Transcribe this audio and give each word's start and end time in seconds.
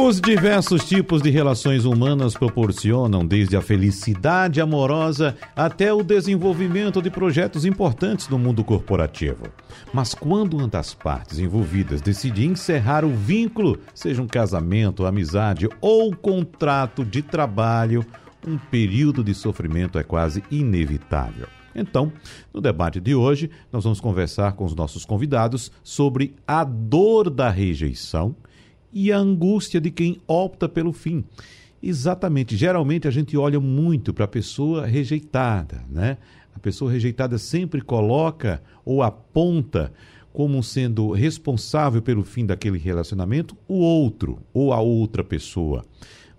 os 0.00 0.20
diversos 0.20 0.84
tipos 0.84 1.22
de 1.22 1.30
relações 1.30 1.84
humanas 1.84 2.34
proporcionam 2.34 3.24
desde 3.24 3.56
a 3.56 3.62
felicidade 3.62 4.60
amorosa 4.60 5.36
até 5.54 5.92
o 5.92 6.02
desenvolvimento 6.02 7.00
de 7.00 7.10
projetos 7.10 7.64
importantes 7.64 8.28
no 8.28 8.38
mundo 8.38 8.62
corporativo. 8.62 9.44
Mas 9.92 10.14
quando 10.14 10.58
uma 10.58 10.68
das 10.68 10.92
partes 10.92 11.38
envolvidas 11.38 12.00
decide 12.00 12.46
encerrar 12.46 13.04
o 13.04 13.10
vínculo, 13.10 13.78
seja 13.94 14.22
um 14.22 14.26
casamento, 14.26 15.06
amizade 15.06 15.68
ou 15.80 16.14
contrato 16.14 17.04
de 17.04 17.22
trabalho, 17.22 18.04
um 18.46 18.58
período 18.58 19.24
de 19.24 19.34
sofrimento 19.34 19.98
é 19.98 20.02
quase 20.02 20.42
inevitável. 20.50 21.48
Então, 21.74 22.12
no 22.52 22.60
debate 22.60 23.00
de 23.00 23.14
hoje, 23.14 23.50
nós 23.72 23.84
vamos 23.84 24.00
conversar 24.00 24.52
com 24.52 24.64
os 24.64 24.74
nossos 24.74 25.04
convidados 25.04 25.70
sobre 25.82 26.34
a 26.46 26.64
dor 26.64 27.28
da 27.28 27.50
rejeição 27.50 28.34
e 28.98 29.12
a 29.12 29.18
angústia 29.18 29.78
de 29.78 29.90
quem 29.90 30.16
opta 30.26 30.66
pelo 30.66 30.90
fim. 30.90 31.22
Exatamente, 31.82 32.56
geralmente 32.56 33.06
a 33.06 33.10
gente 33.10 33.36
olha 33.36 33.60
muito 33.60 34.14
para 34.14 34.24
a 34.24 34.28
pessoa 34.28 34.86
rejeitada, 34.86 35.84
né? 35.90 36.16
A 36.54 36.58
pessoa 36.58 36.90
rejeitada 36.90 37.36
sempre 37.36 37.82
coloca 37.82 38.62
ou 38.86 39.02
aponta 39.02 39.92
como 40.32 40.62
sendo 40.62 41.12
responsável 41.12 42.00
pelo 42.00 42.24
fim 42.24 42.46
daquele 42.46 42.78
relacionamento 42.78 43.54
o 43.68 43.80
outro 43.80 44.38
ou 44.54 44.72
a 44.72 44.80
outra 44.80 45.22
pessoa. 45.22 45.84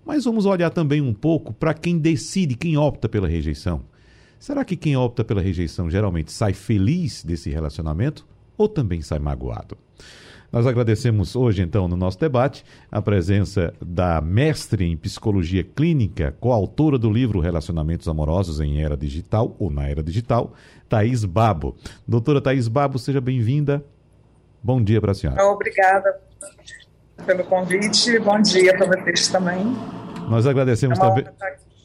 Mas 0.04 0.24
vamos 0.24 0.44
olhar 0.44 0.70
também 0.70 1.00
um 1.00 1.14
pouco 1.14 1.52
para 1.52 1.72
quem 1.72 1.96
decide, 1.96 2.56
quem 2.56 2.76
opta 2.76 3.08
pela 3.08 3.28
rejeição. 3.28 3.84
Será 4.36 4.64
que 4.64 4.74
quem 4.74 4.96
opta 4.96 5.22
pela 5.22 5.40
rejeição 5.40 5.88
geralmente 5.88 6.32
sai 6.32 6.54
feliz 6.54 7.22
desse 7.22 7.50
relacionamento 7.50 8.26
ou 8.56 8.68
também 8.68 9.00
sai 9.00 9.20
magoado? 9.20 9.78
Nós 10.50 10.66
agradecemos 10.66 11.36
hoje, 11.36 11.60
então, 11.60 11.86
no 11.86 11.96
nosso 11.96 12.18
debate, 12.18 12.64
a 12.90 13.02
presença 13.02 13.74
da 13.84 14.18
mestre 14.20 14.84
em 14.86 14.96
psicologia 14.96 15.62
clínica, 15.62 16.34
coautora 16.40 16.98
do 16.98 17.10
livro 17.10 17.38
Relacionamentos 17.38 18.08
Amorosos 18.08 18.58
em 18.58 18.82
Era 18.82 18.96
Digital, 18.96 19.54
ou 19.58 19.70
na 19.70 19.86
Era 19.86 20.02
Digital, 20.02 20.54
Thaís 20.88 21.22
Babo. 21.24 21.76
Doutora 22.06 22.40
Thaís 22.40 22.66
Babo, 22.66 22.98
seja 22.98 23.20
bem-vinda. 23.20 23.84
Bom 24.62 24.82
dia 24.82 25.00
para 25.02 25.12
a 25.12 25.14
senhora. 25.14 25.44
Obrigada 25.44 26.18
pelo 27.26 27.44
convite. 27.44 28.18
Bom 28.18 28.40
dia 28.40 28.74
para 28.74 28.86
vocês 28.86 29.28
também. 29.28 29.76
Nós 30.30 30.46
agradecemos 30.46 30.98
é 30.98 31.02
também. 31.02 31.24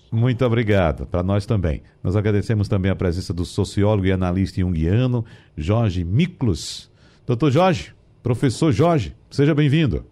Muito 0.09 0.45
obrigado. 0.45 1.05
Para 1.05 1.21
nós 1.21 1.45
também. 1.45 1.83
Nós 2.01 2.15
agradecemos 2.15 2.69
também 2.69 2.91
a 2.91 2.95
presença 2.95 3.33
do 3.33 3.43
sociólogo 3.43 4.05
e 4.05 4.11
analista 4.11 4.61
junguiano, 4.61 5.25
Jorge 5.57 6.05
Miklos. 6.05 6.89
Doutor 7.25 7.51
Jorge, 7.51 7.93
Professor 8.23 8.71
Jorge, 8.71 9.13
seja 9.29 9.53
bem-vindo. 9.53 10.05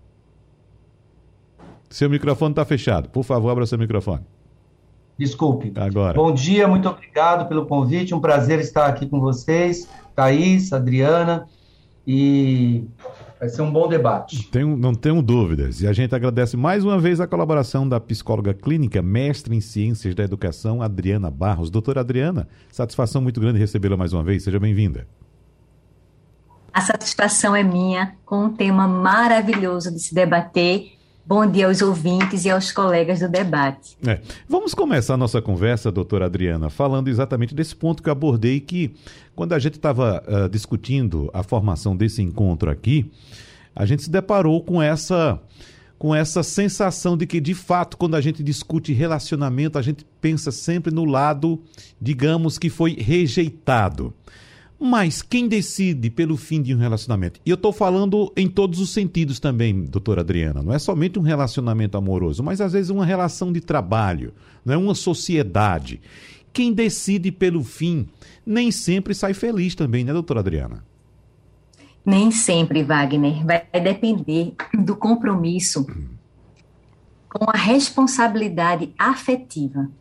Seu 1.89 2.09
microfone 2.09 2.51
está 2.51 2.65
fechado. 2.65 3.07
Por 3.07 3.23
favor, 3.23 3.49
abra 3.49 3.65
seu 3.65 3.77
microfone. 3.77 4.25
Desculpe. 5.17 5.71
Agora. 5.77 6.13
Bom 6.13 6.33
dia, 6.33 6.67
muito 6.67 6.89
obrigado 6.89 7.47
pelo 7.47 7.65
convite. 7.65 8.13
Um 8.13 8.19
prazer 8.19 8.59
estar 8.59 8.87
aqui 8.87 9.07
com 9.07 9.21
vocês, 9.21 9.87
Thaís, 10.13 10.73
Adriana, 10.73 11.47
e 12.05 12.83
vai 13.39 13.47
ser 13.47 13.61
um 13.61 13.71
bom 13.71 13.87
debate. 13.87 14.49
Tenho, 14.51 14.75
não 14.75 14.93
tenho 14.93 15.21
dúvidas. 15.21 15.79
E 15.79 15.87
a 15.87 15.93
gente 15.93 16.13
agradece 16.13 16.57
mais 16.57 16.83
uma 16.83 16.99
vez 16.99 17.21
a 17.21 17.27
colaboração 17.27 17.87
da 17.87 17.97
psicóloga 17.97 18.53
clínica, 18.53 19.01
mestre 19.01 19.55
em 19.55 19.61
ciências 19.61 20.13
da 20.13 20.23
educação, 20.23 20.81
Adriana 20.81 21.31
Barros. 21.31 21.69
Doutora 21.69 22.01
Adriana, 22.01 22.45
satisfação 22.69 23.21
muito 23.21 23.39
grande 23.39 23.57
recebê-la 23.57 23.95
mais 23.95 24.11
uma 24.11 24.21
vez. 24.21 24.43
Seja 24.43 24.59
bem-vinda. 24.59 25.07
A 26.73 26.79
satisfação 26.79 27.53
é 27.53 27.63
minha 27.63 28.15
com 28.25 28.45
um 28.45 28.53
tema 28.53 28.87
maravilhoso 28.87 29.91
de 29.91 29.99
se 29.99 30.15
debater. 30.15 30.93
Bom 31.25 31.45
dia 31.45 31.67
aos 31.67 31.81
ouvintes 31.81 32.45
e 32.45 32.49
aos 32.49 32.71
colegas 32.71 33.19
do 33.19 33.27
debate. 33.27 33.97
É. 34.07 34.21
Vamos 34.47 34.73
começar 34.73 35.15
a 35.15 35.17
nossa 35.17 35.41
conversa, 35.41 35.91
doutora 35.91 36.25
Adriana, 36.25 36.69
falando 36.69 37.09
exatamente 37.09 37.53
desse 37.53 37.75
ponto 37.75 38.01
que 38.01 38.07
eu 38.07 38.13
abordei, 38.13 38.61
que 38.61 38.95
quando 39.35 39.53
a 39.53 39.59
gente 39.59 39.75
estava 39.75 40.23
uh, 40.25 40.49
discutindo 40.49 41.29
a 41.33 41.43
formação 41.43 41.95
desse 41.95 42.21
encontro 42.21 42.71
aqui, 42.71 43.11
a 43.75 43.85
gente 43.85 44.03
se 44.03 44.09
deparou 44.09 44.63
com 44.63 44.81
essa 44.81 45.39
com 45.97 46.15
essa 46.15 46.41
sensação 46.41 47.15
de 47.15 47.27
que, 47.27 47.39
de 47.39 47.53
fato, 47.53 47.95
quando 47.95 48.15
a 48.15 48.21
gente 48.21 48.41
discute 48.41 48.91
relacionamento, 48.91 49.77
a 49.77 49.83
gente 49.83 50.03
pensa 50.19 50.51
sempre 50.51 50.91
no 50.91 51.05
lado, 51.05 51.61
digamos, 52.01 52.57
que 52.57 52.71
foi 52.71 52.95
rejeitado. 52.95 54.11
Mas 54.83 55.21
quem 55.21 55.47
decide 55.47 56.09
pelo 56.09 56.35
fim 56.35 56.59
de 56.59 56.73
um 56.73 56.79
relacionamento? 56.79 57.39
E 57.45 57.51
eu 57.51 57.53
estou 57.53 57.71
falando 57.71 58.33
em 58.35 58.47
todos 58.47 58.79
os 58.79 58.89
sentidos 58.89 59.39
também, 59.39 59.83
doutora 59.83 60.21
Adriana. 60.21 60.63
Não 60.63 60.73
é 60.73 60.79
somente 60.79 61.19
um 61.19 61.21
relacionamento 61.21 61.99
amoroso, 61.99 62.41
mas 62.41 62.59
às 62.59 62.73
vezes 62.73 62.89
uma 62.89 63.05
relação 63.05 63.53
de 63.53 63.61
trabalho, 63.61 64.33
não 64.65 64.73
é 64.73 64.77
uma 64.77 64.95
sociedade. 64.95 66.01
Quem 66.51 66.73
decide 66.73 67.31
pelo 67.31 67.63
fim 67.63 68.09
nem 68.43 68.71
sempre 68.71 69.13
sai 69.13 69.35
feliz 69.35 69.75
também, 69.75 70.03
né, 70.03 70.11
doutora 70.11 70.39
Adriana? 70.39 70.83
Nem 72.03 72.31
sempre, 72.31 72.81
Wagner. 72.81 73.45
Vai 73.45 73.63
depender 73.79 74.55
do 74.73 74.95
compromisso 74.95 75.85
com 77.29 77.45
a 77.47 77.55
responsabilidade 77.55 78.91
afetiva. 78.97 79.91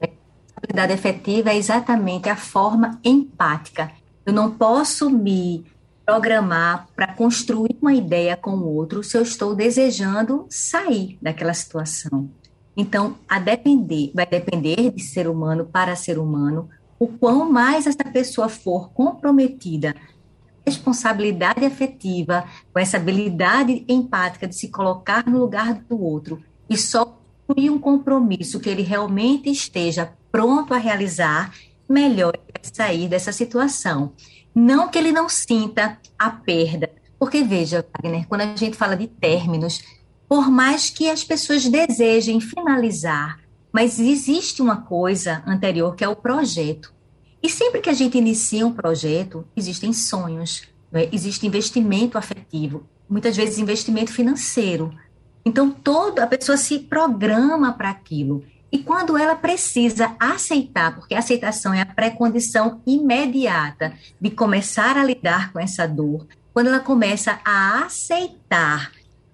A 0.00 0.06
responsabilidade 0.06 0.92
afetiva 0.92 1.50
é 1.50 1.56
exatamente 1.56 2.28
a 2.28 2.36
forma 2.36 3.00
empática 3.04 3.90
eu 4.24 4.32
não 4.32 4.50
posso 4.50 5.10
me 5.10 5.64
programar 6.04 6.88
para 6.96 7.12
construir 7.14 7.76
uma 7.80 7.94
ideia 7.94 8.36
com 8.36 8.52
o 8.52 8.74
outro 8.74 9.02
se 9.02 9.16
eu 9.16 9.22
estou 9.22 9.54
desejando 9.54 10.46
sair 10.48 11.18
daquela 11.22 11.54
situação. 11.54 12.30
Então, 12.76 13.16
a 13.28 13.38
depender, 13.38 14.10
vai 14.14 14.26
depender 14.26 14.90
de 14.90 15.02
ser 15.02 15.28
humano 15.28 15.66
para 15.66 15.94
ser 15.96 16.18
humano, 16.18 16.68
o 16.98 17.06
quão 17.06 17.50
mais 17.50 17.86
essa 17.86 18.04
pessoa 18.04 18.48
for 18.48 18.90
comprometida 18.90 19.94
responsabilidade 20.64 21.64
afetiva, 21.64 22.44
com 22.72 22.78
essa 22.78 22.96
habilidade 22.96 23.84
empática 23.88 24.46
de 24.46 24.54
se 24.54 24.68
colocar 24.68 25.26
no 25.26 25.38
lugar 25.38 25.74
do 25.74 26.00
outro 26.00 26.42
e 26.68 26.76
só 26.76 27.18
construir 27.46 27.70
um 27.70 27.78
compromisso 27.78 28.60
que 28.60 28.68
ele 28.68 28.82
realmente 28.82 29.50
esteja 29.50 30.12
pronto 30.30 30.72
a 30.72 30.78
realizar 30.78 31.52
melhor 31.90 32.32
sair 32.62 33.08
dessa 33.08 33.32
situação. 33.32 34.12
Não 34.54 34.88
que 34.88 34.98
ele 34.98 35.12
não 35.12 35.28
sinta 35.28 35.98
a 36.18 36.30
perda, 36.30 36.90
porque 37.18 37.42
veja, 37.42 37.84
Wagner, 37.94 38.26
quando 38.26 38.42
a 38.42 38.56
gente 38.56 38.76
fala 38.76 38.96
de 38.96 39.06
términos, 39.06 39.82
por 40.28 40.50
mais 40.50 40.90
que 40.90 41.10
as 41.10 41.24
pessoas 41.24 41.68
desejem 41.68 42.40
finalizar, 42.40 43.40
mas 43.72 43.98
existe 43.98 44.62
uma 44.62 44.82
coisa 44.82 45.42
anterior 45.46 45.94
que 45.94 46.04
é 46.04 46.08
o 46.08 46.16
projeto. 46.16 46.92
E 47.42 47.48
sempre 47.48 47.80
que 47.80 47.90
a 47.90 47.94
gente 47.94 48.18
inicia 48.18 48.66
um 48.66 48.72
projeto, 48.72 49.44
existem 49.56 49.92
sonhos, 49.92 50.62
é? 50.92 51.08
existe 51.12 51.46
investimento 51.46 52.18
afetivo, 52.18 52.84
muitas 53.08 53.36
vezes 53.36 53.58
investimento 53.58 54.12
financeiro. 54.12 54.92
Então, 55.44 55.70
toda 55.70 56.24
a 56.24 56.26
pessoa 56.26 56.56
se 56.56 56.78
programa 56.78 57.72
para 57.72 57.90
aquilo. 57.90 58.44
E 58.72 58.78
quando 58.78 59.18
ela 59.18 59.34
precisa 59.34 60.14
aceitar, 60.18 60.94
porque 60.94 61.14
a 61.14 61.18
aceitação 61.18 61.74
é 61.74 61.80
a 61.80 61.86
pré-condição 61.86 62.80
imediata 62.86 63.92
de 64.20 64.30
começar 64.30 64.96
a 64.96 65.04
lidar 65.04 65.52
com 65.52 65.58
essa 65.58 65.88
dor, 65.88 66.26
quando 66.52 66.68
ela 66.68 66.80
começa 66.80 67.40
a 67.44 67.84
aceitar 67.84 68.92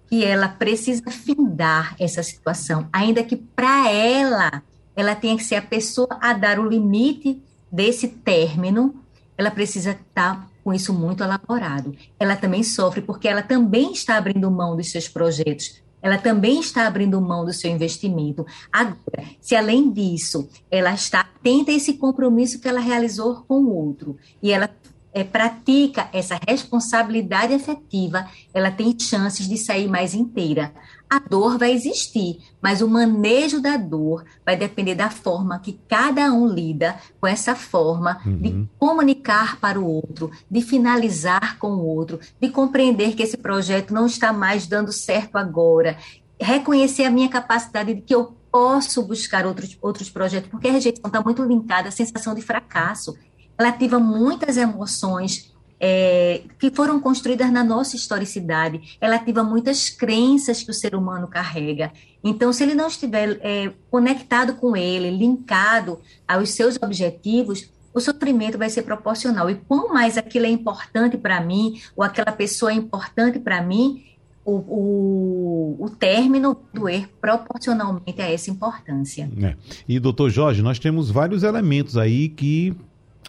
que 0.09 0.25
ela 0.25 0.49
precisa 0.49 1.11
findar 1.11 1.95
essa 1.99 2.23
situação, 2.23 2.89
ainda 2.93 3.23
que 3.23 3.37
para 3.37 3.91
ela 3.91 4.63
ela 4.95 5.15
tenha 5.15 5.37
que 5.37 5.45
ser 5.45 5.57
a 5.57 5.63
pessoa 5.63 6.09
a 6.21 6.33
dar 6.33 6.59
o 6.59 6.69
limite 6.69 7.43
desse 7.71 8.09
término, 8.09 8.95
ela 9.37 9.51
precisa 9.51 9.91
estar 9.91 10.49
com 10.65 10.73
isso 10.73 10.93
muito 10.95 11.23
elaborado. 11.23 11.95
Ela 12.19 12.35
também 12.35 12.63
sofre 12.63 13.03
porque 13.03 13.29
ela 13.29 13.43
também 13.43 13.93
está 13.93 14.17
abrindo 14.17 14.51
mão 14.51 14.75
dos 14.75 14.91
seus 14.91 15.09
projetos, 15.09 15.83
ela 16.07 16.19
também 16.19 16.61
está 16.61 16.87
abrindo 16.87 17.21
mão 17.21 17.45
do 17.45 17.53
seu 17.53 17.71
investimento. 17.71 18.47
Agora, 18.73 19.25
se 19.41 19.57
além 19.57 19.91
disso, 19.91 20.49
ela 20.71 20.95
está 20.95 21.21
atenta 21.21 21.71
a 21.71 21.75
esse 21.75 21.95
compromisso 21.95 22.61
que 22.61 22.69
ela 22.69 22.81
realizou 22.81 23.45
com 23.47 23.61
o 23.61 23.75
outro, 23.75 24.17
e 24.43 24.53
ela 24.53 24.71
é, 25.13 25.25
pratica 25.25 26.09
essa 26.13 26.39
responsabilidade 26.47 27.55
afetiva, 27.55 28.29
ela 28.53 28.71
tem 28.71 28.97
chances 28.99 29.49
de 29.49 29.57
sair 29.57 29.89
mais 29.89 30.15
inteira. 30.15 30.73
A 31.09 31.21
dor 31.21 31.57
vai 31.57 31.73
existir, 31.73 32.41
mas 32.61 32.83
o 32.83 32.89
manejo 32.89 33.61
da 33.61 33.77
dor 33.77 34.25
vai 34.45 34.57
depender 34.57 34.97
da 34.97 35.09
forma 35.09 35.59
que 35.61 35.79
cada 35.89 36.33
um 36.33 36.49
lida 36.49 36.97
com 37.21 37.29
essa 37.29 37.55
forma 37.55 38.21
uhum. 38.27 38.39
de 38.39 38.69
comunicar 38.77 39.61
para 39.61 39.79
o 39.79 39.87
outro, 39.87 40.33
de 40.51 40.61
finalizar 40.61 41.59
com 41.59 41.69
o 41.69 41.85
outro, 41.85 42.19
de 42.41 42.49
compreender 42.49 43.15
que 43.15 43.23
esse 43.23 43.37
projeto 43.37 43.95
não 43.95 44.07
está 44.07 44.33
mais 44.33 44.67
dando 44.67 44.93
certo 44.93 45.37
agora, 45.37 45.97
reconhecer 46.41 47.05
a 47.05 47.11
minha 47.11 47.29
capacidade 47.29 47.95
de 47.95 48.01
que 48.01 48.15
eu 48.15 48.37
posso 48.51 49.03
buscar 49.03 49.47
outros, 49.47 49.79
outros 49.81 50.11
projetos, 50.11 50.51
porque 50.51 50.69
a 50.69 50.73
rejeição 50.73 51.07
está 51.07 51.21
muito 51.21 51.45
linkada 51.45 51.89
à 51.89 51.93
sensação 51.93 52.35
de 52.35 52.43
fracasso. 52.43 53.17
Ela 53.57 53.69
ativa 53.69 53.99
muitas 53.99 54.57
emoções 54.57 55.55
é, 55.81 56.43
que 56.59 56.71
foram 56.71 57.01
construídas 57.01 57.51
na 57.53 57.63
nossa 57.63 57.97
historicidade. 57.97 58.97
Ela 59.01 59.17
ativa 59.17 59.43
muitas 59.43 59.91
crenças 59.91 60.63
que 60.63 60.71
o 60.71 60.75
ser 60.75 60.95
humano 60.95 61.29
carrega. 61.29 61.93
Então, 62.25 62.53
se 62.53 62.63
ele 62.63 62.75
não 62.75 62.89
estiver 62.89 63.39
é, 63.43 63.73
conectado 63.91 64.55
com 64.55 64.77
ele, 64.77 65.11
linkado 65.11 66.01
aos 66.27 66.51
seus 66.51 66.77
objetivos, 66.83 67.71
o 67.95 68.01
sofrimento 68.01 68.59
vai 68.59 68.69
ser 68.69 68.83
proporcional. 68.83 69.49
E 69.49 69.55
quanto 69.55 69.93
mais 69.93 70.19
aquilo 70.19 70.47
é 70.47 70.51
importante 70.51 71.17
para 71.17 71.41
mim, 71.41 71.81
ou 71.97 72.05
aquela 72.05 72.33
pessoa 72.33 72.71
é 72.71 72.75
importante 72.75 73.39
para 73.39 73.63
mim, 73.63 74.05
o, 74.45 74.53
o, 74.53 75.77
o, 75.81 75.91
término 75.91 76.57
do 76.73 76.89
erro 76.89 77.09
proporcionalmente 77.21 78.23
a 78.23 78.31
essa 78.31 78.49
importância. 78.49 79.29
É. 79.43 79.57
E, 79.89 79.99
doutor 79.99 80.31
Jorge, 80.31 80.63
nós 80.63 80.79
temos 80.79 81.11
vários 81.11 81.43
elementos 81.43 81.97
aí 81.97 82.29
que 82.29 82.77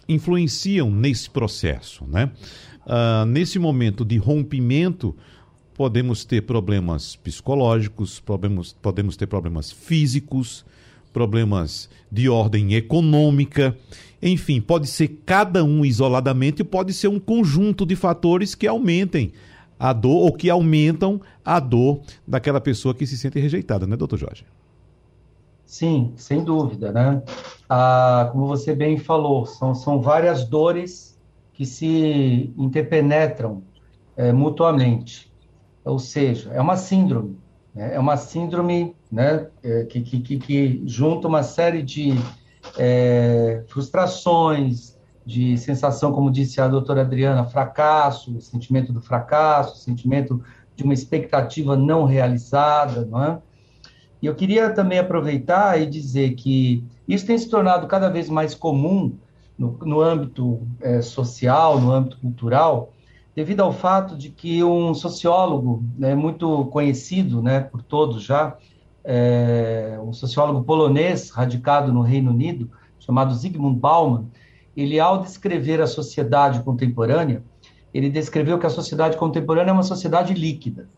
influenciam 0.08 0.90
nesse 0.90 1.28
processo, 1.28 2.04
né? 2.06 2.30
Uh, 2.86 3.26
nesse 3.26 3.58
momento 3.58 4.04
de 4.04 4.16
rompimento, 4.16 5.14
podemos 5.74 6.24
ter 6.24 6.42
problemas 6.42 7.14
psicológicos, 7.16 8.18
podemos, 8.18 8.72
podemos 8.72 9.16
ter 9.16 9.26
problemas 9.26 9.70
físicos, 9.70 10.64
problemas 11.12 11.90
de 12.10 12.28
ordem 12.28 12.74
econômica, 12.74 13.76
enfim, 14.22 14.60
pode 14.60 14.86
ser 14.86 15.20
cada 15.26 15.62
um 15.62 15.84
isoladamente, 15.84 16.64
pode 16.64 16.92
ser 16.92 17.08
um 17.08 17.20
conjunto 17.20 17.84
de 17.84 17.94
fatores 17.94 18.54
que 18.54 18.66
aumentem 18.66 19.32
a 19.78 19.92
dor 19.92 20.24
ou 20.24 20.32
que 20.32 20.50
aumentam 20.50 21.20
a 21.44 21.60
dor 21.60 22.00
daquela 22.26 22.60
pessoa 22.60 22.94
que 22.94 23.06
se 23.06 23.16
sente 23.16 23.38
rejeitada, 23.38 23.86
né, 23.86 23.96
doutor 23.96 24.18
Jorge? 24.18 24.44
Sim, 25.68 26.14
sem 26.16 26.42
dúvida, 26.42 26.90
né? 26.90 27.22
Ah, 27.68 28.30
como 28.32 28.46
você 28.46 28.74
bem 28.74 28.96
falou, 28.96 29.44
são, 29.44 29.74
são 29.74 30.00
várias 30.00 30.42
dores 30.44 31.20
que 31.52 31.66
se 31.66 32.54
interpenetram 32.56 33.62
é, 34.16 34.32
mutuamente. 34.32 35.30
Ou 35.84 35.98
seja, 35.98 36.50
é 36.54 36.60
uma 36.60 36.74
síndrome. 36.74 37.38
Né? 37.74 37.94
É 37.94 38.00
uma 38.00 38.16
síndrome 38.16 38.96
né, 39.12 39.46
é, 39.62 39.84
que, 39.84 40.00
que, 40.00 40.38
que, 40.38 40.82
junta 40.86 41.28
uma 41.28 41.42
série 41.42 41.82
de 41.82 42.14
é, 42.78 43.62
frustrações, 43.68 44.96
de 45.22 45.58
sensação, 45.58 46.12
como 46.12 46.30
disse 46.30 46.62
a 46.62 46.66
doutora 46.66 47.02
Adriana, 47.02 47.44
fracasso, 47.44 48.40
sentimento 48.40 48.90
do 48.90 49.02
fracasso, 49.02 49.76
sentimento 49.76 50.42
de 50.74 50.82
uma 50.82 50.94
expectativa 50.94 51.76
não 51.76 52.06
realizada, 52.06 53.04
não 53.04 53.22
é? 53.22 53.38
E 54.20 54.26
eu 54.26 54.34
queria 54.34 54.70
também 54.70 54.98
aproveitar 54.98 55.80
e 55.80 55.86
dizer 55.86 56.34
que 56.34 56.84
isso 57.06 57.26
tem 57.26 57.38
se 57.38 57.48
tornado 57.48 57.86
cada 57.86 58.08
vez 58.08 58.28
mais 58.28 58.54
comum 58.54 59.16
no, 59.56 59.78
no 59.84 60.00
âmbito 60.00 60.60
é, 60.80 61.00
social, 61.00 61.80
no 61.80 61.92
âmbito 61.92 62.18
cultural, 62.18 62.92
devido 63.34 63.60
ao 63.60 63.72
fato 63.72 64.16
de 64.16 64.30
que 64.30 64.64
um 64.64 64.92
sociólogo 64.94 65.84
né, 65.96 66.14
muito 66.14 66.64
conhecido 66.66 67.40
né, 67.40 67.60
por 67.60 67.82
todos 67.82 68.22
já, 68.22 68.56
é, 69.04 69.98
um 70.02 70.12
sociólogo 70.12 70.64
polonês 70.64 71.30
radicado 71.30 71.92
no 71.92 72.02
Reino 72.02 72.30
Unido, 72.30 72.70
chamado 72.98 73.34
Zygmunt 73.34 73.78
Bauman, 73.78 74.26
ele, 74.76 75.00
ao 75.00 75.22
descrever 75.22 75.80
a 75.80 75.86
sociedade 75.86 76.62
contemporânea, 76.62 77.42
ele 77.92 78.10
descreveu 78.10 78.58
que 78.58 78.66
a 78.66 78.70
sociedade 78.70 79.16
contemporânea 79.16 79.70
é 79.70 79.72
uma 79.72 79.82
sociedade 79.82 80.34
líquida. 80.34 80.88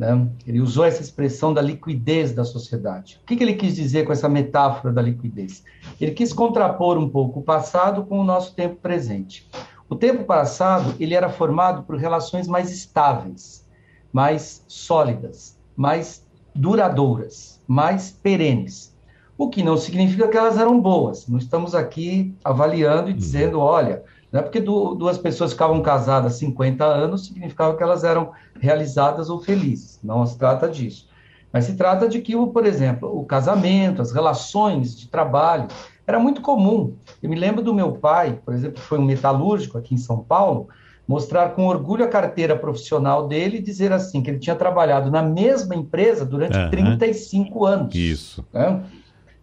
Né? 0.00 0.26
Ele 0.46 0.62
usou 0.62 0.86
essa 0.86 1.02
expressão 1.02 1.52
da 1.52 1.60
liquidez 1.60 2.32
da 2.32 2.42
sociedade. 2.42 3.20
O 3.22 3.26
que, 3.26 3.36
que 3.36 3.44
ele 3.44 3.52
quis 3.52 3.74
dizer 3.74 4.06
com 4.06 4.12
essa 4.12 4.30
metáfora 4.30 4.94
da 4.94 5.02
liquidez? 5.02 5.62
Ele 6.00 6.12
quis 6.12 6.32
contrapor 6.32 6.96
um 6.96 7.06
pouco 7.06 7.40
o 7.40 7.42
passado 7.42 8.06
com 8.06 8.18
o 8.18 8.24
nosso 8.24 8.54
tempo 8.54 8.76
presente. 8.76 9.46
O 9.90 9.94
tempo 9.94 10.24
passado 10.24 10.94
ele 10.98 11.14
era 11.14 11.28
formado 11.28 11.82
por 11.82 11.98
relações 11.98 12.48
mais 12.48 12.70
estáveis, 12.70 13.68
mais 14.10 14.64
sólidas, 14.66 15.58
mais 15.76 16.26
duradouras, 16.54 17.60
mais 17.68 18.10
perenes. 18.10 18.96
O 19.36 19.50
que 19.50 19.62
não 19.62 19.76
significa 19.76 20.28
que 20.28 20.36
elas 20.36 20.56
eram 20.56 20.80
boas. 20.80 21.28
Não 21.28 21.36
estamos 21.36 21.74
aqui 21.74 22.34
avaliando 22.42 23.10
e 23.10 23.12
dizendo, 23.12 23.60
olha, 23.60 24.02
não 24.32 24.40
é 24.40 24.42
porque 24.42 24.60
duas 24.60 25.18
pessoas 25.18 25.52
ficavam 25.52 25.82
casadas 25.82 26.34
50 26.34 26.84
anos, 26.84 27.26
significava 27.26 27.76
que 27.76 27.82
elas 27.82 28.04
eram 28.04 28.30
realizadas 28.60 29.28
ou 29.28 29.40
felizes. 29.40 29.98
Não 30.02 30.24
se 30.24 30.38
trata 30.38 30.68
disso. 30.68 31.08
Mas 31.52 31.64
se 31.64 31.74
trata 31.74 32.08
de 32.08 32.20
que, 32.20 32.36
por 32.46 32.64
exemplo, 32.64 33.10
o 33.12 33.24
casamento, 33.24 34.00
as 34.00 34.12
relações 34.12 34.96
de 34.96 35.08
trabalho, 35.08 35.66
era 36.06 36.18
muito 36.18 36.40
comum. 36.42 36.94
Eu 37.20 37.28
me 37.28 37.36
lembro 37.36 37.62
do 37.62 37.74
meu 37.74 37.92
pai, 37.92 38.38
por 38.44 38.54
exemplo, 38.54 38.74
que 38.74 38.80
foi 38.80 38.98
um 38.98 39.04
metalúrgico 39.04 39.76
aqui 39.76 39.94
em 39.94 39.98
São 39.98 40.18
Paulo, 40.18 40.68
mostrar 41.08 41.50
com 41.50 41.66
orgulho 41.66 42.04
a 42.04 42.08
carteira 42.08 42.56
profissional 42.56 43.26
dele 43.26 43.56
e 43.56 43.60
dizer 43.62 43.92
assim, 43.92 44.22
que 44.22 44.30
ele 44.30 44.38
tinha 44.38 44.54
trabalhado 44.54 45.10
na 45.10 45.24
mesma 45.24 45.74
empresa 45.74 46.24
durante 46.24 46.56
uhum. 46.56 46.70
35 46.70 47.66
anos. 47.66 47.94
Isso. 47.96 48.46
Né? 48.52 48.80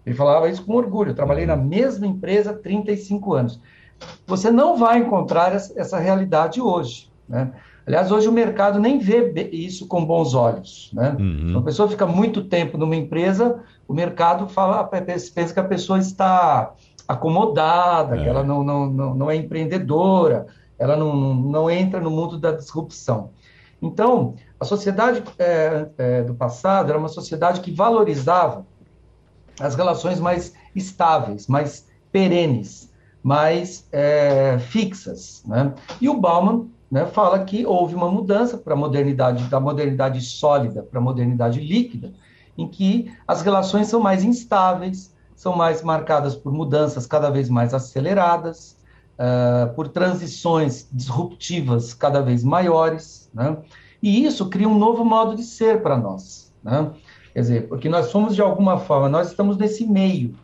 Ele 0.06 0.16
falava 0.16 0.50
isso 0.50 0.64
com 0.64 0.76
orgulho. 0.76 1.12
Eu 1.12 1.16
trabalhei 1.16 1.44
uhum. 1.44 1.50
na 1.50 1.58
mesma 1.58 2.08
empresa 2.08 2.52
há 2.52 2.54
35 2.54 3.34
anos. 3.34 3.60
Você 4.26 4.52
não 4.52 4.78
vai 4.78 5.00
encontrar 5.00 5.54
essa 5.54 5.98
realidade 5.98 6.62
hoje. 6.62 7.10
Né? 7.28 7.52
Aliás, 7.86 8.12
hoje 8.12 8.28
o 8.28 8.32
mercado 8.32 8.80
nem 8.80 9.00
vê 9.00 9.50
isso 9.52 9.88
com 9.88 10.06
bons 10.06 10.34
olhos. 10.34 10.92
Né? 10.94 11.16
Uhum. 11.18 11.52
Uma 11.52 11.64
pessoa 11.64 11.88
fica 11.88 12.06
muito 12.06 12.44
tempo 12.44 12.78
numa 12.78 12.96
empresa, 12.96 13.64
o 13.88 13.94
mercado 13.94 14.48
fala, 14.48 14.84
pensa 14.84 15.54
que 15.54 15.60
a 15.60 15.64
pessoa 15.64 15.98
está 15.98 16.74
acomodada, 17.08 18.18
é. 18.18 18.24
que 18.24 18.28
ela 18.28 18.44
não, 18.44 18.64
não, 18.64 18.86
não, 18.86 19.16
não, 19.16 19.32
é 19.32 19.36
empreendedora, 19.38 20.48
ela 20.78 20.98
não, 20.98 21.34
não 21.34 21.70
entra 21.72 22.02
no 22.02 22.12
mundo 22.12 22.38
da 22.38 22.52
disrupção. 22.52 23.30
Então, 23.82 24.36
a 24.60 24.66
sociedade 24.66 25.24
é, 25.40 25.88
é, 25.98 26.24
do 26.24 26.34
passado 26.34 26.90
era 26.90 27.00
uma 27.00 27.08
sociedade 27.08 27.62
que 27.62 27.72
valorizava 27.72 28.66
as 29.60 29.76
relações 29.76 30.20
mais 30.20 30.54
estáveis, 30.76 31.48
mais 31.48 31.88
perenes, 32.12 32.92
mais 33.24 33.88
é, 33.92 34.58
fixas. 34.60 35.44
Né? 35.46 35.74
E 36.00 36.08
o 36.10 36.18
Bauman 36.18 36.68
né, 36.90 37.06
fala 37.06 37.44
que 37.44 37.66
houve 37.66 37.96
uma 37.96 38.10
mudança 38.10 38.58
para 38.58 38.74
a 38.74 38.78
modernidade, 38.78 39.44
da 39.46 39.60
modernidade 39.60 40.22
sólida 40.22 40.82
para 40.84 41.00
a 41.00 41.04
modernidade 41.04 41.60
líquida, 41.60 42.14
em 42.58 42.68
que 42.68 43.12
as 43.28 43.42
relações 43.42 43.88
são 43.88 44.00
mais 44.00 44.24
instáveis, 44.24 45.14
são 45.36 45.56
mais 45.56 45.84
marcadas 45.84 46.36
por 46.36 46.52
mudanças 46.52 47.06
cada 47.06 47.30
vez 47.30 47.50
mais 47.50 47.74
aceleradas, 47.74 48.78
uh, 49.18 49.74
por 49.76 49.88
transições 49.90 50.88
disruptivas 50.92 51.94
cada 51.94 52.22
vez 52.22 52.44
maiores, 52.44 53.30
né? 53.34 53.58
e 54.02 54.26
isso 54.26 54.50
cria 54.50 54.68
um 54.68 54.78
novo 54.78 55.06
modo 55.06 55.36
de 55.36 55.44
ser 55.44 55.82
para 55.82 55.98
nós. 55.98 56.52
Né? 56.64 56.90
Quer 57.34 57.42
dizer, 57.42 57.68
porque 57.68 57.88
nós 57.88 58.08
somos, 58.08 58.34
de 58.34 58.42
alguma 58.42 58.80
forma, 58.80 59.08
nós 59.08 59.28
estamos 59.28 59.58
nesse 59.58 59.86
meio, 59.86 60.36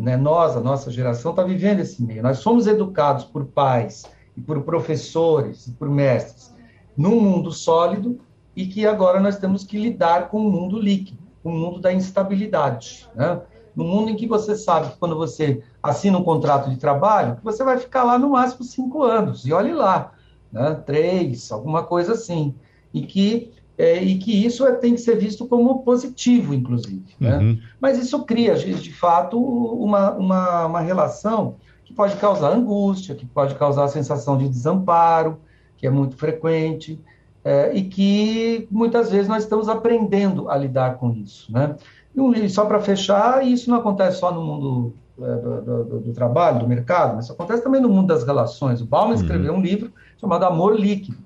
né, 0.00 0.16
nós, 0.16 0.56
a 0.56 0.60
nossa 0.60 0.90
geração, 0.90 1.32
está 1.32 1.42
vivendo 1.42 1.80
esse 1.80 2.02
meio. 2.02 2.22
Nós 2.22 2.38
somos 2.38 2.66
educados 2.66 3.24
por 3.24 3.44
pais 3.44 4.04
e 4.36 4.40
por 4.40 4.62
professores 4.62 5.66
e 5.66 5.72
por 5.72 5.88
mestres 5.88 6.54
num 6.96 7.20
mundo 7.20 7.52
sólido 7.52 8.18
e 8.56 8.66
que 8.66 8.86
agora 8.86 9.20
nós 9.20 9.38
temos 9.38 9.64
que 9.64 9.78
lidar 9.78 10.28
com 10.28 10.40
um 10.40 10.50
mundo 10.50 10.78
líquido, 10.78 11.18
com 11.42 11.52
um 11.52 11.58
mundo 11.58 11.80
da 11.80 11.92
instabilidade. 11.92 13.08
Né? 13.14 13.40
No 13.76 13.84
mundo 13.84 14.10
em 14.10 14.16
que 14.16 14.26
você 14.26 14.56
sabe 14.56 14.90
que 14.90 14.98
quando 14.98 15.16
você 15.16 15.62
assina 15.82 16.18
um 16.18 16.24
contrato 16.24 16.68
de 16.68 16.76
trabalho, 16.76 17.38
você 17.42 17.62
vai 17.62 17.78
ficar 17.78 18.04
lá 18.04 18.18
no 18.18 18.30
máximo 18.30 18.64
cinco 18.64 19.02
anos, 19.02 19.46
e 19.46 19.52
olhe 19.52 19.72
lá, 19.72 20.12
né? 20.52 20.74
três, 20.84 21.52
alguma 21.52 21.84
coisa 21.84 22.12
assim. 22.12 22.54
E 22.92 23.02
que 23.02 23.52
é, 23.80 24.02
e 24.02 24.18
que 24.18 24.44
isso 24.44 24.66
é, 24.66 24.72
tem 24.72 24.94
que 24.94 25.00
ser 25.00 25.16
visto 25.16 25.46
como 25.46 25.82
positivo, 25.82 26.52
inclusive. 26.52 27.14
Né? 27.18 27.38
Uhum. 27.38 27.58
Mas 27.80 27.98
isso 27.98 28.22
cria, 28.24 28.54
de 28.54 28.92
fato, 28.92 29.42
uma, 29.42 30.10
uma, 30.12 30.66
uma 30.66 30.80
relação 30.80 31.56
que 31.82 31.94
pode 31.94 32.14
causar 32.16 32.52
angústia, 32.52 33.14
que 33.14 33.24
pode 33.24 33.54
causar 33.54 33.84
a 33.84 33.88
sensação 33.88 34.36
de 34.36 34.46
desamparo, 34.46 35.38
que 35.78 35.86
é 35.86 35.90
muito 35.90 36.14
frequente, 36.14 37.00
é, 37.42 37.74
e 37.74 37.84
que 37.84 38.68
muitas 38.70 39.10
vezes 39.10 39.28
nós 39.28 39.44
estamos 39.44 39.66
aprendendo 39.66 40.50
a 40.50 40.58
lidar 40.58 40.98
com 40.98 41.10
isso. 41.12 41.50
Né? 41.50 41.74
E 42.14 42.50
só 42.50 42.66
para 42.66 42.80
fechar, 42.80 43.46
isso 43.46 43.70
não 43.70 43.78
acontece 43.78 44.18
só 44.18 44.30
no 44.30 44.42
mundo 44.42 44.94
é, 45.22 45.36
do, 45.36 45.84
do, 45.84 46.00
do, 46.00 46.12
trabalho, 46.12 46.58
do 46.58 46.68
mercado, 46.68 47.14
mas 47.14 47.24
isso 47.24 47.32
acontece 47.32 47.62
também 47.62 47.80
no 47.80 47.88
mundo 47.88 48.08
das 48.08 48.24
relações. 48.24 48.82
O 48.82 48.84
Bauman 48.84 49.14
uhum. 49.14 49.22
escreveu 49.22 49.54
um 49.54 49.60
livro 49.62 49.90
chamado 50.20 50.44
Amor 50.44 50.78
Líquido, 50.78 51.16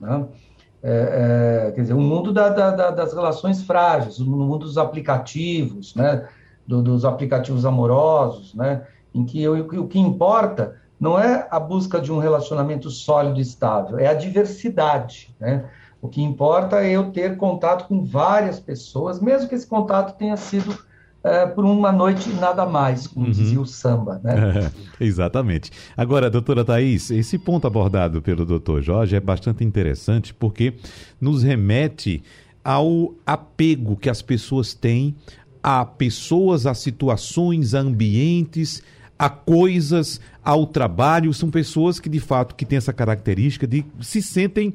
né? 0.00 0.24
É, 0.82 1.68
é, 1.68 1.72
quer 1.72 1.80
dizer, 1.82 1.94
o 1.94 1.98
um 1.98 2.02
mundo 2.02 2.32
da, 2.32 2.48
da, 2.48 2.90
das 2.90 3.12
relações 3.12 3.62
frágeis, 3.62 4.18
no 4.18 4.26
mundo 4.26 4.66
dos 4.66 4.78
aplicativos, 4.78 5.94
né? 5.94 6.28
Do, 6.66 6.82
dos 6.82 7.04
aplicativos 7.04 7.64
amorosos, 7.64 8.52
né? 8.54 8.82
em 9.16 9.24
que 9.24 9.48
o, 9.48 9.82
o 9.82 9.88
que 9.88 9.98
importa 9.98 10.76
não 11.00 11.18
é 11.18 11.46
a 11.50 11.58
busca 11.58 12.00
de 12.00 12.12
um 12.12 12.18
relacionamento 12.18 12.90
sólido 12.90 13.38
e 13.38 13.42
estável, 13.42 13.98
é 13.98 14.06
a 14.06 14.14
diversidade, 14.14 15.34
né? 15.40 15.64
O 16.00 16.08
que 16.08 16.22
importa 16.22 16.84
é 16.84 16.90
eu 16.90 17.10
ter 17.10 17.36
contato 17.36 17.88
com 17.88 18.04
várias 18.04 18.60
pessoas, 18.60 19.18
mesmo 19.18 19.48
que 19.48 19.54
esse 19.54 19.66
contato 19.66 20.16
tenha 20.16 20.36
sido 20.36 20.78
é, 21.26 21.44
por 21.44 21.64
uma 21.64 21.90
noite 21.90 22.30
nada 22.30 22.64
mais, 22.64 23.08
como 23.08 23.26
uhum. 23.26 23.32
dizia 23.32 23.60
o 23.60 23.66
samba, 23.66 24.20
né? 24.22 24.70
É, 24.70 24.70
exatamente. 25.04 25.72
Agora, 25.96 26.30
doutora 26.30 26.64
Thais, 26.64 27.10
esse 27.10 27.36
ponto 27.36 27.66
abordado 27.66 28.22
pelo 28.22 28.46
doutor 28.46 28.80
Jorge 28.80 29.16
é 29.16 29.20
bastante 29.20 29.64
interessante 29.64 30.32
porque 30.32 30.74
nos 31.20 31.42
remete 31.42 32.22
ao 32.62 33.12
apego 33.26 33.96
que 33.96 34.08
as 34.08 34.22
pessoas 34.22 34.72
têm 34.72 35.16
a 35.60 35.84
pessoas, 35.84 36.64
a 36.64 36.74
situações, 36.74 37.74
a 37.74 37.80
ambientes, 37.80 38.80
a 39.18 39.28
coisas, 39.28 40.20
ao 40.44 40.64
trabalho. 40.64 41.34
São 41.34 41.50
pessoas 41.50 41.98
que, 41.98 42.08
de 42.08 42.20
fato, 42.20 42.54
que 42.54 42.64
têm 42.64 42.78
essa 42.78 42.92
característica 42.92 43.66
de 43.66 43.84
se 44.00 44.22
sentem 44.22 44.74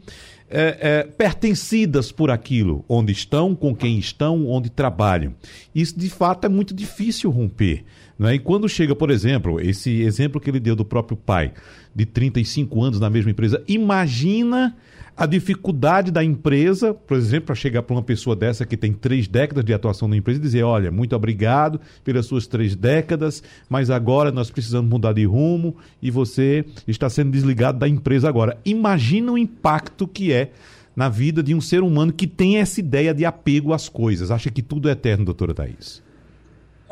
é, 0.51 0.77
é, 0.81 1.03
pertencidas 1.03 2.11
por 2.11 2.29
aquilo, 2.29 2.83
onde 2.87 3.11
estão, 3.11 3.55
com 3.55 3.75
quem 3.75 3.97
estão, 3.97 4.47
onde 4.47 4.69
trabalham. 4.69 5.33
Isso, 5.73 5.97
de 5.97 6.09
fato, 6.09 6.45
é 6.45 6.49
muito 6.49 6.73
difícil 6.73 7.31
romper. 7.31 7.83
Né? 8.21 8.35
E 8.35 8.39
quando 8.39 8.69
chega, 8.69 8.95
por 8.95 9.09
exemplo, 9.09 9.59
esse 9.59 10.03
exemplo 10.03 10.39
que 10.39 10.47
ele 10.47 10.59
deu 10.59 10.75
do 10.75 10.85
próprio 10.85 11.17
pai, 11.17 11.53
de 11.93 12.05
35 12.05 12.83
anos 12.83 12.99
na 12.99 13.09
mesma 13.09 13.31
empresa, 13.31 13.63
imagina 13.67 14.77
a 15.17 15.25
dificuldade 15.25 16.11
da 16.11 16.23
empresa, 16.23 16.93
por 16.93 17.17
exemplo, 17.17 17.47
para 17.47 17.55
chegar 17.55 17.81
para 17.81 17.95
uma 17.95 18.03
pessoa 18.03 18.35
dessa 18.35 18.63
que 18.63 18.77
tem 18.77 18.93
três 18.93 19.27
décadas 19.27 19.65
de 19.65 19.73
atuação 19.73 20.07
na 20.07 20.15
empresa 20.15 20.39
e 20.39 20.43
dizer: 20.43 20.61
olha, 20.61 20.91
muito 20.91 21.15
obrigado 21.15 21.81
pelas 22.03 22.27
suas 22.27 22.45
três 22.45 22.75
décadas, 22.75 23.41
mas 23.67 23.89
agora 23.89 24.31
nós 24.31 24.51
precisamos 24.51 24.87
mudar 24.87 25.13
de 25.13 25.25
rumo 25.25 25.75
e 25.99 26.11
você 26.11 26.63
está 26.87 27.09
sendo 27.09 27.31
desligado 27.31 27.79
da 27.79 27.89
empresa 27.89 28.29
agora. 28.29 28.55
Imagina 28.63 29.31
o 29.31 29.37
impacto 29.37 30.07
que 30.07 30.31
é 30.31 30.51
na 30.95 31.09
vida 31.09 31.41
de 31.41 31.55
um 31.55 31.61
ser 31.61 31.81
humano 31.81 32.13
que 32.13 32.27
tem 32.27 32.57
essa 32.57 32.79
ideia 32.79 33.15
de 33.15 33.25
apego 33.25 33.73
às 33.73 33.89
coisas. 33.89 34.29
Acha 34.29 34.51
que 34.51 34.61
tudo 34.61 34.89
é 34.89 34.91
eterno, 34.91 35.25
doutora 35.25 35.55
Thais? 35.55 36.03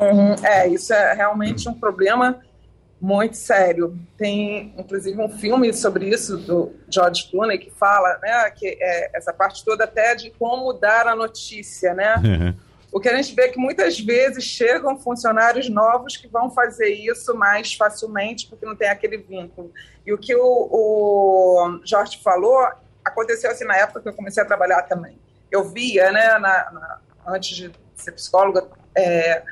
Uhum, 0.00 0.34
é, 0.44 0.68
isso 0.68 0.92
é 0.92 1.12
realmente 1.12 1.68
um 1.68 1.74
problema 1.74 2.40
muito 3.00 3.36
sério. 3.36 3.98
Tem, 4.16 4.74
inclusive, 4.76 5.20
um 5.20 5.28
filme 5.28 5.72
sobre 5.72 6.08
isso 6.08 6.36
do 6.36 6.72
George 6.88 7.30
Clooney 7.30 7.58
que 7.58 7.70
fala, 7.70 8.18
né, 8.22 8.50
que 8.50 8.78
é 8.80 9.16
essa 9.16 9.32
parte 9.32 9.64
toda 9.64 9.84
até 9.84 10.14
de 10.14 10.30
como 10.30 10.72
dar 10.72 11.06
a 11.06 11.16
notícia, 11.16 11.94
né? 11.94 12.16
Uhum. 12.16 12.54
O 12.92 12.98
que 12.98 13.08
a 13.08 13.16
gente 13.16 13.34
vê 13.34 13.42
é 13.42 13.48
que 13.48 13.58
muitas 13.58 14.00
vezes 14.00 14.42
chegam 14.42 14.98
funcionários 14.98 15.68
novos 15.68 16.16
que 16.16 16.26
vão 16.26 16.50
fazer 16.50 16.88
isso 16.88 17.34
mais 17.36 17.72
facilmente 17.72 18.48
porque 18.48 18.66
não 18.66 18.74
tem 18.74 18.88
aquele 18.88 19.16
vínculo. 19.16 19.72
E 20.04 20.12
o 20.12 20.18
que 20.18 20.34
o, 20.34 20.42
o 20.42 21.80
Jorge 21.84 22.20
falou 22.22 22.66
aconteceu 23.04 23.50
assim 23.50 23.64
na 23.64 23.76
época 23.76 24.00
que 24.00 24.08
eu 24.08 24.12
comecei 24.12 24.42
a 24.42 24.46
trabalhar 24.46 24.82
também. 24.82 25.16
Eu 25.50 25.64
via, 25.64 26.10
né, 26.10 26.38
na, 26.38 26.70
na, 26.72 26.98
antes 27.28 27.56
de 27.56 27.70
ser 27.94 28.12
psicóloga, 28.12 28.66
é, 28.94 29.42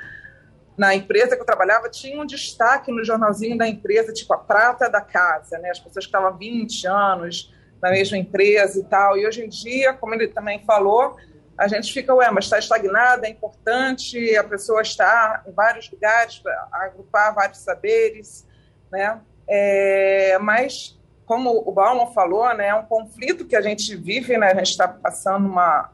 na 0.78 0.94
empresa 0.94 1.34
que 1.34 1.42
eu 1.42 1.46
trabalhava, 1.46 1.90
tinha 1.90 2.22
um 2.22 2.24
destaque 2.24 2.92
no 2.92 3.04
jornalzinho 3.04 3.58
da 3.58 3.66
empresa, 3.66 4.12
tipo 4.12 4.32
a 4.32 4.38
prata 4.38 4.88
da 4.88 5.00
casa, 5.00 5.58
né? 5.58 5.70
As 5.70 5.80
pessoas 5.80 6.04
que 6.04 6.08
estavam 6.08 6.28
há 6.28 6.30
20 6.30 6.86
anos 6.86 7.52
na 7.82 7.90
mesma 7.90 8.16
empresa 8.16 8.78
e 8.78 8.84
tal. 8.84 9.18
E 9.18 9.26
hoje 9.26 9.44
em 9.44 9.48
dia, 9.48 9.92
como 9.92 10.14
ele 10.14 10.28
também 10.28 10.64
falou, 10.64 11.16
a 11.58 11.66
gente 11.66 11.92
fica, 11.92 12.14
ué, 12.14 12.30
mas 12.30 12.44
está 12.44 12.60
estagnada, 12.60 13.26
é 13.26 13.30
importante 13.30 14.36
a 14.36 14.44
pessoa 14.44 14.80
estar 14.80 15.42
em 15.48 15.50
vários 15.50 15.90
lugares, 15.90 16.40
agrupar 16.70 17.34
vários 17.34 17.58
saberes, 17.58 18.46
né? 18.92 19.20
É, 19.48 20.38
mas, 20.38 20.96
como 21.26 21.50
o 21.66 21.72
Bauman 21.72 22.12
falou, 22.12 22.54
né, 22.54 22.68
é 22.68 22.74
um 22.74 22.84
conflito 22.84 23.44
que 23.44 23.56
a 23.56 23.60
gente 23.60 23.96
vive, 23.96 24.38
né? 24.38 24.52
A 24.52 24.54
gente 24.54 24.70
está 24.70 24.86
passando 24.86 25.48
uma 25.48 25.90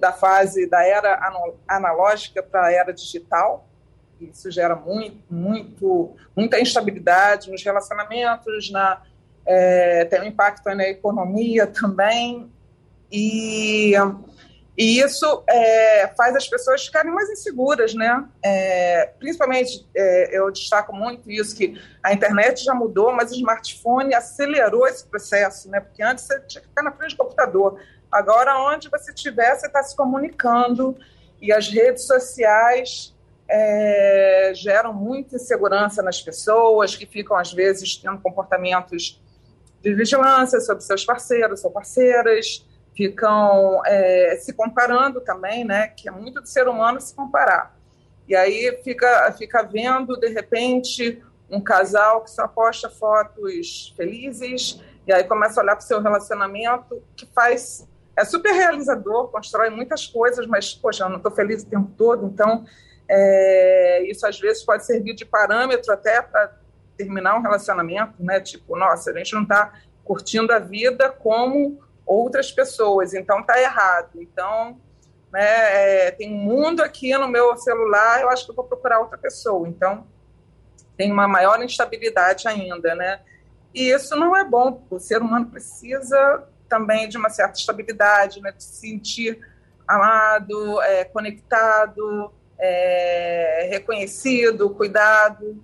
da 0.00 0.12
fase 0.12 0.68
da 0.68 0.84
era 0.84 1.20
analógica 1.68 2.42
para 2.42 2.66
a 2.66 2.72
era 2.72 2.92
digital, 2.92 3.65
isso 4.20 4.50
gera 4.50 4.74
muito, 4.74 5.22
muito, 5.30 6.16
muita 6.34 6.60
instabilidade 6.60 7.50
nos 7.50 7.62
relacionamentos, 7.62 8.70
na, 8.70 9.02
é, 9.44 10.04
tem 10.06 10.20
um 10.20 10.24
impacto 10.24 10.64
na 10.74 10.88
economia 10.88 11.66
também, 11.66 12.50
e, 13.10 13.92
e 14.76 14.98
isso 14.98 15.44
é, 15.48 16.08
faz 16.16 16.34
as 16.34 16.48
pessoas 16.48 16.84
ficarem 16.84 17.12
mais 17.12 17.30
inseguras, 17.30 17.94
né? 17.94 18.24
É, 18.42 19.12
principalmente, 19.18 19.86
é, 19.94 20.36
eu 20.36 20.50
destaco 20.50 20.94
muito 20.94 21.30
isso, 21.30 21.56
que 21.56 21.80
a 22.02 22.12
internet 22.12 22.64
já 22.64 22.74
mudou, 22.74 23.12
mas 23.12 23.30
o 23.30 23.34
smartphone 23.34 24.14
acelerou 24.14 24.86
esse 24.86 25.06
processo, 25.06 25.70
né? 25.70 25.80
Porque 25.80 26.02
antes 26.02 26.24
você 26.24 26.40
tinha 26.40 26.60
que 26.60 26.68
ficar 26.68 26.82
na 26.82 26.92
frente 26.92 27.12
do 27.12 27.18
computador, 27.18 27.80
agora 28.10 28.58
onde 28.58 28.88
você 28.88 29.12
estiver, 29.12 29.54
você 29.54 29.66
está 29.66 29.82
se 29.82 29.94
comunicando, 29.94 30.96
e 31.40 31.52
as 31.52 31.68
redes 31.68 32.06
sociais 32.06 33.15
é, 33.48 34.52
geram 34.54 34.92
muita 34.92 35.36
insegurança 35.36 36.02
nas 36.02 36.20
pessoas, 36.20 36.96
que 36.96 37.06
ficam, 37.06 37.36
às 37.36 37.52
vezes, 37.52 37.96
tendo 37.96 38.20
comportamentos 38.20 39.22
de 39.82 39.94
vigilância 39.94 40.60
sobre 40.60 40.82
seus 40.82 41.04
parceiros 41.04 41.64
ou 41.64 41.70
parceiras, 41.70 42.66
ficam 42.94 43.82
é, 43.84 44.36
se 44.40 44.52
comparando 44.52 45.20
também, 45.20 45.64
né? 45.64 45.88
Que 45.88 46.08
é 46.08 46.12
muito 46.12 46.40
do 46.40 46.48
ser 46.48 46.66
humano 46.66 47.00
se 47.00 47.14
comparar. 47.14 47.76
E 48.28 48.34
aí 48.34 48.80
fica, 48.82 49.32
fica 49.38 49.62
vendo, 49.62 50.16
de 50.16 50.28
repente, 50.28 51.22
um 51.48 51.60
casal 51.60 52.22
que 52.22 52.30
só 52.30 52.48
posta 52.48 52.90
fotos 52.90 53.94
felizes, 53.96 54.82
e 55.06 55.12
aí 55.12 55.22
começa 55.22 55.60
a 55.60 55.62
olhar 55.62 55.76
para 55.76 55.84
o 55.84 55.86
seu 55.86 56.00
relacionamento, 56.00 57.00
que 57.14 57.26
faz. 57.26 57.86
É 58.16 58.24
super 58.24 58.52
realizador, 58.52 59.28
constrói 59.28 59.68
muitas 59.68 60.06
coisas, 60.06 60.46
mas, 60.46 60.74
poxa, 60.74 61.04
eu 61.04 61.08
não 61.10 61.18
estou 61.18 61.30
feliz 61.30 61.62
o 61.62 61.66
tempo 61.66 61.92
todo, 61.96 62.26
então 62.26 62.64
é, 63.08 64.02
isso 64.04 64.26
às 64.26 64.38
vezes 64.38 64.62
pode 64.64 64.84
servir 64.84 65.14
de 65.14 65.24
parâmetro 65.24 65.92
até 65.92 66.20
para 66.20 66.52
terminar 66.96 67.36
um 67.36 67.42
relacionamento, 67.42 68.14
né? 68.18 68.40
Tipo, 68.40 68.76
nossa, 68.76 69.10
a 69.10 69.16
gente 69.16 69.34
não 69.34 69.42
está 69.42 69.72
curtindo 70.04 70.52
a 70.52 70.58
vida 70.58 71.10
como 71.10 71.80
outras 72.04 72.50
pessoas, 72.50 73.12
então 73.14 73.42
tá 73.42 73.60
errado. 73.60 74.10
Então, 74.16 74.80
né, 75.32 76.06
é, 76.06 76.10
tem 76.10 76.32
um 76.32 76.38
mundo 76.38 76.82
aqui 76.82 77.16
no 77.16 77.28
meu 77.28 77.56
celular, 77.56 78.20
eu 78.20 78.30
acho 78.30 78.44
que 78.44 78.52
eu 78.52 78.54
vou 78.54 78.64
procurar 78.64 79.00
outra 79.00 79.18
pessoa. 79.18 79.68
Então, 79.68 80.06
tem 80.96 81.12
uma 81.12 81.28
maior 81.28 81.62
instabilidade 81.62 82.48
ainda, 82.48 82.94
né? 82.94 83.20
E 83.74 83.90
isso 83.90 84.16
não 84.16 84.34
é 84.34 84.44
bom. 84.44 84.82
O 84.88 84.98
ser 84.98 85.20
humano 85.20 85.46
precisa 85.46 86.44
também 86.68 87.08
de 87.08 87.18
uma 87.18 87.28
certa 87.28 87.58
estabilidade, 87.58 88.40
né? 88.40 88.52
De 88.52 88.62
se 88.62 88.80
sentir 88.80 89.38
amado, 89.86 90.80
é, 90.82 91.04
conectado, 91.04 92.32
é, 92.58 93.68
reconhecido, 93.70 94.70
cuidado. 94.70 95.62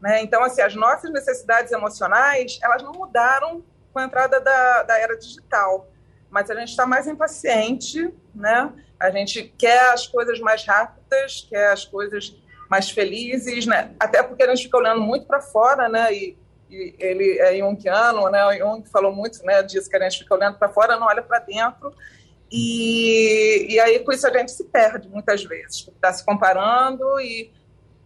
Né? 0.00 0.22
Então, 0.22 0.42
assim, 0.42 0.60
as 0.60 0.74
nossas 0.74 1.10
necessidades 1.10 1.72
emocionais, 1.72 2.58
elas 2.62 2.82
não 2.82 2.92
mudaram 2.92 3.64
com 3.92 3.98
a 3.98 4.04
entrada 4.04 4.40
da, 4.40 4.82
da 4.82 4.98
era 4.98 5.16
digital, 5.16 5.88
mas 6.28 6.50
a 6.50 6.54
gente 6.54 6.70
está 6.70 6.84
mais 6.84 7.06
impaciente, 7.06 8.12
né? 8.34 8.72
A 8.98 9.10
gente 9.10 9.54
quer 9.56 9.92
as 9.92 10.06
coisas 10.06 10.40
mais 10.40 10.64
rápidas, 10.66 11.46
quer 11.48 11.70
as 11.70 11.84
coisas 11.84 12.36
mais 12.68 12.90
felizes, 12.90 13.66
né? 13.66 13.94
Até 14.00 14.22
porque 14.22 14.42
a 14.42 14.48
gente 14.48 14.64
fica 14.64 14.76
olhando 14.76 15.00
muito 15.00 15.26
para 15.26 15.40
fora, 15.40 15.88
né? 15.88 16.12
E, 16.12 16.36
e, 16.68 16.94
ele 16.98 17.38
é 17.38 17.56
junguiano, 17.56 18.28
né? 18.30 18.44
O 18.46 18.52
Jung 18.52 18.88
falou 18.88 19.14
muito, 19.14 19.44
né? 19.44 19.62
Disso 19.62 19.88
que 19.88 19.96
a 19.96 20.00
gente 20.00 20.18
fica 20.18 20.34
olhando 20.34 20.58
para 20.58 20.68
fora, 20.68 20.98
não 20.98 21.06
olha 21.06 21.22
para 21.22 21.38
dentro. 21.38 21.94
E, 22.56 23.66
e 23.68 23.80
aí, 23.80 23.98
com 23.98 24.12
isso, 24.12 24.28
a 24.28 24.30
gente 24.30 24.52
se 24.52 24.62
perde 24.62 25.08
muitas 25.08 25.42
vezes. 25.42 25.88
Está 25.88 26.12
se 26.12 26.24
comparando 26.24 27.18
e, 27.20 27.52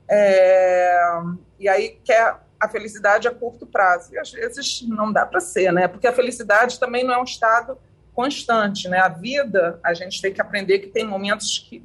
é, 0.09 0.99
e 1.61 1.69
aí 1.69 2.01
quer 2.03 2.35
a 2.59 2.67
felicidade 2.67 3.29
a 3.29 3.31
curto 3.31 3.67
prazo. 3.67 4.15
E 4.15 4.19
às 4.19 4.33
vezes 4.33 4.81
não 4.89 5.13
dá 5.13 5.27
para 5.27 5.39
ser, 5.39 5.71
né? 5.71 5.87
Porque 5.87 6.07
a 6.07 6.15
felicidade 6.15 6.81
também 6.81 7.05
não 7.05 7.13
é 7.13 7.19
um 7.19 7.25
estado 7.25 7.77
constante, 8.15 8.89
né? 8.89 8.99
A 9.01 9.09
vida, 9.09 9.79
a 9.85 9.93
gente 9.93 10.23
tem 10.23 10.33
que 10.33 10.41
aprender 10.41 10.79
que 10.79 10.87
tem 10.87 11.07
momentos 11.07 11.59
que 11.59 11.85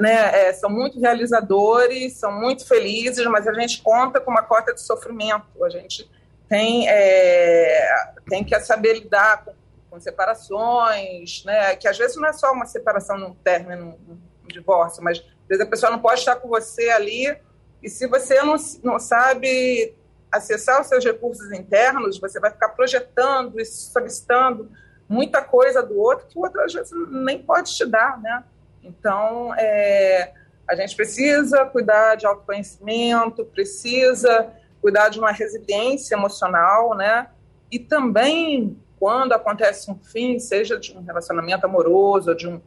né, 0.00 0.48
é, 0.48 0.52
são 0.52 0.68
muito 0.68 0.98
realizadores, 0.98 2.14
são 2.14 2.32
muito 2.32 2.66
felizes, 2.66 3.24
mas 3.26 3.46
a 3.46 3.52
gente 3.52 3.80
conta 3.82 4.20
com 4.20 4.32
uma 4.32 4.42
cota 4.42 4.74
de 4.74 4.80
sofrimento. 4.80 5.64
A 5.64 5.68
gente 5.68 6.10
tem, 6.48 6.88
é, 6.88 7.88
tem 8.28 8.42
que 8.42 8.58
saber 8.58 8.94
lidar 8.94 9.44
com 9.44 9.54
com 9.94 10.00
separações, 10.00 11.44
né? 11.44 11.76
Que 11.76 11.86
às 11.86 11.96
vezes 11.96 12.16
não 12.16 12.28
é 12.28 12.32
só 12.32 12.52
uma 12.52 12.66
separação 12.66 13.16
num 13.16 13.32
término, 13.32 13.96
num 14.08 14.18
divórcio, 14.48 15.02
mas 15.02 15.18
às 15.18 15.48
vezes 15.48 15.64
a 15.64 15.70
pessoa 15.70 15.92
não 15.92 16.00
pode 16.00 16.18
estar 16.18 16.36
com 16.36 16.48
você 16.48 16.90
ali 16.90 17.36
E 17.80 17.88
se 17.88 18.08
você 18.08 18.42
não, 18.42 18.56
não 18.82 18.98
sabe 18.98 19.94
acessar 20.32 20.80
os 20.80 20.88
seus 20.88 21.04
recursos 21.04 21.52
internos, 21.52 22.18
você 22.18 22.40
vai 22.40 22.50
ficar 22.50 22.70
projetando 22.70 23.60
e 23.60 23.64
solicitando 23.64 24.68
muita 25.08 25.40
coisa 25.42 25.80
do 25.80 25.96
outro 25.96 26.26
que 26.26 26.36
o 26.36 26.42
outro 26.42 26.60
às 26.60 26.72
vezes 26.72 26.92
nem 27.10 27.40
pode 27.40 27.72
te 27.72 27.86
dar, 27.86 28.20
né? 28.20 28.42
Então, 28.82 29.54
é, 29.54 30.32
a 30.66 30.74
gente 30.74 30.96
precisa 30.96 31.64
cuidar 31.66 32.16
de 32.16 32.26
autoconhecimento, 32.26 33.44
precisa 33.44 34.50
cuidar 34.82 35.08
de 35.08 35.20
uma 35.20 35.30
resiliência 35.30 36.16
emocional, 36.16 36.96
né? 36.96 37.28
E 37.70 37.78
também, 37.78 38.76
quando 39.04 39.34
acontece 39.34 39.90
um 39.90 39.98
fim, 39.98 40.38
seja 40.38 40.78
de 40.78 40.96
um 40.96 41.04
relacionamento 41.04 41.66
amoroso, 41.66 42.34
de, 42.34 42.48
um, 42.48 42.58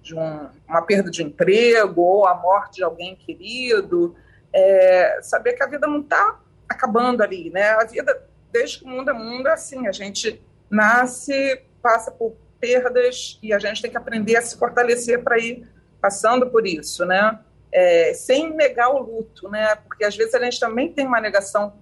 de 0.00 0.14
um, 0.14 0.48
uma 0.66 0.80
perda 0.80 1.10
de 1.10 1.22
emprego, 1.22 2.00
ou 2.00 2.26
a 2.26 2.34
morte 2.34 2.76
de 2.76 2.82
alguém 2.82 3.14
querido, 3.14 4.16
é, 4.50 5.18
saber 5.20 5.52
que 5.52 5.62
a 5.62 5.66
vida 5.66 5.86
não 5.86 6.00
está 6.00 6.40
acabando 6.66 7.22
ali, 7.22 7.50
né? 7.50 7.72
A 7.72 7.84
vida, 7.84 8.18
desde 8.50 8.78
que 8.78 8.86
o 8.86 8.88
mundo 8.88 9.10
é 9.10 9.12
mundo, 9.12 9.46
é 9.46 9.52
assim, 9.52 9.86
a 9.86 9.92
gente 9.92 10.42
nasce, 10.70 11.60
passa 11.82 12.10
por 12.10 12.34
perdas 12.58 13.38
e 13.42 13.52
a 13.52 13.58
gente 13.58 13.82
tem 13.82 13.90
que 13.90 13.98
aprender 13.98 14.36
a 14.36 14.40
se 14.40 14.56
fortalecer 14.56 15.22
para 15.22 15.38
ir 15.38 15.68
passando 16.00 16.48
por 16.48 16.66
isso, 16.66 17.04
né? 17.04 17.40
É, 17.70 18.14
sem 18.14 18.56
negar 18.56 18.88
o 18.88 19.02
luto, 19.02 19.50
né? 19.50 19.74
Porque 19.74 20.02
às 20.02 20.16
vezes 20.16 20.34
a 20.34 20.42
gente 20.42 20.58
também 20.58 20.90
tem 20.90 21.06
uma 21.06 21.20
negação 21.20 21.74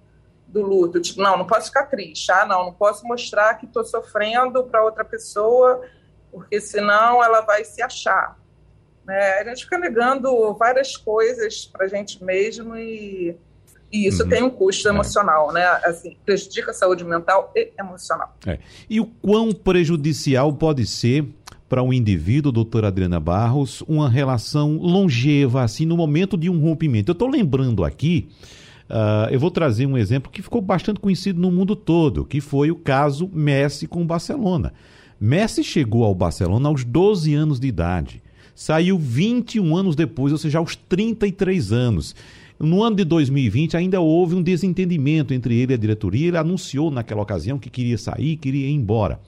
do 0.53 0.61
luto, 0.61 1.01
tipo, 1.01 1.19
não, 1.19 1.35
não 1.35 1.47
posso 1.47 1.67
ficar 1.67 1.87
triste, 1.87 2.31
ah, 2.31 2.45
não, 2.45 2.65
não 2.65 2.73
posso 2.73 3.05
mostrar 3.07 3.55
que 3.55 3.65
estou 3.65 3.83
sofrendo 3.83 4.63
para 4.63 4.83
outra 4.83 5.03
pessoa, 5.03 5.81
porque 6.31 6.61
senão 6.61 7.23
ela 7.23 7.41
vai 7.41 7.65
se 7.65 7.81
achar. 7.81 8.37
Né? 9.03 9.39
A 9.39 9.43
gente 9.45 9.63
fica 9.63 9.79
negando 9.79 10.53
várias 10.53 10.95
coisas 10.95 11.65
para 11.65 11.85
a 11.85 11.89
gente 11.89 12.23
mesmo 12.23 12.77
e 12.77 13.35
e 13.91 14.07
isso 14.07 14.23
uhum. 14.23 14.29
tem 14.29 14.41
um 14.41 14.49
custo 14.49 14.87
é. 14.87 14.91
emocional, 14.91 15.51
é. 15.51 15.53
né? 15.53 15.65
Assim, 15.85 16.17
prejudica 16.25 16.71
a 16.71 16.73
saúde 16.73 17.05
mental 17.05 17.51
e 17.55 17.71
emocional. 17.79 18.35
É. 18.43 18.57
E 18.89 18.99
o 18.99 19.05
quão 19.05 19.51
prejudicial 19.51 20.51
pode 20.51 20.87
ser 20.87 21.23
para 21.69 21.83
um 21.83 21.93
indivíduo, 21.93 22.51
doutora 22.51 22.87
Adriana 22.87 23.19
Barros, 23.19 23.83
uma 23.87 24.09
relação 24.09 24.77
longeva, 24.77 25.61
assim, 25.61 25.85
no 25.85 25.95
momento 25.95 26.35
de 26.35 26.49
um 26.49 26.59
rompimento? 26.59 27.11
Eu 27.11 27.13
estou 27.13 27.29
lembrando 27.29 27.85
aqui, 27.85 28.29
uh, 28.93 29.29
eu 29.31 29.39
vou 29.39 29.49
trazer 29.49 29.85
um 29.87 29.97
exemplo 29.97 30.31
que 30.31 30.41
ficou 30.41 30.61
bastante 30.61 30.99
conhecido 30.99 31.41
no 31.41 31.51
mundo 31.51 31.75
todo, 31.75 32.23
que 32.23 32.39
foi 32.39 32.69
o 32.69 32.75
caso 32.75 33.29
Messi 33.33 33.87
com 33.87 34.03
o 34.03 34.05
Barcelona. 34.05 34.71
Messi 35.19 35.63
chegou 35.63 36.03
ao 36.03 36.13
Barcelona 36.13 36.69
aos 36.69 36.83
12 36.83 37.33
anos 37.33 37.59
de 37.59 37.67
idade. 37.67 38.21
Saiu 38.55 38.99
21 38.99 39.75
anos 39.75 39.95
depois, 39.95 40.31
ou 40.31 40.37
seja, 40.37 40.59
aos 40.59 40.75
33 40.75 41.71
anos. 41.71 42.15
No 42.59 42.83
ano 42.83 42.95
de 42.95 43.03
2020 43.03 43.75
ainda 43.75 43.99
houve 43.99 44.35
um 44.35 44.41
desentendimento 44.41 45.33
entre 45.33 45.57
ele 45.57 45.73
e 45.73 45.75
a 45.75 45.77
diretoria. 45.77 46.27
Ele 46.27 46.37
anunciou 46.37 46.91
naquela 46.91 47.21
ocasião 47.21 47.57
que 47.57 47.69
queria 47.69 47.97
sair, 47.97 48.37
queria 48.37 48.67
ir 48.67 48.73
embora. 48.73 49.19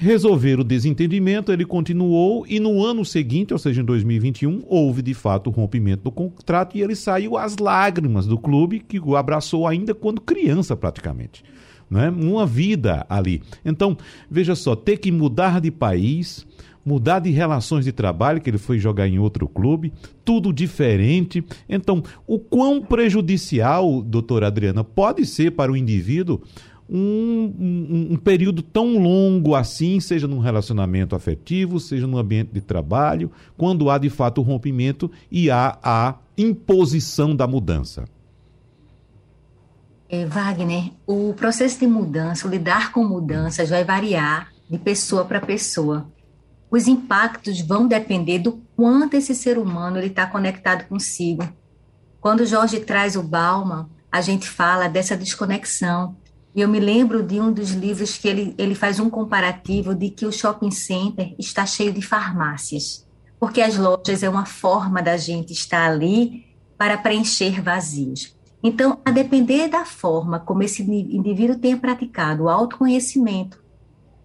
Resolver 0.00 0.60
o 0.60 0.64
desentendimento, 0.64 1.50
ele 1.50 1.64
continuou 1.64 2.46
e 2.48 2.60
no 2.60 2.84
ano 2.84 3.04
seguinte, 3.04 3.52
ou 3.52 3.58
seja, 3.58 3.82
em 3.82 3.84
2021, 3.84 4.62
houve 4.68 5.02
de 5.02 5.12
fato 5.12 5.48
o 5.48 5.52
rompimento 5.52 6.04
do 6.04 6.12
contrato 6.12 6.78
e 6.78 6.80
ele 6.80 6.94
saiu 6.94 7.36
às 7.36 7.58
lágrimas 7.58 8.24
do 8.24 8.38
clube, 8.38 8.78
que 8.78 9.00
o 9.00 9.16
abraçou 9.16 9.66
ainda 9.66 9.92
quando 9.96 10.20
criança 10.20 10.76
praticamente. 10.76 11.42
Né? 11.90 12.10
Uma 12.10 12.46
vida 12.46 13.04
ali. 13.08 13.42
Então, 13.64 13.98
veja 14.30 14.54
só, 14.54 14.76
ter 14.76 14.98
que 14.98 15.10
mudar 15.10 15.60
de 15.60 15.72
país, 15.72 16.46
mudar 16.86 17.18
de 17.18 17.30
relações 17.30 17.84
de 17.84 17.90
trabalho, 17.90 18.40
que 18.40 18.48
ele 18.48 18.56
foi 18.56 18.78
jogar 18.78 19.08
em 19.08 19.18
outro 19.18 19.48
clube, 19.48 19.92
tudo 20.24 20.52
diferente. 20.52 21.42
Então, 21.68 22.04
o 22.24 22.38
quão 22.38 22.80
prejudicial, 22.80 24.00
doutora 24.00 24.46
Adriana, 24.46 24.84
pode 24.84 25.26
ser 25.26 25.50
para 25.50 25.72
o 25.72 25.76
indivíduo 25.76 26.40
um, 26.88 27.54
um, 27.58 28.08
um, 28.12 28.16
período 28.16 28.62
tão 28.62 28.98
longo 28.98 29.54
assim, 29.54 30.00
seja 30.00 30.26
num 30.26 30.38
relacionamento 30.38 31.14
afetivo, 31.14 31.78
seja 31.78 32.06
no 32.06 32.18
ambiente 32.18 32.50
de 32.52 32.60
trabalho, 32.60 33.30
quando 33.56 33.90
há 33.90 33.98
de 33.98 34.08
fato 34.08 34.40
o 34.40 34.44
rompimento 34.44 35.10
e 35.30 35.50
há 35.50 35.78
a 35.82 36.14
imposição 36.36 37.36
da 37.36 37.46
mudança? 37.46 38.04
É, 40.08 40.24
Wagner, 40.24 40.92
o 41.06 41.34
processo 41.34 41.78
de 41.78 41.86
mudança, 41.86 42.48
lidar 42.48 42.92
com 42.92 43.04
mudanças 43.04 43.68
vai 43.68 43.84
variar 43.84 44.50
de 44.70 44.78
pessoa 44.78 45.24
para 45.24 45.40
pessoa 45.40 46.06
os 46.70 46.86
impactos 46.86 47.60
vão 47.60 47.86
depender 47.86 48.38
do 48.38 48.60
quanto 48.76 49.14
esse 49.14 49.34
ser 49.34 49.58
humano 49.58 49.98
está 50.00 50.26
conectado 50.26 50.86
consigo. 50.86 51.48
Quando 52.20 52.44
Jorge 52.44 52.80
traz 52.80 53.16
o 53.16 53.22
Bauman, 53.22 53.88
a 54.12 54.20
gente 54.20 54.48
fala 54.48 54.88
dessa 54.88 55.16
desconexão. 55.16 56.16
E 56.58 56.60
eu 56.60 56.68
me 56.68 56.80
lembro 56.80 57.22
de 57.22 57.40
um 57.40 57.52
dos 57.52 57.70
livros 57.70 58.18
que 58.18 58.26
ele, 58.26 58.52
ele 58.58 58.74
faz 58.74 58.98
um 58.98 59.08
comparativo 59.08 59.94
de 59.94 60.10
que 60.10 60.26
o 60.26 60.32
shopping 60.32 60.72
center 60.72 61.32
está 61.38 61.64
cheio 61.64 61.92
de 61.92 62.02
farmácias, 62.02 63.06
porque 63.38 63.60
as 63.60 63.76
lojas 63.76 64.24
é 64.24 64.28
uma 64.28 64.44
forma 64.44 65.00
da 65.00 65.16
gente 65.16 65.52
estar 65.52 65.88
ali 65.88 66.44
para 66.76 66.98
preencher 66.98 67.62
vazios. 67.62 68.36
Então, 68.60 68.98
a 69.04 69.12
depender 69.12 69.68
da 69.68 69.84
forma 69.84 70.40
como 70.40 70.64
esse 70.64 70.82
indivíduo 70.82 71.56
tenha 71.56 71.76
praticado 71.76 72.42
o 72.42 72.48
autoconhecimento, 72.48 73.62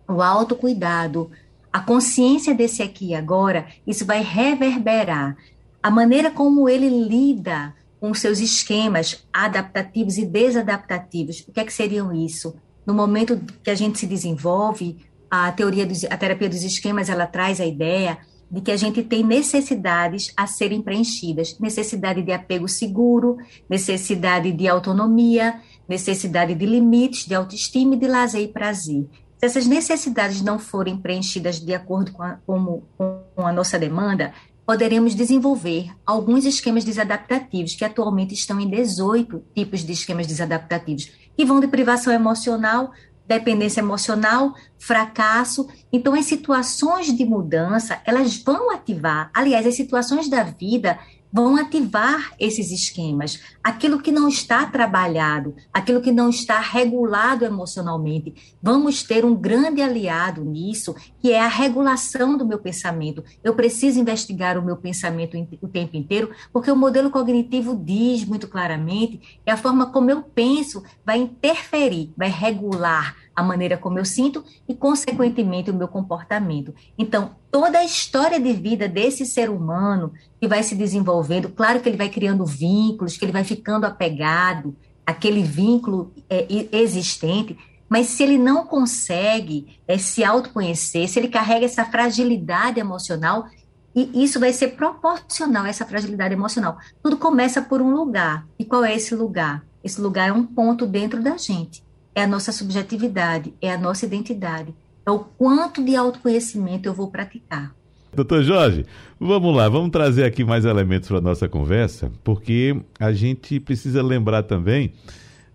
o 0.07 0.19
autocuidado, 0.19 1.29
a 1.71 1.81
consciência 1.81 2.55
desse 2.55 2.81
aqui 2.81 3.09
e 3.09 3.15
agora, 3.15 3.67
isso 3.85 4.07
vai 4.07 4.23
reverberar 4.23 5.37
a 5.83 5.91
maneira 5.91 6.31
como 6.31 6.67
ele 6.67 6.89
lida 6.89 7.75
com 8.03 8.13
seus 8.13 8.39
esquemas 8.39 9.25
adaptativos 9.31 10.17
e 10.17 10.25
desadaptativos. 10.25 11.39
O 11.47 11.53
que 11.53 11.61
é 11.61 11.63
que 11.63 11.71
seriam 11.71 12.13
isso? 12.13 12.53
No 12.85 12.93
momento 12.93 13.39
que 13.63 13.69
a 13.69 13.75
gente 13.75 13.97
se 13.97 14.05
desenvolve, 14.05 14.97
a 15.31 15.49
teoria 15.53 15.85
dos, 15.85 16.03
a 16.03 16.17
terapia 16.17 16.49
dos 16.49 16.63
esquemas, 16.63 17.07
ela 17.07 17.25
traz 17.25 17.61
a 17.61 17.65
ideia 17.65 18.17
de 18.51 18.59
que 18.59 18.73
a 18.73 18.75
gente 18.75 19.03
tem 19.03 19.23
necessidades 19.23 20.33
a 20.35 20.45
serem 20.45 20.81
preenchidas, 20.81 21.57
necessidade 21.59 22.21
de 22.21 22.33
apego 22.33 22.67
seguro, 22.67 23.37
necessidade 23.69 24.51
de 24.51 24.67
autonomia, 24.67 25.61
necessidade 25.87 26.53
de 26.55 26.65
limites, 26.65 27.25
de 27.25 27.33
autoestima 27.33 27.95
e 27.95 27.99
de 27.99 28.07
lazer 28.09 28.41
e 28.41 28.49
prazer. 28.49 29.07
Se 29.37 29.45
essas 29.45 29.65
necessidades 29.65 30.41
não 30.41 30.59
forem 30.59 30.97
preenchidas 30.97 31.57
de 31.57 31.73
acordo 31.73 32.11
com 32.11 32.21
a, 32.21 32.37
com, 32.45 32.83
com 32.97 33.47
a 33.47 33.53
nossa 33.53 33.79
demanda, 33.79 34.33
poderemos 34.65 35.13
desenvolver 35.13 35.91
alguns 36.05 36.45
esquemas 36.45 36.83
desadaptativos, 36.83 37.75
que 37.75 37.83
atualmente 37.83 38.33
estão 38.33 38.59
em 38.59 38.69
18 38.69 39.43
tipos 39.53 39.83
de 39.83 39.91
esquemas 39.91 40.27
desadaptativos, 40.27 41.11
que 41.35 41.45
vão 41.45 41.59
de 41.59 41.67
privação 41.67 42.13
emocional, 42.13 42.91
dependência 43.27 43.81
emocional, 43.81 44.53
fracasso. 44.77 45.67
Então, 45.91 46.13
as 46.13 46.25
situações 46.25 47.15
de 47.15 47.25
mudança, 47.25 48.01
elas 48.05 48.37
vão 48.37 48.71
ativar, 48.71 49.29
aliás, 49.33 49.65
as 49.65 49.75
situações 49.75 50.29
da 50.29 50.43
vida 50.43 50.99
vão 51.31 51.55
ativar 51.55 52.33
esses 52.39 52.71
esquemas. 52.71 53.39
Aquilo 53.63 54.01
que 54.01 54.11
não 54.11 54.27
está 54.27 54.65
trabalhado, 54.65 55.55
aquilo 55.71 56.01
que 56.01 56.11
não 56.11 56.29
está 56.29 56.59
regulado 56.59 57.45
emocionalmente. 57.45 58.55
Vamos 58.61 59.03
ter 59.03 59.23
um 59.23 59.33
grande 59.33 59.81
aliado 59.81 60.43
nisso, 60.43 60.93
que 61.19 61.31
é 61.31 61.39
a 61.39 61.47
regulação 61.47 62.37
do 62.37 62.45
meu 62.45 62.59
pensamento. 62.59 63.23
Eu 63.43 63.55
preciso 63.55 63.99
investigar 63.99 64.57
o 64.57 64.61
meu 64.61 64.75
pensamento 64.75 65.37
o 65.61 65.67
tempo 65.67 65.95
inteiro, 65.95 66.31
porque 66.51 66.69
o 66.69 66.75
modelo 66.75 67.09
cognitivo 67.09 67.75
diz 67.75 68.25
muito 68.25 68.47
claramente 68.47 69.39
que 69.43 69.49
a 69.49 69.57
forma 69.57 69.85
como 69.91 70.11
eu 70.11 70.21
penso 70.21 70.83
vai 71.05 71.19
interferir, 71.19 72.11
vai 72.17 72.29
regular 72.29 73.15
a 73.35 73.41
maneira 73.41 73.77
como 73.77 73.97
eu 73.97 74.05
sinto 74.05 74.43
e, 74.67 74.75
consequentemente, 74.75 75.71
o 75.71 75.73
meu 75.73 75.87
comportamento. 75.87 76.73
Então, 76.97 77.31
toda 77.51 77.79
a 77.79 77.83
história 77.83 78.39
de 78.39 78.53
vida 78.53 78.87
desse 78.87 79.25
ser 79.25 79.49
humano 79.49 80.13
que 80.39 80.47
vai 80.47 80.61
se 80.61 80.75
desenvolvendo, 80.75 81.49
claro 81.49 81.79
que 81.79 81.89
ele 81.89 81.97
vai 81.97 82.09
criando 82.09 82.45
vínculos, 82.45 83.17
que 83.17 83.25
ele 83.25 83.31
vai 83.31 83.43
ficando 83.55 83.85
apegado 83.85 84.75
àquele 85.05 85.43
vínculo 85.43 86.13
é, 86.29 86.47
existente, 86.71 87.57
mas 87.89 88.07
se 88.07 88.23
ele 88.23 88.37
não 88.37 88.65
consegue 88.65 89.79
é, 89.87 89.97
se 89.97 90.23
autoconhecer, 90.23 91.07
se 91.07 91.19
ele 91.19 91.27
carrega 91.27 91.65
essa 91.65 91.85
fragilidade 91.85 92.79
emocional, 92.79 93.47
e 93.95 94.23
isso 94.23 94.39
vai 94.39 94.51
ser 94.51 94.69
proporcional 94.69 95.65
a 95.65 95.69
essa 95.69 95.85
fragilidade 95.85 96.33
emocional. 96.33 96.77
Tudo 97.01 97.17
começa 97.17 97.61
por 97.61 97.79
um 97.79 97.93
lugar. 97.93 98.47
E 98.57 98.65
qual 98.65 98.83
é 98.83 98.95
esse 98.95 99.13
lugar? 99.13 99.63
Esse 99.83 100.01
lugar 100.01 100.29
é 100.29 100.33
um 100.33 100.43
ponto 100.43 100.87
dentro 100.87 101.21
da 101.21 101.37
gente 101.37 101.83
é 102.15 102.23
a 102.23 102.27
nossa 102.27 102.51
subjetividade, 102.51 103.53
é 103.61 103.71
a 103.71 103.77
nossa 103.77 104.05
identidade, 104.05 104.73
é 105.05 105.11
o 105.11 105.19
quanto 105.19 105.83
de 105.83 105.95
autoconhecimento 105.95 106.87
eu 106.87 106.93
vou 106.93 107.09
praticar. 107.09 107.73
Doutor 108.15 108.43
Jorge, 108.43 108.85
vamos 109.19 109.55
lá, 109.55 109.67
vamos 109.67 109.89
trazer 109.89 110.23
aqui 110.23 110.43
mais 110.43 110.65
elementos 110.65 111.09
para 111.09 111.17
a 111.17 111.21
nossa 111.21 111.49
conversa, 111.49 112.11
porque 112.23 112.79
a 112.99 113.11
gente 113.11 113.59
precisa 113.59 114.03
lembrar 114.03 114.43
também 114.43 114.93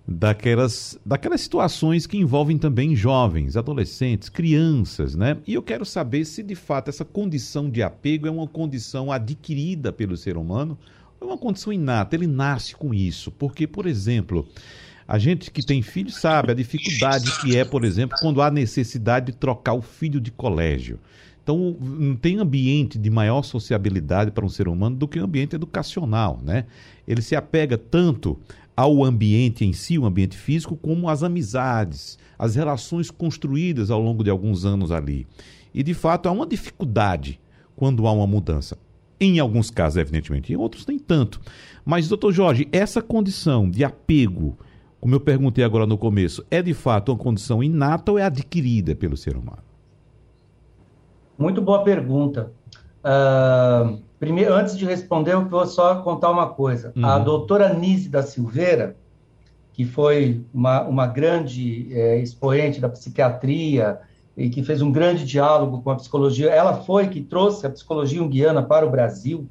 daquelas, 0.07 0.99
daquelas 1.07 1.41
situações 1.41 2.05
que 2.05 2.17
envolvem 2.17 2.59
também 2.59 2.97
jovens, 2.97 3.57
adolescentes, 3.57 4.29
crianças, 4.29 5.15
né? 5.15 5.37
E 5.47 5.55
eu 5.55 5.63
quero 5.63 5.85
saber 5.85 6.25
se 6.25 6.43
de 6.43 6.57
fato 6.57 6.89
essa 6.89 7.05
condição 7.05 7.71
de 7.71 7.81
apego 7.81 8.27
é 8.27 8.31
uma 8.31 8.49
condição 8.49 9.13
adquirida 9.13 9.93
pelo 9.93 10.17
ser 10.17 10.37
humano 10.37 10.77
É 11.21 11.25
uma 11.25 11.39
condição 11.39 11.73
inata, 11.73 12.17
ele 12.17 12.27
nasce 12.27 12.75
com 12.75 12.93
isso. 12.93 13.31
Porque, 13.31 13.69
por 13.69 13.87
exemplo, 13.87 14.49
a 15.07 15.17
gente 15.17 15.51
que 15.51 15.65
tem 15.65 15.81
filho 15.81 16.11
sabe 16.11 16.51
a 16.51 16.55
dificuldade 16.55 17.31
que 17.41 17.57
é, 17.57 17.65
por 17.65 17.85
exemplo, 17.85 18.17
quando 18.21 18.43
há 18.43 18.51
necessidade 18.51 19.27
de 19.27 19.39
trocar 19.39 19.75
o 19.75 19.83
filho 19.83 20.21
de 20.21 20.33
colégio. 20.33 20.99
Então, 21.49 21.75
não 21.81 22.15
tem 22.15 22.37
ambiente 22.37 22.99
de 22.99 23.09
maior 23.09 23.43
sociabilidade 23.43 24.31
para 24.31 24.45
um 24.45 24.51
ser 24.51 24.69
humano 24.69 24.97
do 24.97 25.09
que 25.09 25.19
um 25.19 25.25
ambiente 25.25 25.57
educacional, 25.57 26.39
né? 26.45 26.67
Ele 27.07 27.23
se 27.23 27.35
apega 27.35 27.79
tanto 27.79 28.39
ao 28.77 29.03
ambiente 29.03 29.65
em 29.65 29.73
si, 29.73 29.99
o 29.99 30.05
ambiente 30.05 30.37
físico, 30.37 30.77
como 30.77 31.09
às 31.09 31.23
amizades, 31.23 32.19
as 32.39 32.55
relações 32.55 33.11
construídas 33.11 33.91
ao 33.91 33.99
longo 33.99 34.23
de 34.23 34.29
alguns 34.29 34.67
anos 34.67 34.93
ali. 34.93 35.27
E, 35.73 35.83
de 35.83 35.95
fato, 35.95 36.29
há 36.29 36.33
uma 36.33 36.47
dificuldade 36.47 37.41
quando 37.75 38.07
há 38.07 38.13
uma 38.13 38.27
mudança. 38.27 38.77
Em 39.19 39.39
alguns 39.39 39.71
casos, 39.71 39.97
evidentemente, 39.97 40.53
em 40.53 40.57
outros 40.57 40.87
nem 40.87 40.99
tanto. 40.99 41.41
Mas, 41.83 42.09
doutor 42.09 42.31
Jorge, 42.31 42.69
essa 42.71 43.01
condição 43.01 43.71
de 43.71 43.85
apego, 43.85 44.59
como 45.01 45.15
eu 45.15 45.21
perguntei 45.21 45.65
agora 45.65 45.87
no 45.87 45.97
começo, 45.97 46.45
é 46.51 46.61
de 46.61 46.75
fato 46.75 47.11
uma 47.11 47.17
condição 47.17 47.65
inata 47.65 48.13
ou 48.13 48.19
é 48.19 48.25
adquirida 48.25 48.95
pelo 48.95 49.17
ser 49.17 49.35
humano? 49.35 49.68
Muito 51.39 51.63
boa 51.63 51.85
pergunta. 51.85 52.51
Uh, 52.99 54.03
primeiro, 54.19 54.53
antes 54.53 54.77
de 54.77 54.85
responder, 54.85 55.35
eu 55.35 55.49
vou 55.49 55.65
só 55.67 56.03
contar 56.03 56.31
uma 56.31 56.49
coisa. 56.49 56.93
Uhum. 56.97 57.07
A 57.07 57.19
doutora 57.19 57.73
Nise 57.73 58.09
da 58.09 58.23
Silveira, 58.23 58.97
que 59.73 59.85
foi 59.85 60.45
uma, 60.53 60.83
uma 60.83 61.07
grande 61.07 61.89
é, 61.93 62.19
expoente 62.19 62.81
da 62.81 62.89
psiquiatria 62.89 64.01
e 64.37 64.51
que 64.51 64.63
fez 64.65 64.83
um 64.83 64.91
grande 64.91 65.25
diálogo 65.25 65.81
com 65.81 65.91
a 65.91 65.97
psicologia, 65.97 66.51
ela 66.51 66.83
foi 66.83 67.07
que 67.07 67.21
trouxe 67.21 67.67
a 67.67 67.71
psicologia 67.71 68.19
junguiana 68.19 68.63
para 68.63 68.85
o 68.85 68.91
Brasil. 68.91 69.47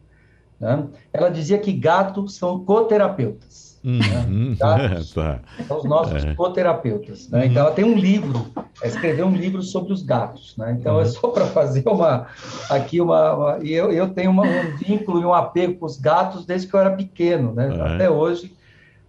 Né? 0.60 0.86
Ela 1.14 1.30
dizia 1.30 1.58
que 1.58 1.72
gatos 1.72 2.36
são 2.36 2.60
coterapeutas. 2.66 3.67
Uhum. 3.84 4.50
Né? 4.50 4.56
Tá. 4.58 5.40
São 5.68 5.78
os 5.78 5.84
nossos 5.86 6.24
é. 6.24 6.34
coterapeutas. 6.34 7.30
Né? 7.30 7.40
Uhum. 7.40 7.46
Então, 7.46 7.62
ela 7.64 7.72
tem 7.72 7.86
um 7.86 7.96
livro, 7.96 8.48
escreveu 8.84 9.28
um 9.28 9.36
livro 9.36 9.62
sobre 9.62 9.94
os 9.94 10.02
gatos. 10.02 10.56
Né? 10.58 10.78
Então, 10.80 10.94
é 10.94 10.96
uhum. 10.98 11.02
é 11.02 11.06
só 11.06 11.28
para 11.30 11.46
fazer 11.46 11.84
uma. 11.88 12.28
Aqui, 12.70 13.00
uma. 13.00 13.34
uma 13.34 13.60
e 13.62 13.74
eu, 13.74 13.92
eu 13.92 14.10
tenho 14.10 14.32
uma, 14.32 14.44
um 14.44 14.78
vínculo 14.78 15.22
e 15.22 15.26
um 15.26 15.34
apego 15.34 15.76
com 15.76 15.86
os 15.86 15.98
gatos 15.98 16.46
desde 16.46 16.68
que 16.68 16.74
eu 16.74 16.80
era 16.80 16.92
pequeno. 16.92 17.54
Né? 17.54 17.76
É. 17.76 17.96
Até 17.96 18.10
hoje, 18.10 18.56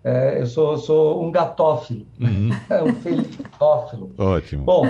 é, 0.04 0.40
eu 0.40 0.46
sou, 0.46 0.78
sou 0.78 1.24
um 1.24 1.30
gatófilo, 1.30 2.06
uhum. 2.20 2.50
um 2.86 2.94
felitófilo. 2.94 4.12
Ótimo. 4.16 4.64
Bom, 4.64 4.86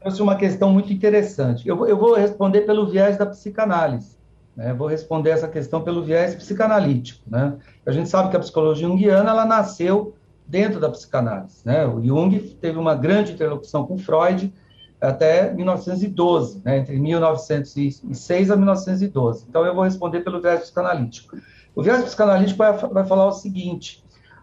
trouxe 0.00 0.22
uma 0.22 0.36
questão 0.36 0.72
muito 0.72 0.92
interessante. 0.92 1.68
Eu, 1.68 1.86
eu 1.86 1.96
vou 1.96 2.14
responder 2.14 2.62
pelo 2.62 2.86
viés 2.86 3.16
da 3.16 3.26
psicanálise. 3.26 4.17
Né? 4.58 4.74
Vou 4.74 4.88
responder 4.88 5.30
essa 5.30 5.46
questão 5.46 5.80
pelo 5.80 6.02
viés 6.02 6.34
psicanalítico. 6.34 7.22
Né? 7.28 7.56
A 7.86 7.92
gente 7.92 8.08
sabe 8.08 8.28
que 8.28 8.36
a 8.36 8.40
psicologia 8.40 8.88
junguiana 8.88 9.30
ela 9.30 9.44
nasceu 9.46 10.16
dentro 10.44 10.80
da 10.80 10.90
psicanálise. 10.90 11.60
Né? 11.64 11.86
O 11.86 12.02
Jung 12.04 12.36
teve 12.60 12.76
uma 12.76 12.96
grande 12.96 13.32
interlocução 13.32 13.86
com 13.86 13.96
Freud 13.96 14.52
até 15.00 15.54
1912, 15.54 16.60
né? 16.64 16.78
entre 16.78 16.98
1906 16.98 18.50
a 18.50 18.56
1912. 18.56 19.46
Então, 19.48 19.64
eu 19.64 19.72
vou 19.72 19.84
responder 19.84 20.22
pelo 20.22 20.40
viés 20.40 20.62
psicanalítico. 20.62 21.36
O 21.72 21.80
viés 21.80 22.02
psicanalítico 22.02 22.58
vai, 22.58 22.72
vai 22.72 23.06
falar 23.06 23.28
o 23.28 23.32
seguinte: 23.32 24.02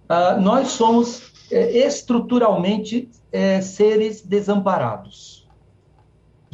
uh, 0.10 0.40
nós 0.40 0.70
somos 0.70 1.34
é, 1.52 1.86
estruturalmente 1.86 3.10
é, 3.34 3.60
seres 3.60 4.22
desamparados 4.22 5.45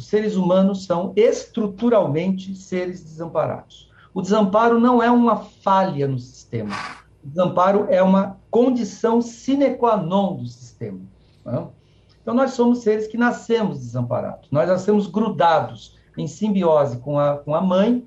os 0.02 0.08
seres 0.08 0.34
humanos 0.34 0.84
são 0.84 1.12
estruturalmente 1.14 2.56
seres 2.56 3.04
desamparados. 3.04 3.88
O 4.12 4.20
desamparo 4.20 4.80
não 4.80 5.00
é 5.00 5.08
uma 5.08 5.36
falha 5.36 6.08
no 6.08 6.18
sistema. 6.18 6.74
O 7.22 7.28
desamparo 7.28 7.86
é 7.88 8.02
uma 8.02 8.36
condição 8.50 9.22
sine 9.22 9.76
qua 9.76 9.96
non 9.96 10.34
do 10.34 10.46
sistema. 10.46 10.98
Né? 11.44 11.68
Então, 12.20 12.34
nós 12.34 12.50
somos 12.50 12.80
seres 12.80 13.06
que 13.06 13.16
nascemos 13.16 13.78
desamparados. 13.78 14.48
Nós 14.50 14.68
nascemos 14.68 15.06
grudados 15.06 15.96
em 16.18 16.26
simbiose 16.26 16.98
com 16.98 17.16
a, 17.16 17.36
com 17.36 17.54
a 17.54 17.60
mãe 17.60 18.04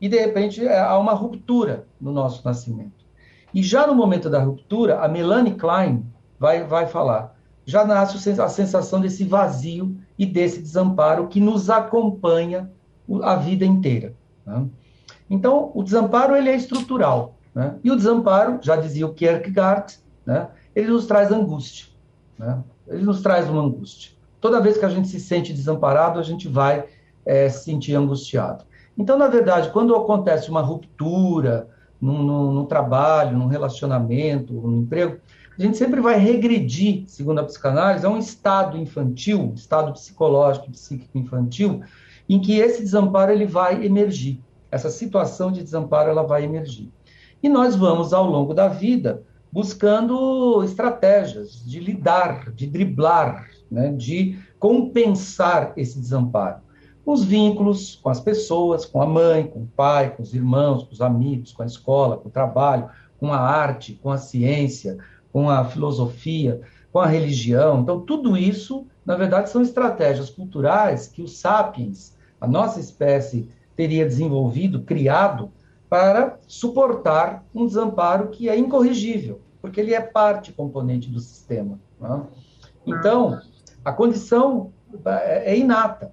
e, 0.00 0.08
de 0.08 0.18
repente, 0.18 0.66
é, 0.66 0.80
há 0.80 0.98
uma 0.98 1.12
ruptura 1.12 1.86
no 2.00 2.10
nosso 2.10 2.44
nascimento. 2.44 3.06
E 3.54 3.62
já 3.62 3.86
no 3.86 3.94
momento 3.94 4.28
da 4.28 4.42
ruptura, 4.42 5.00
a 5.00 5.06
Melanie 5.06 5.54
Klein 5.54 6.04
vai, 6.36 6.64
vai 6.64 6.88
falar 6.88 7.36
já 7.66 7.84
nasce 7.84 8.30
a 8.40 8.48
sensação 8.48 9.00
desse 9.00 9.24
vazio 9.24 9.96
e 10.18 10.24
desse 10.24 10.60
desamparo 10.60 11.28
que 11.28 11.40
nos 11.40 11.68
acompanha 11.70 12.70
a 13.22 13.36
vida 13.36 13.64
inteira. 13.64 14.14
Né? 14.44 14.66
Então, 15.28 15.70
o 15.74 15.82
desamparo 15.82 16.36
ele 16.36 16.50
é 16.50 16.56
estrutural. 16.56 17.34
Né? 17.54 17.74
E 17.82 17.90
o 17.90 17.96
desamparo, 17.96 18.58
já 18.62 18.76
dizia 18.76 19.06
o 19.06 19.14
Kierkegaard, 19.14 19.98
né? 20.24 20.48
ele 20.74 20.88
nos 20.88 21.06
traz 21.06 21.30
angústia. 21.30 21.86
Né? 22.38 22.62
Ele 22.88 23.04
nos 23.04 23.20
traz 23.22 23.48
uma 23.48 23.62
angústia. 23.62 24.12
Toda 24.40 24.60
vez 24.60 24.76
que 24.76 24.84
a 24.84 24.88
gente 24.88 25.08
se 25.08 25.18
sente 25.18 25.52
desamparado, 25.52 26.18
a 26.18 26.22
gente 26.22 26.48
vai 26.48 26.84
é, 27.24 27.48
se 27.48 27.64
sentir 27.64 27.94
angustiado. 27.94 28.64
Então, 28.96 29.18
na 29.18 29.28
verdade, 29.28 29.70
quando 29.70 29.94
acontece 29.94 30.48
uma 30.50 30.60
ruptura 30.60 31.68
no, 32.00 32.64
trabalho, 32.66 33.36
no 33.36 33.46
relacionamento, 33.46 34.52
no 34.52 34.82
emprego, 34.82 35.18
a 35.58 35.62
gente 35.62 35.78
sempre 35.78 36.00
vai 36.00 36.18
regredir, 36.18 37.04
segundo 37.06 37.38
a 37.38 37.44
psicanálise, 37.44 38.04
a 38.04 38.10
um 38.10 38.18
estado 38.18 38.76
infantil, 38.76 39.52
estado 39.54 39.92
psicológico, 39.92 40.70
psíquico 40.70 41.16
infantil, 41.16 41.82
em 42.28 42.40
que 42.40 42.58
esse 42.58 42.82
desamparo 42.82 43.32
ele 43.32 43.46
vai 43.46 43.84
emergir. 43.84 44.40
Essa 44.70 44.90
situação 44.90 45.50
de 45.50 45.62
desamparo 45.62 46.10
ela 46.10 46.22
vai 46.22 46.44
emergir. 46.44 46.90
E 47.42 47.48
nós 47.48 47.74
vamos, 47.76 48.12
ao 48.12 48.26
longo 48.26 48.52
da 48.52 48.68
vida, 48.68 49.22
buscando 49.50 50.62
estratégias 50.64 51.64
de 51.64 51.80
lidar, 51.80 52.52
de 52.52 52.66
driblar, 52.66 53.48
né, 53.70 53.92
de 53.92 54.38
compensar 54.58 55.72
esse 55.76 55.98
desamparo. 55.98 56.60
Os 57.04 57.24
vínculos 57.24 57.96
com 58.02 58.08
as 58.08 58.20
pessoas, 58.20 58.84
com 58.84 59.00
a 59.00 59.06
mãe, 59.06 59.46
com 59.46 59.60
o 59.60 59.68
pai, 59.76 60.14
com 60.14 60.22
os 60.22 60.34
irmãos, 60.34 60.82
com 60.82 60.92
os 60.92 61.00
amigos, 61.00 61.52
com 61.52 61.62
a 61.62 61.66
escola, 61.66 62.16
com 62.16 62.28
o 62.28 62.32
trabalho, 62.32 62.90
com 63.18 63.32
a 63.32 63.38
arte, 63.38 63.98
com 64.02 64.10
a 64.10 64.18
ciência, 64.18 64.98
com 65.36 65.50
a 65.50 65.66
filosofia, 65.66 66.62
com 66.90 66.98
a 66.98 67.06
religião. 67.06 67.82
Então, 67.82 68.00
tudo 68.00 68.38
isso, 68.38 68.86
na 69.04 69.16
verdade, 69.16 69.50
são 69.50 69.60
estratégias 69.60 70.30
culturais 70.30 71.08
que 71.08 71.20
os 71.20 71.38
sapiens, 71.38 72.16
a 72.40 72.46
nossa 72.48 72.80
espécie, 72.80 73.46
teria 73.76 74.06
desenvolvido, 74.06 74.80
criado, 74.80 75.50
para 75.90 76.38
suportar 76.48 77.44
um 77.54 77.66
desamparo 77.66 78.28
que 78.28 78.48
é 78.48 78.56
incorrigível, 78.56 79.38
porque 79.60 79.78
ele 79.78 79.92
é 79.92 80.00
parte 80.00 80.54
componente 80.54 81.10
do 81.10 81.20
sistema. 81.20 81.78
Né? 82.00 82.22
Então, 82.86 83.38
a 83.84 83.92
condição 83.92 84.72
é, 85.04 85.52
é 85.52 85.58
inata, 85.58 86.12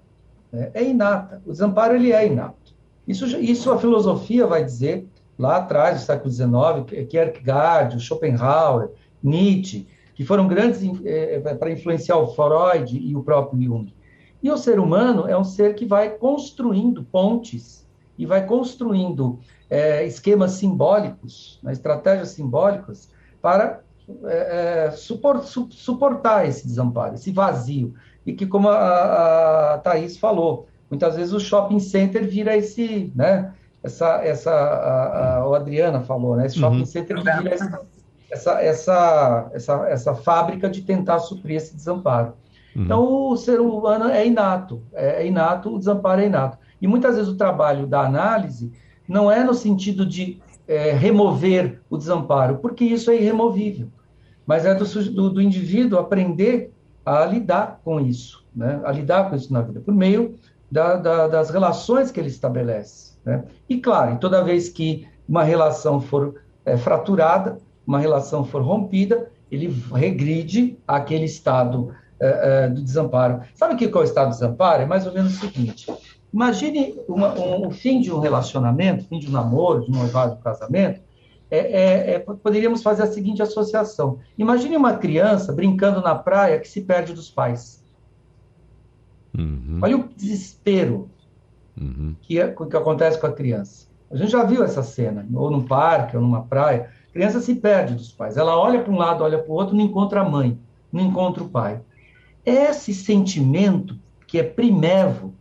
né? 0.51 0.69
é 0.73 0.83
inata. 0.83 1.41
O 1.45 1.51
desamparo 1.53 1.95
ele 1.95 2.11
é 2.11 2.27
inato. 2.27 2.75
Isso, 3.07 3.25
isso 3.39 3.71
a 3.71 3.79
filosofia 3.79 4.45
vai 4.45 4.65
dizer 4.65 5.07
lá 5.39 5.57
atrás, 5.57 6.01
no 6.01 6.05
século 6.05 6.29
XIX, 6.29 7.07
Kierkegaard, 7.07 7.97
Schopenhauer, 8.01 8.91
Nietzsche, 9.23 9.87
que 10.13 10.23
foram 10.23 10.47
grandes 10.47 10.81
é, 11.05 11.39
para 11.39 11.71
influenciar 11.71 12.17
o 12.17 12.27
Freud 12.27 12.97
e 12.97 13.15
o 13.15 13.23
próprio 13.23 13.61
Jung. 13.61 13.93
E 14.41 14.51
o 14.51 14.57
ser 14.57 14.79
humano 14.79 15.27
é 15.27 15.37
um 15.37 15.43
ser 15.43 15.73
que 15.73 15.85
vai 15.85 16.09
construindo 16.09 17.03
pontes 17.03 17.87
e 18.17 18.25
vai 18.25 18.45
construindo 18.45 19.39
é, 19.69 20.05
esquemas 20.05 20.51
simbólicos, 20.51 21.59
né, 21.63 21.71
estratégias 21.71 22.29
simbólicas, 22.29 23.09
para 23.41 23.81
é, 24.25 24.91
suport, 24.91 25.43
su, 25.45 25.67
suportar 25.71 26.47
esse 26.47 26.67
desamparo, 26.67 27.15
esse 27.15 27.31
vazio. 27.31 27.93
E 28.25 28.33
que, 28.33 28.45
como 28.45 28.69
a, 28.69 29.73
a 29.73 29.77
Thaís 29.79 30.17
falou, 30.17 30.67
muitas 30.89 31.15
vezes 31.15 31.33
o 31.33 31.39
shopping 31.39 31.79
center 31.79 32.27
vira 32.27 32.55
esse, 32.55 33.11
né, 33.15 33.53
essa, 33.81 34.23
essa 34.23 34.51
a, 34.51 35.03
a, 35.03 35.37
a 35.39 35.55
Adriana 35.55 36.01
falou, 36.01 36.35
né, 36.35 36.45
esse 36.45 36.59
shopping 36.59 36.79
uhum. 36.79 36.85
center 36.85 37.17
vira 37.17 37.55
esse, 37.55 37.69
essa, 38.33 38.61
essa, 38.61 39.49
essa, 39.53 39.89
essa 39.89 40.15
fábrica 40.15 40.69
de 40.69 40.81
tentar 40.81 41.19
suprir 41.19 41.57
esse 41.57 41.75
desamparo. 41.75 42.33
Uhum. 42.75 42.83
Então, 42.83 43.29
o 43.29 43.37
ser 43.37 43.61
humano 43.61 44.09
é 44.09 44.25
inato, 44.25 44.81
é, 44.93 45.23
é 45.23 45.27
inato, 45.27 45.73
o 45.73 45.77
desamparo 45.77 46.21
é 46.21 46.25
inato. 46.25 46.57
E 46.81 46.87
muitas 46.87 47.15
vezes 47.15 47.31
o 47.31 47.37
trabalho 47.37 47.85
da 47.85 48.01
análise 48.01 48.71
não 49.07 49.31
é 49.31 49.43
no 49.43 49.53
sentido 49.53 50.05
de 50.05 50.41
é, 50.67 50.91
remover 50.91 51.81
o 51.89 51.97
desamparo, 51.97 52.57
porque 52.57 52.83
isso 52.83 53.11
é 53.11 53.15
irremovível, 53.15 53.87
mas 54.45 54.65
é 54.65 54.73
do, 54.73 54.85
do, 55.11 55.29
do 55.29 55.41
indivíduo 55.41 55.99
aprender 55.99 56.73
a 57.05 57.25
lidar 57.25 57.81
com 57.83 57.99
isso, 57.99 58.43
né? 58.55 58.81
a 58.83 58.91
lidar 58.91 59.29
com 59.29 59.35
isso 59.35 59.53
na 59.53 59.61
vida, 59.61 59.79
por 59.81 59.93
meio 59.93 60.35
da, 60.71 60.95
da, 60.95 61.27
das 61.27 61.49
relações 61.49 62.11
que 62.11 62.19
ele 62.19 62.29
estabelece. 62.29 63.13
Né? 63.23 63.43
E, 63.69 63.77
claro, 63.79 64.17
toda 64.17 64.43
vez 64.43 64.69
que 64.69 65.07
uma 65.27 65.43
relação 65.43 66.01
for 66.01 66.41
é, 66.65 66.77
fraturada, 66.77 67.57
uma 67.85 67.99
relação 67.99 68.45
for 68.45 68.61
rompida, 68.61 69.31
ele 69.51 69.75
regride 69.93 70.77
àquele 70.87 71.25
estado 71.25 71.89
uh, 72.19 72.69
uh, 72.69 72.73
do 72.73 72.81
desamparo. 72.81 73.41
Sabe 73.53 73.75
o 73.75 73.77
que 73.77 73.85
é 73.85 73.97
o 73.97 74.03
estado 74.03 74.29
do 74.29 74.33
desamparo? 74.33 74.83
É 74.83 74.85
mais 74.85 75.05
ou 75.05 75.13
menos 75.13 75.35
o 75.35 75.39
seguinte: 75.39 75.85
Imagine 76.33 76.95
uma, 77.07 77.39
um, 77.39 77.67
o 77.67 77.71
fim 77.71 78.01
de 78.01 78.11
um 78.11 78.19
relacionamento, 78.19 79.05
fim 79.05 79.19
de 79.19 79.27
um 79.27 79.31
namoro, 79.31 79.85
de 79.85 79.91
um 79.91 79.95
noivado, 79.95 80.33
de 80.33 80.39
um 80.39 80.43
casamento, 80.43 80.99
é, 81.51 81.57
é, 81.57 82.13
é, 82.15 82.19
poderíamos 82.19 82.81
fazer 82.81 83.03
a 83.03 83.07
seguinte 83.07 83.43
associação. 83.43 84.17
Imagine 84.35 84.75
uma 84.75 84.97
criança 84.97 85.53
brincando 85.53 86.01
na 86.01 86.15
praia 86.15 86.59
que 86.59 86.67
se 86.67 86.81
perde 86.81 87.13
dos 87.13 87.29
pais. 87.29 87.83
Uhum. 89.37 89.79
Olha 89.83 89.97
o 89.97 90.09
desespero 90.15 91.07
uhum. 91.79 92.15
que, 92.19 92.39
é, 92.39 92.47
que 92.47 92.77
acontece 92.77 93.19
com 93.19 93.27
a 93.27 93.31
criança. 93.31 93.87
A 94.09 94.15
gente 94.15 94.31
já 94.31 94.43
viu 94.43 94.63
essa 94.63 94.81
cena, 94.81 95.27
ou 95.35 95.51
num 95.51 95.63
parque, 95.63 96.15
ou 96.15 96.23
numa 96.23 96.41
praia. 96.43 96.89
A 97.13 97.19
criança 97.19 97.39
se 97.39 97.53
perde 97.53 97.93
dos 97.93 98.11
pais. 98.11 98.37
Ela 98.37 98.57
olha 98.57 98.81
para 98.81 98.91
um 98.91 98.97
lado, 98.97 99.23
olha 99.23 99.37
para 99.37 99.51
o 99.51 99.53
outro, 99.53 99.75
não 99.75 99.83
encontra 99.85 100.21
a 100.21 100.27
mãe, 100.27 100.57
não 100.91 101.05
encontra 101.05 101.43
o 101.43 101.49
pai. 101.49 101.79
Esse 102.43 102.91
sentimento, 102.91 103.95
que 104.25 104.39
é 104.39 104.43
primevo, 104.43 105.31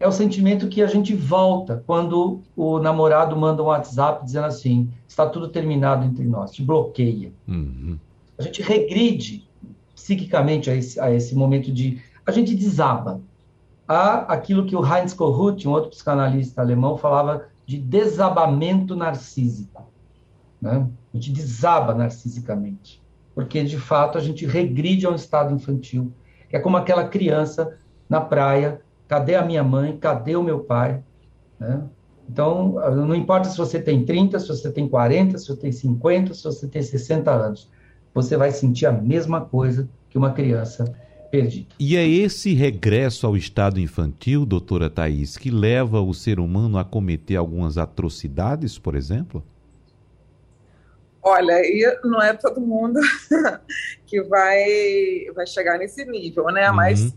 é 0.00 0.08
o 0.08 0.12
sentimento 0.12 0.68
que 0.68 0.82
a 0.82 0.88
gente 0.88 1.14
volta 1.14 1.84
quando 1.86 2.42
o 2.56 2.80
namorado 2.80 3.36
manda 3.36 3.62
um 3.62 3.66
WhatsApp 3.66 4.24
dizendo 4.24 4.46
assim: 4.46 4.90
está 5.06 5.24
tudo 5.24 5.48
terminado 5.48 6.04
entre 6.04 6.24
nós, 6.24 6.50
te 6.50 6.64
bloqueia. 6.64 7.32
Uhum. 7.46 7.96
A 8.36 8.42
gente 8.42 8.60
regride 8.60 9.48
psiquicamente 9.94 10.68
a 10.68 10.74
esse, 10.74 10.98
a 10.98 11.12
esse 11.12 11.32
momento 11.34 11.72
de. 11.72 12.02
A 12.26 12.32
gente 12.32 12.56
desaba. 12.56 13.20
Há 13.86 14.32
aquilo 14.32 14.66
que 14.66 14.76
o 14.76 14.84
Heinz 14.84 15.14
Kohut, 15.14 15.66
um 15.66 15.70
outro 15.70 15.90
psicanalista 15.90 16.60
alemão, 16.60 16.98
falava 16.98 17.46
de 17.64 17.78
desabamento 17.78 18.96
narcísico. 18.96 19.87
Né? 20.60 20.86
A 21.12 21.16
gente 21.16 21.32
desaba 21.32 21.94
narcisicamente. 21.94 23.02
Porque, 23.34 23.62
de 23.62 23.78
fato, 23.78 24.18
a 24.18 24.20
gente 24.20 24.46
regride 24.46 25.06
a 25.06 25.10
um 25.10 25.14
estado 25.14 25.54
infantil. 25.54 26.12
Que 26.48 26.56
é 26.56 26.60
como 26.60 26.76
aquela 26.76 27.06
criança 27.08 27.78
na 28.08 28.20
praia 28.20 28.80
Cadê 29.08 29.34
a 29.34 29.44
minha 29.44 29.64
mãe? 29.64 29.96
Cadê 29.96 30.36
o 30.36 30.42
meu 30.42 30.60
pai? 30.60 31.02
Né? 31.58 31.82
Então, 32.28 32.74
não 32.94 33.14
importa 33.14 33.48
se 33.48 33.56
você 33.56 33.80
tem 33.80 34.04
30, 34.04 34.38
se 34.38 34.48
você 34.48 34.70
tem 34.70 34.86
40, 34.86 35.38
se 35.38 35.46
você 35.46 35.56
tem 35.56 35.72
50, 35.72 36.34
se 36.34 36.44
você 36.44 36.68
tem 36.68 36.82
60 36.82 37.30
anos, 37.30 37.70
você 38.12 38.36
vai 38.36 38.50
sentir 38.50 38.84
a 38.84 38.92
mesma 38.92 39.40
coisa 39.40 39.88
que 40.10 40.18
uma 40.18 40.32
criança 40.32 40.94
perdida. 41.30 41.68
E 41.80 41.96
é 41.96 42.06
esse 42.06 42.52
regresso 42.52 43.26
ao 43.26 43.34
estado 43.34 43.80
infantil, 43.80 44.44
doutora 44.44 44.90
Thais, 44.90 45.38
que 45.38 45.50
leva 45.50 46.02
o 46.02 46.12
ser 46.12 46.38
humano 46.38 46.76
a 46.76 46.84
cometer 46.84 47.36
algumas 47.36 47.78
atrocidades, 47.78 48.78
por 48.78 48.94
exemplo? 48.94 49.42
Olha, 51.28 51.60
e 51.60 52.00
não 52.04 52.22
é 52.22 52.32
todo 52.32 52.58
mundo 52.58 52.98
que 54.06 54.22
vai, 54.22 55.26
vai 55.34 55.46
chegar 55.46 55.78
nesse 55.78 56.06
nível, 56.06 56.46
né? 56.46 56.70
Uhum. 56.70 56.76
Mas 56.76 57.12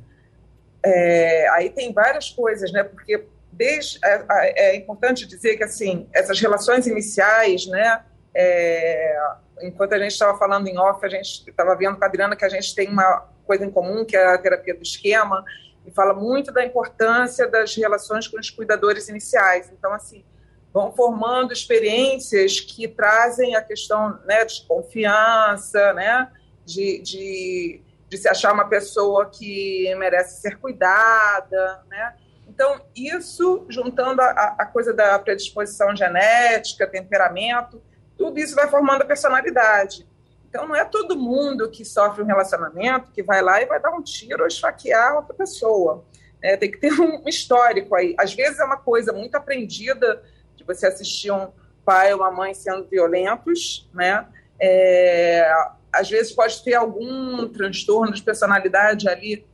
é, 0.83 1.47
aí 1.51 1.69
tem 1.69 1.93
várias 1.93 2.29
coisas, 2.29 2.73
né? 2.73 2.83
Porque 2.83 3.25
desde, 3.53 3.99
é, 4.03 4.71
é, 4.71 4.75
importante 4.75 5.25
dizer 5.25 5.55
que 5.55 5.63
assim 5.63 6.09
essas 6.13 6.41
relações 6.41 6.87
iniciais, 6.87 7.67
né? 7.67 8.03
É, 8.35 9.17
enquanto 9.61 9.93
a 9.93 9.99
gente 9.99 10.11
estava 10.11 10.37
falando 10.37 10.67
em 10.67 10.77
off, 10.77 11.05
a 11.05 11.09
gente 11.09 11.49
estava 11.49 11.73
vendo 11.75 11.95
com 11.95 12.03
a 12.03 12.07
Adriana 12.07 12.35
que 12.35 12.43
a 12.43 12.49
gente 12.49 12.75
tem 12.75 12.89
uma 12.89 13.29
coisa 13.47 13.65
em 13.65 13.71
comum, 13.71 14.03
que 14.03 14.17
é 14.17 14.33
a 14.33 14.37
terapia 14.37 14.75
do 14.75 14.83
esquema, 14.83 15.43
e 15.85 15.91
fala 15.91 16.13
muito 16.13 16.51
da 16.51 16.65
importância 16.65 17.47
das 17.47 17.73
relações 17.75 18.27
com 18.27 18.37
os 18.37 18.49
cuidadores 18.49 19.07
iniciais. 19.07 19.71
Então, 19.71 19.93
assim, 19.93 20.25
vão 20.73 20.91
formando 20.91 21.51
experiências 21.51 22.59
que 22.59 22.87
trazem 22.87 23.55
a 23.55 23.61
questão 23.61 24.19
né, 24.25 24.45
de 24.45 24.65
confiança, 24.65 25.93
né, 25.93 26.31
de, 26.65 26.99
de 27.01 27.81
de 28.11 28.17
se 28.17 28.27
achar 28.27 28.51
uma 28.53 28.67
pessoa 28.67 29.25
que 29.29 29.95
merece 29.95 30.41
ser 30.41 30.57
cuidada, 30.57 31.81
né? 31.87 32.13
Então, 32.45 32.81
isso, 32.93 33.65
juntando 33.69 34.21
a, 34.21 34.55
a 34.59 34.65
coisa 34.65 34.93
da 34.93 35.17
predisposição 35.17 35.95
genética, 35.95 36.85
temperamento, 36.85 37.81
tudo 38.17 38.37
isso 38.37 38.53
vai 38.53 38.67
formando 38.67 39.03
a 39.03 39.05
personalidade. 39.05 40.05
Então, 40.49 40.67
não 40.67 40.75
é 40.75 40.83
todo 40.83 41.17
mundo 41.17 41.71
que 41.71 41.85
sofre 41.85 42.21
um 42.21 42.25
relacionamento 42.25 43.13
que 43.13 43.23
vai 43.23 43.41
lá 43.41 43.61
e 43.61 43.65
vai 43.65 43.79
dar 43.79 43.91
um 43.91 44.01
tiro 44.01 44.41
ou 44.41 44.47
esfaquear 44.47 45.15
outra 45.15 45.33
pessoa. 45.33 46.03
É, 46.41 46.57
tem 46.57 46.69
que 46.69 46.79
ter 46.79 46.91
um 46.91 47.23
histórico 47.29 47.95
aí. 47.95 48.13
Às 48.19 48.33
vezes 48.33 48.59
é 48.59 48.65
uma 48.65 48.75
coisa 48.75 49.13
muito 49.13 49.35
aprendida 49.35 50.21
de 50.61 50.67
você 50.67 50.87
assistir 50.87 51.31
um 51.31 51.49
pai 51.83 52.13
ou 52.13 52.19
uma 52.19 52.31
mãe 52.31 52.53
sendo 52.53 52.87
violentos, 52.87 53.89
né? 53.93 54.25
É, 54.59 55.51
às 55.91 56.09
vezes 56.09 56.31
pode 56.31 56.63
ter 56.63 56.75
algum 56.75 57.47
transtorno 57.49 58.13
de 58.13 58.21
personalidade 58.21 59.09
ali 59.09 59.45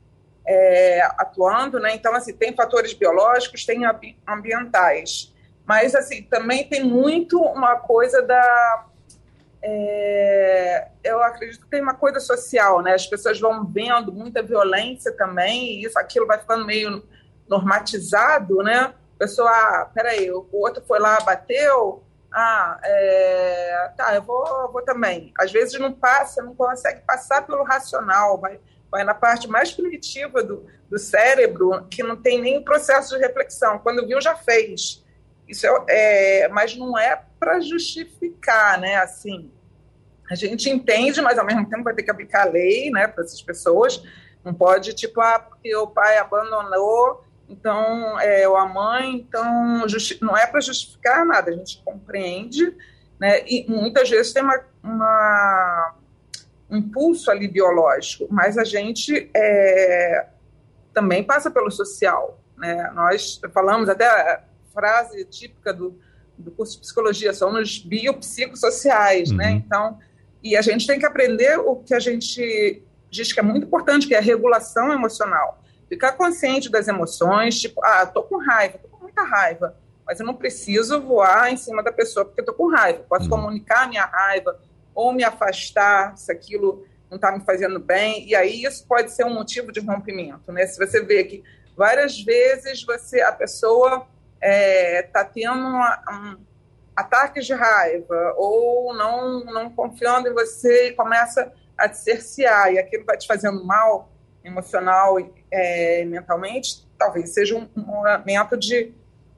é, 0.46 1.02
atuando, 1.18 1.80
né? 1.80 1.96
Então, 1.96 2.14
assim, 2.14 2.34
tem 2.34 2.56
fatores 2.56 2.94
biológicos, 2.94 3.66
tem 3.66 3.82
ambientais. 4.28 5.34
Mas, 5.66 5.94
assim, 5.96 6.24
também 6.24 6.64
tem 6.68 6.84
muito 6.84 7.42
uma 7.42 7.76
coisa 7.78 8.22
da... 8.22 8.86
É, 9.62 10.88
eu 11.04 11.22
acredito 11.22 11.62
que 11.62 11.70
tem 11.70 11.82
uma 11.82 11.96
coisa 11.96 12.20
social, 12.20 12.82
né? 12.82 12.94
As 12.94 13.06
pessoas 13.06 13.40
vão 13.40 13.66
vendo 13.66 14.14
muita 14.14 14.42
violência 14.42 15.12
também, 15.12 15.74
e 15.74 15.86
isso, 15.86 16.00
aquilo 16.00 16.26
vai 16.28 16.38
ficando 16.38 16.66
meio 16.66 17.04
normatizado, 17.50 18.58
né? 18.64 18.94
Pessoa, 19.18 19.50
ah, 19.50 19.90
peraí, 19.94 20.32
o 20.32 20.48
outro 20.52 20.84
foi 20.86 21.00
lá, 21.00 21.20
bateu, 21.22 22.04
ah, 22.32 22.80
é, 22.84 23.92
tá, 23.98 24.16
eu 24.16 24.22
vou, 24.22 24.72
vou 24.72 24.82
também. 24.84 25.34
Às 25.38 25.52
vezes 25.52 25.80
não 25.80 25.92
passa, 25.92 26.44
não 26.44 26.54
consegue 26.54 27.02
passar 27.02 27.46
pelo 27.46 27.64
racional, 27.64 28.40
vai, 28.40 28.60
vai 28.92 29.04
na 29.04 29.14
parte 29.14 29.48
mais 29.48 29.72
primitiva 29.72 30.44
do, 30.44 30.66
do 30.90 31.00
cérebro, 31.00 31.86
que 31.90 32.04
não 32.04 32.16
tem 32.16 32.42
nem 32.42 32.64
processo 32.64 33.16
de 33.16 33.22
reflexão. 33.22 33.80
Quando 33.80 34.06
viu, 34.06 34.22
já 34.22 34.36
fez. 34.36 35.04
Isso 35.48 35.66
é, 35.66 36.44
é 36.44 36.48
mas 36.50 36.76
não 36.76 36.98
é 36.98 37.22
para 37.40 37.60
justificar, 37.60 38.80
né? 38.80 38.98
Assim, 38.98 39.52
a 40.30 40.36
gente 40.36 40.70
entende, 40.70 41.22
mas 41.22 41.40
ao 41.40 41.46
mesmo 41.46 41.68
tempo 41.70 41.84
vai 41.84 41.94
ter 41.94 42.04
que 42.04 42.12
aplicar 42.12 42.48
a 42.48 42.52
lei, 42.52 42.92
né, 42.92 43.08
para 43.08 43.24
essas 43.24 43.42
pessoas. 43.42 44.04
Não 44.44 44.54
pode, 44.54 44.94
tipo, 44.94 45.20
ah, 45.22 45.40
porque 45.40 45.74
o 45.76 45.88
pai 45.88 46.18
abandonou, 46.18 47.24
então, 47.50 48.20
é, 48.20 48.48
ou 48.48 48.58
a 48.58 48.68
mãe, 48.68 49.16
então 49.16 49.86
não 50.22 50.38
é 50.38 50.46
para 50.46 50.60
justificar 50.60 51.26
nada, 51.26 51.52
a 51.52 51.54
gente 51.54 51.82
compreende, 51.84 52.76
né? 53.20 53.42
E 53.48 53.66
muitas 53.70 54.10
vezes 54.10 54.34
tem 54.34 54.44
uma, 54.44 54.60
uma 54.84 55.96
um 56.70 56.78
impulso 56.78 57.32
ali 57.32 57.48
biológico, 57.48 58.28
mas 58.30 58.58
a 58.58 58.66
gente 58.66 59.30
é, 59.34 60.28
também 60.94 61.24
passa 61.24 61.50
pelo 61.50 61.72
social, 61.72 62.40
né? 62.58 62.92
Nós 62.94 63.40
falamos 63.54 63.88
até 63.88 64.06
a 64.06 64.44
frase 64.74 65.24
típica 65.26 65.74
do, 65.74 65.98
do 66.38 66.52
curso 66.52 66.74
de 66.74 66.82
psicologia, 66.82 67.34
somos 67.34 67.80
biopsicossociais, 67.80 69.32
né? 69.32 69.46
uhum. 69.46 69.52
né? 69.52 69.64
Então, 69.66 70.00
e 70.44 70.58
a 70.58 70.62
gente 70.62 70.86
tem 70.86 71.00
que 71.00 71.06
aprender 71.06 71.58
o 71.58 71.78
que 71.78 71.94
a 71.94 72.00
gente 72.00 72.84
diz 73.10 73.32
que 73.32 73.40
é 73.40 73.44
muito 73.44 73.66
importante, 73.66 74.06
que 74.06 74.14
é 74.14 74.18
a 74.18 74.22
regulação 74.22 74.92
emocional 74.92 75.64
ficar 75.90 76.14
consciente 76.14 76.70
das 76.70 76.88
emoções, 76.88 77.60
tipo, 77.60 77.84
ah, 77.84 78.06
tô 78.06 78.24
com 78.24 78.38
raiva, 78.38 78.78
tô 78.78 78.88
com 78.88 79.04
muita 79.04 79.24
raiva, 79.24 79.76
mas 80.06 80.20
eu 80.20 80.26
não 80.26 80.36
preciso 80.36 81.02
voar 81.02 81.52
em 81.52 81.58
cima 81.58 81.84
da 81.84 81.92
pessoa 81.92 82.26
porque 82.26 82.42
eu 82.42 82.46
tô 82.46 82.54
com 82.54 82.70
raiva. 82.70 83.04
Posso 83.08 83.26
uhum. 83.26 83.30
comunicar 83.30 83.84
a 83.84 83.88
minha 83.88 84.06
raiva 84.06 84.60
ou 84.94 85.14
me 85.14 85.24
afastar 85.24 86.18
se 86.18 86.32
aquilo 86.32 86.86
não 87.10 87.16
está 87.16 87.32
me 87.32 87.44
fazendo 87.46 87.80
bem, 87.80 88.28
e 88.28 88.36
aí 88.36 88.64
isso 88.64 88.86
pode 88.86 89.12
ser 89.12 89.26
um 89.26 89.34
motivo 89.34 89.72
de 89.72 89.80
rompimento, 89.80 90.52
né? 90.52 90.66
Se 90.68 90.78
você 90.78 91.02
vê 91.02 91.24
que 91.24 91.44
várias 91.76 92.20
vezes 92.20 92.84
você, 92.84 93.22
a 93.22 93.32
pessoa 93.32 94.08
está 94.36 94.42
é, 94.42 95.02
tá 95.04 95.24
tendo 95.24 95.54
uma, 95.54 96.02
um, 96.12 96.38
ataques 96.96 97.46
de 97.46 97.54
raiva 97.54 98.34
ou 98.36 98.94
não, 98.94 99.46
não 99.46 99.70
confiando 99.70 100.28
em 100.28 100.34
você 100.34 100.90
e 100.90 100.94
começa 100.94 101.52
a 101.78 101.88
te 101.88 101.98
cercear, 101.98 102.74
e 102.74 102.80
aquilo 102.80 103.06
vai 103.06 103.18
te 103.18 103.28
fazendo 103.28 103.64
mal, 103.64 104.12
emocional 104.44 105.20
e 105.20 105.30
é, 105.52 106.06
mentalmente, 106.06 106.88
talvez 106.98 107.34
seja 107.34 107.56
um, 107.56 107.68
um 107.76 107.82
momento 107.82 108.58
de, 108.58 108.94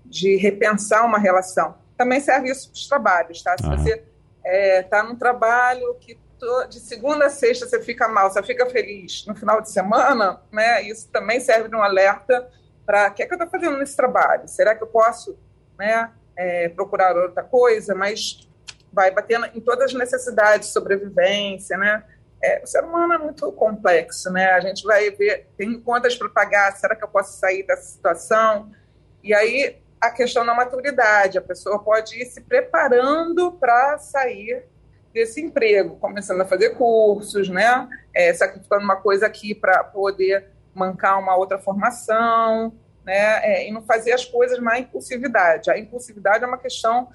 de 0.06 0.36
repensar 0.38 1.06
uma 1.06 1.20
relação. 1.20 1.76
Também 1.98 2.20
serve 2.20 2.50
isso 2.50 2.70
para 2.70 2.76
os 2.76 2.88
trabalhos, 2.88 3.44
tá? 3.44 3.56
Se 3.58 3.66
uhum. 3.66 3.78
você 3.78 3.94
está 3.94 4.06
é, 4.44 4.84
tá 4.84 5.04
num 5.04 5.16
trabalho 5.16 5.96
que 5.96 6.18
to, 6.40 6.68
de 6.70 6.80
segunda 6.80 7.26
a 7.26 7.30
sexta 7.30 7.68
você 7.68 7.82
fica 7.82 8.08
mal, 8.08 8.32
você 8.32 8.42
fica 8.42 8.66
feliz 8.68 9.26
no 9.28 9.36
final 9.36 9.62
de 9.62 9.70
semana, 9.70 10.42
né? 10.52 10.82
Isso 10.84 11.10
também 11.10 11.40
serve 11.40 11.70
de 11.70 11.76
um 11.76 11.82
alerta 11.82 12.50
para 12.86 13.10
o 13.10 13.14
que 13.14 13.22
é 13.22 13.26
que 13.28 13.34
eu 13.34 13.38
estou 13.38 13.50
fazendo 13.52 13.78
nesse 13.78 13.96
trabalho? 13.96 14.48
Será 14.48 14.74
que 14.74 14.82
eu 14.82 14.88
posso, 14.88 15.38
né, 15.78 16.10
é, 16.36 16.70
procurar 16.70 17.16
outra 17.16 17.44
coisa? 17.44 17.94
Mas 17.94 18.50
vai 18.92 19.12
batendo 19.12 19.46
em 19.54 19.62
todas 19.62 19.86
as 19.86 19.94
necessidades, 19.94 20.70
sobrevivência, 20.70 21.78
né? 21.78 22.04
É, 22.42 22.62
o 22.64 22.68
ser 22.68 22.84
humano 22.84 23.14
é 23.14 23.18
muito 23.18 23.52
complexo, 23.52 24.32
né? 24.32 24.52
A 24.52 24.60
gente 24.60 24.84
vai 24.84 25.10
ver, 25.12 25.48
tem 25.58 25.80
contas 25.80 26.16
para 26.16 26.30
pagar, 26.30 26.72
será 26.78 26.96
que 26.96 27.04
eu 27.04 27.08
posso 27.08 27.38
sair 27.38 27.64
dessa 27.64 27.84
situação? 27.84 28.72
E 29.24 29.34
aí 29.34 29.78
a 30.00 30.10
questão 30.10 30.46
da 30.46 30.54
maturidade, 30.54 31.38
a 31.38 31.42
pessoa 31.42 31.80
pode 31.80 32.22
ir 32.22 32.26
se 32.26 32.40
preparando 32.42 33.52
para 33.54 33.98
sair 33.98 34.64
desse 35.14 35.42
emprego, 35.42 35.98
começando 35.98 36.40
a 36.42 36.46
fazer 36.46 36.70
cursos, 36.72 37.50
né? 37.50 37.90
É, 38.14 38.34
sacrificando 38.34 38.84
uma 38.84 38.96
coisa 38.96 39.26
aqui 39.26 39.54
para 39.54 39.84
poder 39.84 40.48
mancar 40.74 41.20
uma 41.20 41.36
outra 41.36 41.60
formação, 41.60 42.74
né, 43.04 43.40
é, 43.44 43.68
e 43.68 43.72
não 43.72 43.82
fazer 43.82 44.14
as 44.14 44.24
coisas 44.24 44.60
na 44.62 44.80
impulsividade. 44.80 45.72
A 45.72 45.78
impulsividade 45.78 46.44
é 46.44 46.48
uma 46.48 46.60
questão 46.60 47.10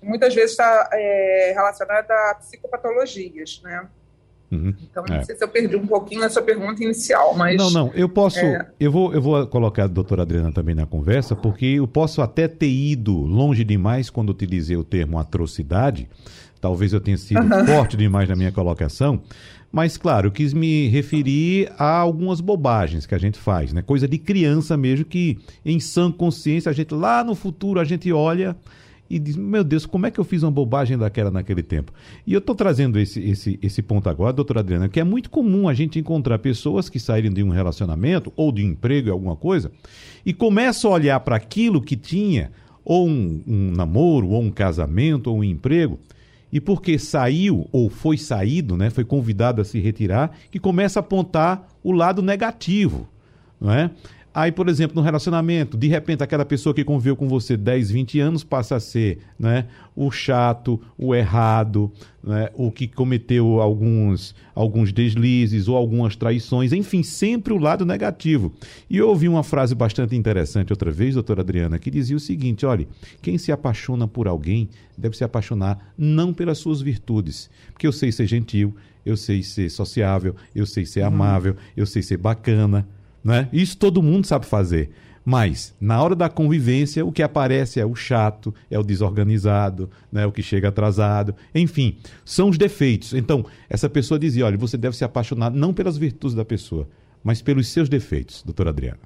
que 0.00 0.06
muitas 0.06 0.34
vezes 0.34 0.52
está 0.52 0.88
é, 0.92 1.52
relacionada 1.54 2.14
a 2.30 2.34
psicopatologias, 2.36 3.60
né? 3.62 3.88
Uhum. 4.54 4.74
Então, 4.90 5.04
não 5.08 5.16
é. 5.16 5.24
sei 5.24 5.36
se 5.36 5.44
eu 5.44 5.48
perdi 5.48 5.76
um 5.76 5.86
pouquinho 5.86 6.24
a 6.24 6.30
sua 6.30 6.42
pergunta 6.42 6.82
inicial, 6.82 7.34
mas. 7.36 7.56
Não, 7.56 7.70
não, 7.70 7.92
eu 7.94 8.08
posso. 8.08 8.38
É... 8.38 8.66
Eu, 8.78 8.92
vou, 8.92 9.12
eu 9.12 9.20
vou 9.20 9.46
colocar 9.46 9.84
a 9.84 9.86
doutora 9.86 10.22
Adriana 10.22 10.52
também 10.52 10.74
na 10.74 10.86
conversa, 10.86 11.34
porque 11.34 11.66
eu 11.66 11.88
posso 11.88 12.22
até 12.22 12.46
ter 12.46 12.70
ido 12.70 13.14
longe 13.14 13.64
demais 13.64 14.10
quando 14.10 14.30
utilizei 14.30 14.76
o 14.76 14.84
termo 14.84 15.18
atrocidade. 15.18 16.08
Talvez 16.60 16.92
eu 16.92 17.00
tenha 17.00 17.18
sido 17.18 17.40
uhum. 17.40 17.66
forte 17.66 17.96
demais 17.96 18.28
na 18.28 18.36
minha 18.36 18.52
colocação. 18.52 19.20
Mas, 19.70 19.96
claro, 19.96 20.28
eu 20.28 20.32
quis 20.32 20.54
me 20.54 20.86
referir 20.86 21.70
a 21.76 21.98
algumas 21.98 22.40
bobagens 22.40 23.06
que 23.06 23.14
a 23.14 23.18
gente 23.18 23.38
faz, 23.38 23.72
né? 23.72 23.82
Coisa 23.82 24.06
de 24.06 24.18
criança 24.18 24.76
mesmo, 24.76 25.04
que 25.04 25.40
em 25.64 25.80
sã 25.80 26.12
consciência, 26.12 26.70
a 26.70 26.72
gente 26.72 26.94
lá 26.94 27.24
no 27.24 27.34
futuro, 27.34 27.80
a 27.80 27.84
gente 27.84 28.12
olha 28.12 28.56
e 29.08 29.18
diz: 29.18 29.36
Meu 29.36 29.62
Deus, 29.62 29.86
como 29.86 30.06
é 30.06 30.10
que 30.10 30.18
eu 30.18 30.24
fiz 30.24 30.42
uma 30.42 30.50
bobagem 30.50 30.96
daquela 30.96 31.30
naquele 31.30 31.62
tempo? 31.62 31.92
E 32.26 32.32
eu 32.32 32.38
estou 32.38 32.54
trazendo 32.54 32.98
esse, 32.98 33.20
esse, 33.20 33.58
esse 33.62 33.82
ponto 33.82 34.08
agora, 34.08 34.32
doutora 34.32 34.60
Adriana, 34.60 34.88
que 34.88 35.00
é 35.00 35.04
muito 35.04 35.30
comum 35.30 35.68
a 35.68 35.74
gente 35.74 35.98
encontrar 35.98 36.38
pessoas 36.38 36.88
que 36.88 36.98
saírem 36.98 37.32
de 37.32 37.42
um 37.42 37.50
relacionamento 37.50 38.32
ou 38.36 38.50
de 38.50 38.64
um 38.64 38.70
emprego, 38.70 39.10
alguma 39.10 39.36
coisa, 39.36 39.70
e 40.24 40.32
começam 40.32 40.90
a 40.90 40.94
olhar 40.94 41.20
para 41.20 41.36
aquilo 41.36 41.80
que 41.80 41.96
tinha, 41.96 42.50
ou 42.84 43.08
um, 43.08 43.42
um 43.46 43.70
namoro, 43.72 44.28
ou 44.28 44.42
um 44.42 44.50
casamento, 44.50 45.30
ou 45.30 45.38
um 45.38 45.44
emprego, 45.44 45.98
e 46.52 46.60
porque 46.60 46.98
saiu 46.98 47.68
ou 47.72 47.90
foi 47.90 48.16
saído, 48.16 48.76
né, 48.76 48.88
foi 48.88 49.04
convidado 49.04 49.60
a 49.60 49.64
se 49.64 49.80
retirar, 49.80 50.30
que 50.50 50.58
começa 50.58 50.98
a 50.98 51.02
apontar 51.02 51.68
o 51.82 51.90
lado 51.90 52.22
negativo, 52.22 53.08
não 53.60 53.72
é? 53.72 53.90
Aí, 54.34 54.50
por 54.50 54.68
exemplo, 54.68 54.96
no 54.96 55.02
relacionamento, 55.02 55.76
de 55.76 55.86
repente 55.86 56.24
aquela 56.24 56.44
pessoa 56.44 56.74
que 56.74 56.82
conviveu 56.82 57.14
com 57.14 57.28
você 57.28 57.56
10, 57.56 57.92
20 57.92 58.18
anos 58.18 58.42
passa 58.42 58.74
a 58.74 58.80
ser 58.80 59.20
né, 59.38 59.66
o 59.94 60.10
chato, 60.10 60.80
o 60.98 61.14
errado, 61.14 61.92
né, 62.20 62.50
o 62.54 62.72
que 62.72 62.88
cometeu 62.88 63.60
alguns, 63.60 64.34
alguns 64.52 64.92
deslizes 64.92 65.68
ou 65.68 65.76
algumas 65.76 66.16
traições, 66.16 66.72
enfim, 66.72 67.04
sempre 67.04 67.52
o 67.52 67.58
lado 67.58 67.86
negativo. 67.86 68.52
E 68.90 68.96
eu 68.96 69.08
ouvi 69.08 69.28
uma 69.28 69.44
frase 69.44 69.72
bastante 69.72 70.16
interessante 70.16 70.72
outra 70.72 70.90
vez, 70.90 71.14
doutora 71.14 71.42
Adriana, 71.42 71.78
que 71.78 71.88
dizia 71.88 72.16
o 72.16 72.20
seguinte: 72.20 72.66
olha, 72.66 72.88
quem 73.22 73.38
se 73.38 73.52
apaixona 73.52 74.08
por 74.08 74.26
alguém 74.26 74.68
deve 74.98 75.16
se 75.16 75.22
apaixonar 75.22 75.92
não 75.96 76.34
pelas 76.34 76.58
suas 76.58 76.80
virtudes, 76.80 77.48
porque 77.72 77.86
eu 77.86 77.92
sei 77.92 78.10
ser 78.10 78.26
gentil, 78.26 78.74
eu 79.06 79.16
sei 79.16 79.44
ser 79.44 79.70
sociável, 79.70 80.34
eu 80.52 80.66
sei 80.66 80.84
ser 80.84 81.02
uhum. 81.02 81.06
amável, 81.06 81.54
eu 81.76 81.86
sei 81.86 82.02
ser 82.02 82.16
bacana 82.16 82.84
né? 83.24 83.48
Isso 83.52 83.76
todo 83.78 84.02
mundo 84.02 84.26
sabe 84.26 84.44
fazer. 84.44 84.90
Mas, 85.24 85.74
na 85.80 86.02
hora 86.02 86.14
da 86.14 86.28
convivência, 86.28 87.04
o 87.04 87.10
que 87.10 87.22
aparece 87.22 87.80
é 87.80 87.86
o 87.86 87.94
chato, 87.94 88.54
é 88.70 88.78
o 88.78 88.82
desorganizado, 88.82 89.90
né? 90.12 90.26
o 90.26 90.32
que 90.32 90.42
chega 90.42 90.68
atrasado, 90.68 91.34
enfim, 91.54 91.96
são 92.24 92.50
os 92.50 92.58
defeitos. 92.58 93.14
Então, 93.14 93.46
essa 93.68 93.88
pessoa 93.88 94.18
dizia: 94.18 94.44
olha, 94.44 94.58
você 94.58 94.76
deve 94.76 94.94
se 94.94 95.04
apaixonar 95.04 95.50
não 95.50 95.72
pelas 95.72 95.96
virtudes 95.96 96.36
da 96.36 96.44
pessoa, 96.44 96.86
mas 97.22 97.40
pelos 97.40 97.68
seus 97.68 97.88
defeitos, 97.88 98.42
doutora 98.42 98.68
Adriana. 98.68 99.00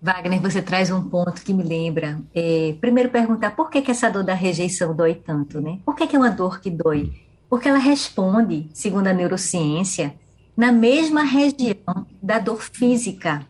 Wagner, 0.00 0.40
você 0.40 0.62
traz 0.62 0.90
um 0.90 1.02
ponto 1.02 1.42
que 1.42 1.52
me 1.52 1.62
lembra. 1.62 2.20
É, 2.34 2.74
primeiro, 2.80 3.10
perguntar 3.10 3.52
por 3.52 3.70
que, 3.70 3.82
que 3.82 3.90
essa 3.90 4.08
dor 4.08 4.24
da 4.24 4.34
rejeição 4.34 4.94
dói 4.94 5.14
tanto, 5.14 5.60
né? 5.60 5.78
Por 5.84 5.94
que, 5.94 6.06
que 6.06 6.16
é 6.16 6.18
uma 6.18 6.30
dor 6.30 6.60
que 6.60 6.70
dói? 6.70 7.12
Porque 7.48 7.68
ela 7.68 7.78
responde, 7.78 8.68
segundo 8.72 9.06
a 9.08 9.12
neurociência, 9.12 10.14
na 10.58 10.72
mesma 10.72 11.22
região 11.22 12.04
da 12.20 12.40
dor 12.40 12.60
física. 12.60 13.46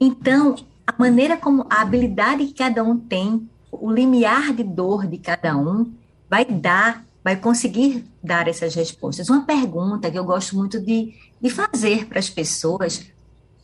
Então, 0.00 0.56
a 0.86 0.94
maneira 0.98 1.36
como 1.36 1.66
a 1.68 1.82
habilidade 1.82 2.46
que 2.46 2.54
cada 2.54 2.82
um 2.82 2.96
tem, 2.96 3.46
o 3.70 3.92
limiar 3.92 4.54
de 4.54 4.64
dor 4.64 5.06
de 5.06 5.18
cada 5.18 5.54
um, 5.54 5.92
vai 6.26 6.46
dar, 6.46 7.04
vai 7.22 7.36
conseguir 7.36 8.02
dar 8.24 8.48
essas 8.48 8.74
respostas. 8.74 9.28
Uma 9.28 9.42
pergunta 9.42 10.10
que 10.10 10.18
eu 10.18 10.24
gosto 10.24 10.56
muito 10.56 10.80
de, 10.80 11.12
de 11.38 11.50
fazer 11.50 12.06
para 12.06 12.18
as 12.18 12.30
pessoas 12.30 13.06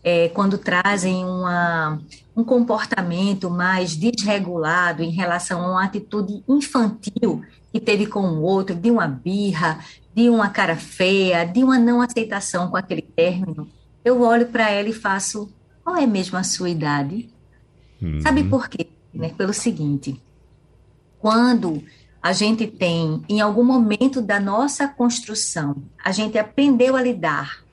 é, 0.02 0.28
quando 0.28 0.58
trazem 0.58 1.24
uma, 1.24 1.98
um 2.36 2.44
comportamento 2.44 3.48
mais 3.48 3.96
desregulado 3.96 5.02
em 5.02 5.10
relação 5.10 5.62
a 5.62 5.70
uma 5.70 5.84
atitude 5.84 6.44
infantil 6.46 7.42
que 7.74 7.80
teve 7.80 8.06
com 8.06 8.20
o 8.20 8.42
outro, 8.42 8.72
de 8.72 8.88
uma 8.88 9.08
birra, 9.08 9.84
de 10.14 10.30
uma 10.30 10.48
cara 10.48 10.76
feia, 10.76 11.44
de 11.44 11.64
uma 11.64 11.76
não 11.76 12.00
aceitação 12.00 12.70
com 12.70 12.76
aquele 12.76 13.02
término, 13.02 13.68
eu 14.04 14.22
olho 14.22 14.46
para 14.46 14.70
ela 14.70 14.88
e 14.88 14.92
faço: 14.92 15.52
qual 15.82 15.96
é 15.96 16.06
mesmo 16.06 16.38
a 16.38 16.44
sua 16.44 16.70
idade? 16.70 17.28
Uhum. 18.00 18.20
Sabe 18.20 18.44
por 18.44 18.68
quê? 18.68 18.86
Né? 19.12 19.30
Pelo 19.36 19.52
seguinte: 19.52 20.22
quando 21.18 21.82
a 22.22 22.32
gente 22.32 22.64
tem, 22.64 23.24
em 23.28 23.40
algum 23.40 23.64
momento 23.64 24.22
da 24.22 24.38
nossa 24.38 24.86
construção, 24.86 25.74
a 26.04 26.12
gente 26.12 26.38
aprendeu 26.38 26.94
a 26.94 27.02
lidar, 27.02 27.64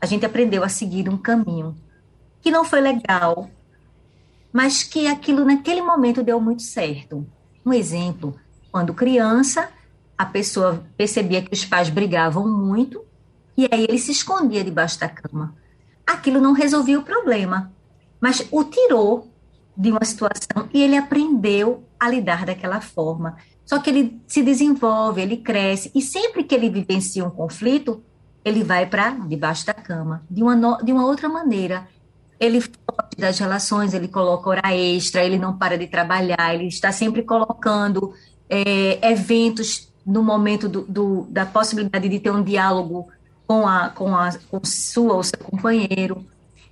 a 0.00 0.06
gente 0.06 0.26
aprendeu 0.26 0.64
a 0.64 0.68
seguir 0.68 1.08
um 1.08 1.16
caminho 1.16 1.76
que 2.42 2.50
não 2.50 2.64
foi 2.64 2.80
legal, 2.80 3.48
mas 4.52 4.82
que 4.82 5.06
aquilo 5.06 5.44
naquele 5.44 5.80
momento 5.80 6.24
deu 6.24 6.40
muito 6.40 6.62
certo. 6.62 7.24
Um 7.64 7.72
exemplo, 7.72 8.34
quando 8.74 8.92
criança, 8.92 9.68
a 10.18 10.26
pessoa 10.26 10.84
percebia 10.96 11.40
que 11.40 11.54
os 11.54 11.64
pais 11.64 11.88
brigavam 11.88 12.48
muito 12.48 13.04
e 13.56 13.68
aí 13.70 13.84
ele 13.84 14.00
se 14.00 14.10
escondia 14.10 14.64
debaixo 14.64 14.98
da 14.98 15.08
cama. 15.08 15.54
Aquilo 16.04 16.40
não 16.40 16.52
resolvia 16.52 16.98
o 16.98 17.04
problema, 17.04 17.72
mas 18.20 18.44
o 18.50 18.64
tirou 18.64 19.30
de 19.76 19.92
uma 19.92 20.04
situação 20.04 20.68
e 20.74 20.82
ele 20.82 20.96
aprendeu 20.96 21.84
a 22.00 22.08
lidar 22.08 22.44
daquela 22.44 22.80
forma. 22.80 23.36
Só 23.64 23.78
que 23.78 23.90
ele 23.90 24.20
se 24.26 24.42
desenvolve, 24.42 25.22
ele 25.22 25.36
cresce 25.36 25.92
e 25.94 26.02
sempre 26.02 26.42
que 26.42 26.52
ele 26.52 26.68
vivencia 26.68 27.24
um 27.24 27.30
conflito, 27.30 28.02
ele 28.44 28.64
vai 28.64 28.86
para 28.86 29.10
debaixo 29.10 29.64
da 29.64 29.74
cama, 29.74 30.24
de 30.28 30.42
uma, 30.42 30.56
no, 30.56 30.78
de 30.78 30.92
uma 30.92 31.06
outra 31.06 31.28
maneira. 31.28 31.86
Ele 32.40 32.60
foge 32.60 33.16
das 33.16 33.38
relações, 33.38 33.94
ele 33.94 34.08
coloca 34.08 34.50
hora 34.50 34.74
extra, 34.74 35.22
ele 35.22 35.38
não 35.38 35.56
para 35.56 35.78
de 35.78 35.86
trabalhar, 35.86 36.52
ele 36.52 36.66
está 36.66 36.90
sempre 36.90 37.22
colocando 37.22 38.12
é, 38.54 39.10
eventos 39.10 39.92
no 40.06 40.22
momento 40.22 40.68
do, 40.68 40.82
do, 40.82 41.26
da 41.28 41.44
possibilidade 41.44 42.08
de 42.08 42.20
ter 42.20 42.30
um 42.30 42.42
diálogo 42.42 43.08
com 43.46 43.66
a, 43.66 43.88
com 43.88 44.14
a 44.14 44.32
com 44.48 44.60
sua 44.64 45.14
ou 45.14 45.22
seu 45.22 45.38
companheiro. 45.38 46.24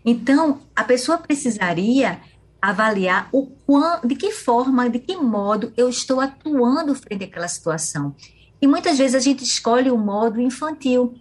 Então, 0.04 0.60
a 0.76 0.84
pessoa 0.84 1.18
precisaria 1.18 2.20
avaliar 2.60 3.28
o 3.32 3.46
quão, 3.66 4.00
de 4.04 4.14
que 4.14 4.30
forma, 4.30 4.88
de 4.88 5.00
que 5.00 5.16
modo 5.16 5.72
eu 5.76 5.88
estou 5.88 6.20
atuando 6.20 6.94
frente 6.94 7.24
àquela 7.24 7.48
situação. 7.48 8.14
E 8.60 8.66
muitas 8.66 8.98
vezes 8.98 9.16
a 9.16 9.20
gente 9.20 9.42
escolhe 9.42 9.90
o 9.90 9.98
modo 9.98 10.40
infantil 10.40 11.14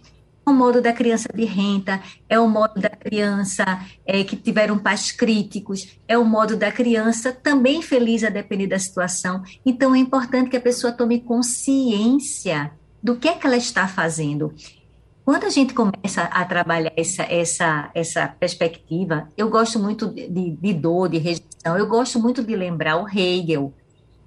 o 0.44 0.52
modo 0.52 0.80
da 0.80 0.92
criança 0.92 1.28
de 1.32 1.44
renta, 1.44 2.02
é 2.28 2.38
o 2.38 2.48
modo 2.48 2.80
da 2.80 2.90
criança 2.90 3.64
é, 4.04 4.24
que 4.24 4.36
tiveram 4.36 4.78
pais 4.78 5.12
críticos, 5.12 5.96
é 6.08 6.18
o 6.18 6.24
modo 6.24 6.56
da 6.56 6.72
criança 6.72 7.32
também 7.32 7.80
feliz 7.80 8.24
a 8.24 8.28
depender 8.28 8.66
da 8.66 8.78
situação. 8.78 9.42
Então, 9.64 9.94
é 9.94 9.98
importante 9.98 10.50
que 10.50 10.56
a 10.56 10.60
pessoa 10.60 10.92
tome 10.92 11.20
consciência 11.20 12.72
do 13.02 13.16
que 13.16 13.28
é 13.28 13.34
que 13.34 13.46
ela 13.46 13.56
está 13.56 13.86
fazendo. 13.86 14.52
Quando 15.24 15.44
a 15.44 15.50
gente 15.50 15.72
começa 15.72 16.22
a 16.22 16.44
trabalhar 16.44 16.92
essa, 16.96 17.22
essa, 17.22 17.90
essa 17.94 18.26
perspectiva, 18.26 19.28
eu 19.36 19.48
gosto 19.48 19.78
muito 19.78 20.08
de, 20.08 20.28
de 20.28 20.74
dor, 20.74 21.08
de 21.08 21.18
rejeição, 21.18 21.78
eu 21.78 21.86
gosto 21.86 22.18
muito 22.18 22.42
de 22.42 22.56
lembrar 22.56 22.96
o 22.96 23.08
Hegel, 23.08 23.72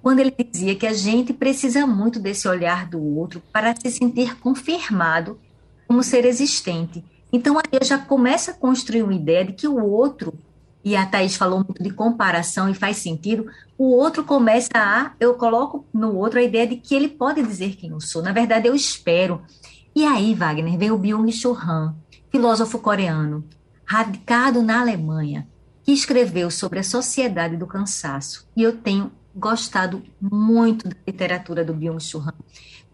quando 0.02 0.20
ele 0.20 0.32
dizia 0.32 0.74
que 0.74 0.86
a 0.86 0.94
gente 0.94 1.32
precisa 1.34 1.86
muito 1.86 2.18
desse 2.18 2.48
olhar 2.48 2.88
do 2.88 3.02
outro 3.02 3.42
para 3.52 3.74
se 3.74 3.90
sentir 3.90 4.36
confirmado 4.38 5.38
como 5.86 6.02
ser 6.02 6.24
existente. 6.24 7.04
Então, 7.32 7.58
aí 7.58 7.64
eu 7.72 7.84
já 7.84 7.98
começo 7.98 8.50
a 8.50 8.54
construir 8.54 9.02
uma 9.02 9.14
ideia 9.14 9.44
de 9.44 9.52
que 9.52 9.68
o 9.68 9.84
outro, 9.84 10.34
e 10.84 10.94
a 10.94 11.04
Thaís 11.04 11.36
falou 11.36 11.58
muito 11.58 11.82
de 11.82 11.90
comparação 11.90 12.68
e 12.68 12.74
faz 12.74 12.98
sentido, 12.98 13.46
o 13.76 13.90
outro 13.90 14.24
começa 14.24 14.70
a, 14.74 15.12
eu 15.18 15.34
coloco 15.34 15.84
no 15.92 16.16
outro 16.16 16.38
a 16.38 16.42
ideia 16.42 16.66
de 16.66 16.76
que 16.76 16.94
ele 16.94 17.08
pode 17.08 17.42
dizer 17.42 17.76
quem 17.76 17.90
eu 17.90 18.00
sou. 18.00 18.22
Na 18.22 18.32
verdade, 18.32 18.68
eu 18.68 18.74
espero. 18.74 19.42
E 19.94 20.04
aí, 20.04 20.34
Wagner, 20.34 20.78
veio 20.78 20.94
o 20.94 20.98
Byung-Chul 20.98 21.56
Han, 21.56 21.94
filósofo 22.30 22.78
coreano, 22.78 23.44
radicado 23.84 24.62
na 24.62 24.80
Alemanha, 24.80 25.46
que 25.82 25.92
escreveu 25.92 26.50
sobre 26.50 26.78
a 26.80 26.84
sociedade 26.84 27.56
do 27.56 27.66
cansaço. 27.66 28.46
E 28.56 28.62
eu 28.62 28.76
tenho 28.76 29.10
gostado 29.36 30.02
muito 30.20 30.88
da 30.88 30.96
literatura 31.06 31.64
do 31.64 31.74
Byung-Chul 31.74 32.22
Han 32.22 32.34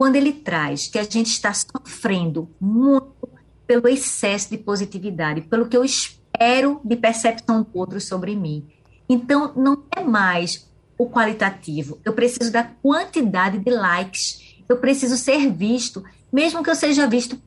quando 0.03 0.17
ele 0.17 0.33
traz 0.33 0.89
que 0.89 0.99
a 0.99 1.05
gente 1.05 1.29
está 1.29 1.53
sofrendo 1.55 2.51
muito 2.61 3.29
pelo 3.67 3.87
excesso 3.87 4.51
de 4.51 4.59
positividade, 4.59 5.43
pelo 5.43 5.69
que 5.69 5.77
eu 5.77 5.85
espero 5.85 6.81
de 6.85 6.97
percepção 6.97 7.63
do 7.63 7.69
outro 7.73 8.01
sobre 8.01 8.35
mim. 8.35 8.67
Então, 9.09 9.53
não 9.55 9.85
é 9.95 10.03
mais 10.03 10.69
o 10.99 11.09
qualitativo, 11.09 12.01
eu 12.05 12.13
preciso 12.13 12.51
da 12.51 12.65
quantidade 12.65 13.59
de 13.59 13.71
likes, 13.71 14.57
eu 14.69 14.79
preciso 14.79 15.17
ser 15.17 15.51
visto, 15.53 16.03
mesmo 16.33 16.63
que 16.65 16.71
eu 16.71 16.75
seja 16.75 17.07
visto 17.07 17.41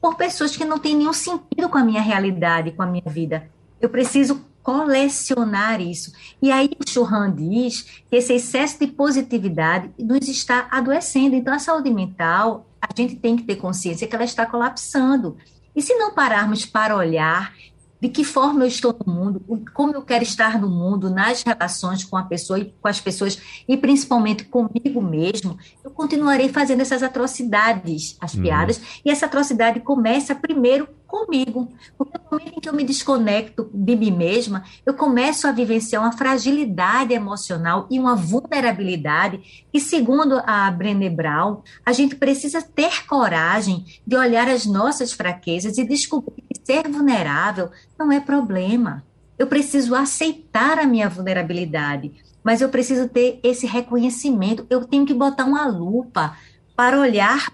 por 0.00 0.16
pessoas 0.16 0.56
que 0.56 0.64
não 0.64 0.78
têm 0.78 0.96
nenhum 0.96 1.12
sentido 1.12 1.68
com 1.68 1.78
a 1.78 1.84
minha 1.84 2.00
realidade, 2.00 2.70
com 2.70 2.82
a 2.82 2.86
minha 2.86 3.02
vida. 3.06 3.50
Eu 3.80 3.88
preciso 3.88 4.44
colecionar 4.62 5.80
isso. 5.80 6.12
E 6.40 6.50
aí 6.50 6.70
o 6.78 6.88
Churran 6.88 7.34
diz 7.34 7.82
que 8.08 8.16
esse 8.16 8.34
excesso 8.34 8.78
de 8.78 8.86
positividade 8.86 9.90
nos 9.98 10.28
está 10.28 10.68
adoecendo. 10.70 11.34
Então, 11.34 11.54
a 11.54 11.58
saúde 11.58 11.90
mental, 11.90 12.66
a 12.80 12.88
gente 12.96 13.16
tem 13.16 13.36
que 13.36 13.44
ter 13.44 13.56
consciência 13.56 14.06
que 14.06 14.14
ela 14.14 14.24
está 14.24 14.46
colapsando. 14.46 15.36
E 15.74 15.82
se 15.82 15.94
não 15.94 16.14
pararmos 16.14 16.66
para 16.66 16.96
olhar 16.96 17.52
de 18.00 18.08
que 18.08 18.24
forma 18.24 18.64
eu 18.64 18.68
estou 18.68 18.96
no 19.04 19.12
mundo, 19.12 19.64
como 19.74 19.94
eu 19.94 20.02
quero 20.02 20.24
estar 20.24 20.58
no 20.58 20.70
mundo, 20.70 21.10
nas 21.10 21.42
relações 21.42 22.02
com 22.02 22.16
a 22.16 22.22
pessoa 22.22 22.58
e 22.58 22.74
com 22.80 22.88
as 22.88 22.98
pessoas, 22.98 23.38
e 23.68 23.76
principalmente 23.76 24.44
comigo 24.44 25.02
mesmo, 25.02 25.58
eu 25.84 25.90
continuarei 25.90 26.48
fazendo 26.48 26.80
essas 26.80 27.02
atrocidades, 27.02 28.16
as 28.18 28.34
uhum. 28.34 28.42
piadas, 28.42 28.80
e 29.04 29.10
essa 29.10 29.26
atrocidade 29.26 29.80
começa 29.80 30.34
primeiro 30.34 30.88
comigo. 31.10 31.68
Porque 31.98 32.16
no 32.16 32.30
momento 32.30 32.56
em 32.56 32.60
que 32.60 32.68
eu 32.68 32.72
me 32.72 32.84
desconecto 32.84 33.68
de 33.74 33.96
mim 33.96 34.12
mesma, 34.12 34.64
eu 34.86 34.94
começo 34.94 35.46
a 35.46 35.52
vivenciar 35.52 36.02
uma 36.02 36.12
fragilidade 36.12 37.12
emocional 37.12 37.86
e 37.90 37.98
uma 37.98 38.14
vulnerabilidade 38.14 39.66
que, 39.72 39.80
segundo 39.80 40.40
a 40.46 40.70
Brené 40.70 41.10
Brown, 41.10 41.62
a 41.84 41.92
gente 41.92 42.14
precisa 42.14 42.62
ter 42.62 43.06
coragem 43.06 43.84
de 44.06 44.16
olhar 44.16 44.48
as 44.48 44.64
nossas 44.64 45.12
fraquezas 45.12 45.76
e 45.76 45.84
descobrir 45.84 46.42
que 46.48 46.60
ser 46.64 46.88
vulnerável 46.88 47.70
não 47.98 48.12
é 48.12 48.20
problema. 48.20 49.04
Eu 49.36 49.46
preciso 49.46 49.94
aceitar 49.94 50.78
a 50.78 50.86
minha 50.86 51.08
vulnerabilidade, 51.08 52.12
mas 52.44 52.60
eu 52.60 52.68
preciso 52.68 53.08
ter 53.08 53.40
esse 53.42 53.66
reconhecimento. 53.66 54.66
Eu 54.70 54.84
tenho 54.84 55.06
que 55.06 55.14
botar 55.14 55.44
uma 55.44 55.66
lupa 55.66 56.36
para 56.80 56.98
olhar 56.98 57.52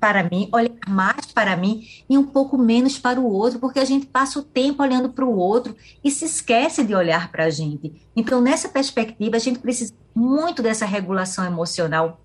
para, 0.00 0.24
mim, 0.24 0.48
olhar 0.52 0.72
mais 0.88 1.24
para 1.26 1.56
mim 1.56 1.86
e 2.10 2.18
um 2.18 2.24
pouco 2.24 2.58
menos 2.58 2.98
para 2.98 3.20
o 3.20 3.30
outro, 3.30 3.60
porque 3.60 3.78
a 3.78 3.84
gente 3.84 4.06
passa 4.06 4.40
o 4.40 4.42
tempo 4.42 4.82
olhando 4.82 5.08
para 5.08 5.24
o 5.24 5.36
outro 5.36 5.76
e 6.02 6.10
se 6.10 6.24
esquece 6.24 6.82
de 6.82 6.96
olhar 6.96 7.30
para 7.30 7.44
a 7.44 7.50
gente. 7.50 7.92
Então, 8.16 8.40
nessa 8.40 8.68
perspectiva, 8.68 9.36
a 9.36 9.38
gente 9.38 9.60
precisa 9.60 9.94
muito 10.12 10.64
dessa 10.64 10.84
regulação 10.84 11.44
emocional 11.44 12.23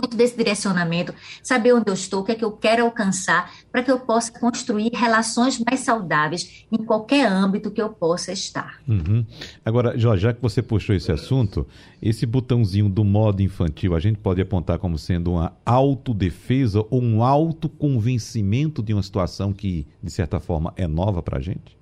muito 0.00 0.16
desse 0.16 0.36
direcionamento, 0.36 1.14
saber 1.42 1.72
onde 1.72 1.90
eu 1.90 1.94
estou, 1.94 2.20
o 2.20 2.24
que 2.24 2.32
é 2.32 2.34
que 2.34 2.44
eu 2.44 2.52
quero 2.52 2.84
alcançar, 2.84 3.52
para 3.70 3.82
que 3.82 3.90
eu 3.90 4.00
possa 4.00 4.32
construir 4.38 4.90
relações 4.94 5.58
mais 5.58 5.80
saudáveis 5.80 6.66
em 6.70 6.78
qualquer 6.78 7.26
âmbito 7.26 7.70
que 7.70 7.80
eu 7.80 7.90
possa 7.90 8.32
estar. 8.32 8.80
Uhum. 8.88 9.24
Agora, 9.64 9.98
Jorge, 9.98 10.22
já 10.22 10.32
que 10.32 10.40
você 10.40 10.62
puxou 10.62 10.94
esse 10.94 11.10
assunto, 11.10 11.66
esse 12.00 12.24
botãozinho 12.26 12.88
do 12.88 13.04
modo 13.04 13.42
infantil, 13.42 13.94
a 13.94 14.00
gente 14.00 14.18
pode 14.18 14.40
apontar 14.40 14.78
como 14.78 14.98
sendo 14.98 15.32
uma 15.32 15.52
autodefesa 15.64 16.84
ou 16.90 17.02
um 17.02 17.22
autoconvencimento 17.22 18.82
de 18.82 18.92
uma 18.92 19.02
situação 19.02 19.52
que, 19.52 19.86
de 20.02 20.10
certa 20.10 20.40
forma, 20.40 20.72
é 20.76 20.86
nova 20.86 21.22
para 21.22 21.38
a 21.38 21.40
gente? 21.40 21.78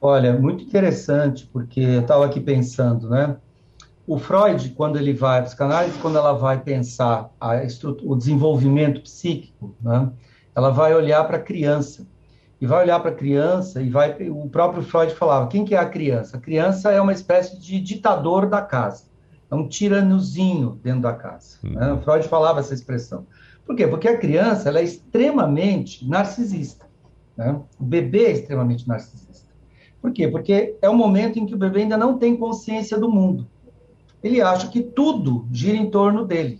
Olha, 0.00 0.38
muito 0.38 0.62
interessante, 0.62 1.48
porque 1.50 1.80
eu 1.80 2.02
estava 2.02 2.26
aqui 2.26 2.38
pensando, 2.38 3.08
né? 3.08 3.36
O 4.06 4.18
Freud, 4.18 4.70
quando 4.70 4.98
ele 4.98 5.14
vai, 5.14 5.40
a 5.40 5.42
psicanálise, 5.42 5.98
quando 5.98 6.18
ela 6.18 6.32
vai 6.34 6.60
pensar 6.60 7.30
a 7.40 7.54
o 8.02 8.14
desenvolvimento 8.14 9.00
psíquico, 9.00 9.74
né, 9.80 10.10
ela 10.54 10.70
vai 10.70 10.94
olhar 10.94 11.24
para 11.24 11.38
a 11.38 11.40
criança. 11.40 12.06
E 12.60 12.66
vai 12.66 12.84
olhar 12.84 13.00
para 13.00 13.10
a 13.10 13.14
criança 13.14 13.82
e 13.82 13.90
vai. 13.90 14.16
O 14.30 14.48
próprio 14.48 14.82
Freud 14.82 15.12
falava: 15.14 15.48
quem 15.48 15.64
que 15.64 15.74
é 15.74 15.78
a 15.78 15.88
criança? 15.88 16.36
A 16.36 16.40
criança 16.40 16.90
é 16.90 17.00
uma 17.00 17.12
espécie 17.12 17.60
de 17.60 17.80
ditador 17.80 18.48
da 18.48 18.62
casa. 18.62 19.04
É 19.50 19.54
um 19.54 19.68
tiranozinho 19.68 20.78
dentro 20.82 21.02
da 21.02 21.12
casa. 21.12 21.58
Uhum. 21.62 21.72
Né? 21.72 21.92
O 21.92 22.00
Freud 22.00 22.26
falava 22.28 22.60
essa 22.60 22.72
expressão. 22.72 23.26
Por 23.66 23.74
quê? 23.74 23.86
Porque 23.86 24.08
a 24.08 24.16
criança 24.16 24.68
ela 24.68 24.78
é 24.78 24.84
extremamente 24.84 26.08
narcisista. 26.08 26.86
Né? 27.36 27.60
O 27.78 27.84
bebê 27.84 28.26
é 28.26 28.30
extremamente 28.30 28.86
narcisista. 28.86 29.52
Por 30.00 30.12
quê? 30.12 30.28
Porque 30.28 30.76
é 30.80 30.88
o 30.88 30.94
momento 30.94 31.38
em 31.38 31.46
que 31.46 31.54
o 31.54 31.58
bebê 31.58 31.82
ainda 31.82 31.96
não 31.96 32.18
tem 32.18 32.36
consciência 32.36 32.96
do 32.96 33.10
mundo 33.10 33.46
ele 34.24 34.40
acha 34.40 34.68
que 34.68 34.80
tudo 34.80 35.46
gira 35.52 35.76
em 35.76 35.90
torno 35.90 36.24
dele. 36.24 36.58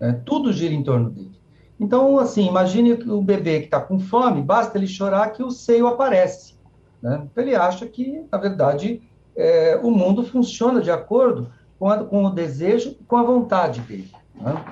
Né? 0.00 0.22
Tudo 0.24 0.52
gira 0.52 0.72
em 0.72 0.84
torno 0.84 1.10
dele. 1.10 1.32
Então, 1.78 2.16
assim, 2.16 2.46
imagine 2.46 2.92
o 2.92 3.20
bebê 3.20 3.58
que 3.58 3.64
está 3.64 3.80
com 3.80 3.98
fome, 3.98 4.40
basta 4.40 4.78
ele 4.78 4.86
chorar 4.86 5.32
que 5.32 5.42
o 5.42 5.50
seio 5.50 5.88
aparece. 5.88 6.54
Né? 7.02 7.26
Então, 7.28 7.42
ele 7.42 7.56
acha 7.56 7.86
que, 7.86 8.24
na 8.30 8.38
verdade, 8.38 9.02
é, 9.34 9.80
o 9.82 9.90
mundo 9.90 10.22
funciona 10.22 10.80
de 10.80 10.92
acordo 10.92 11.50
com, 11.76 11.88
a, 11.88 12.04
com 12.04 12.24
o 12.24 12.30
desejo 12.30 12.96
e 13.00 13.04
com 13.04 13.16
a 13.16 13.24
vontade 13.24 13.80
dele. 13.80 14.12
Né? 14.40 14.64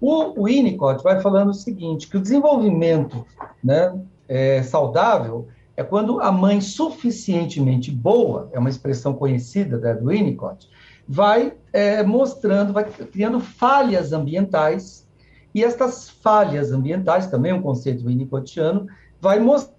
O, 0.00 0.44
Winnicott 0.44 1.02
vai 1.02 1.20
falando 1.20 1.48
o 1.48 1.54
seguinte, 1.54 2.06
que 2.06 2.16
o 2.16 2.22
desenvolvimento 2.22 3.26
né, 3.64 4.00
é, 4.28 4.62
saudável 4.62 5.48
é 5.76 5.82
quando 5.82 6.20
a 6.20 6.30
mãe 6.30 6.60
suficientemente 6.60 7.90
boa, 7.90 8.48
é 8.52 8.60
uma 8.60 8.68
expressão 8.68 9.12
conhecida 9.12 9.76
né, 9.78 9.94
do 9.94 10.06
Winnicott, 10.06 10.68
vai 11.08 11.54
é, 11.72 12.02
mostrando, 12.02 12.72
vai 12.72 12.84
criando 12.84 13.40
falhas 13.40 14.12
ambientais, 14.12 15.08
e 15.54 15.64
estas 15.64 16.10
falhas 16.10 16.70
ambientais, 16.70 17.26
também 17.26 17.52
um 17.52 17.62
conceito 17.62 18.06
winnicottiano, 18.06 18.86
vai 19.20 19.40
mostrar 19.40 19.78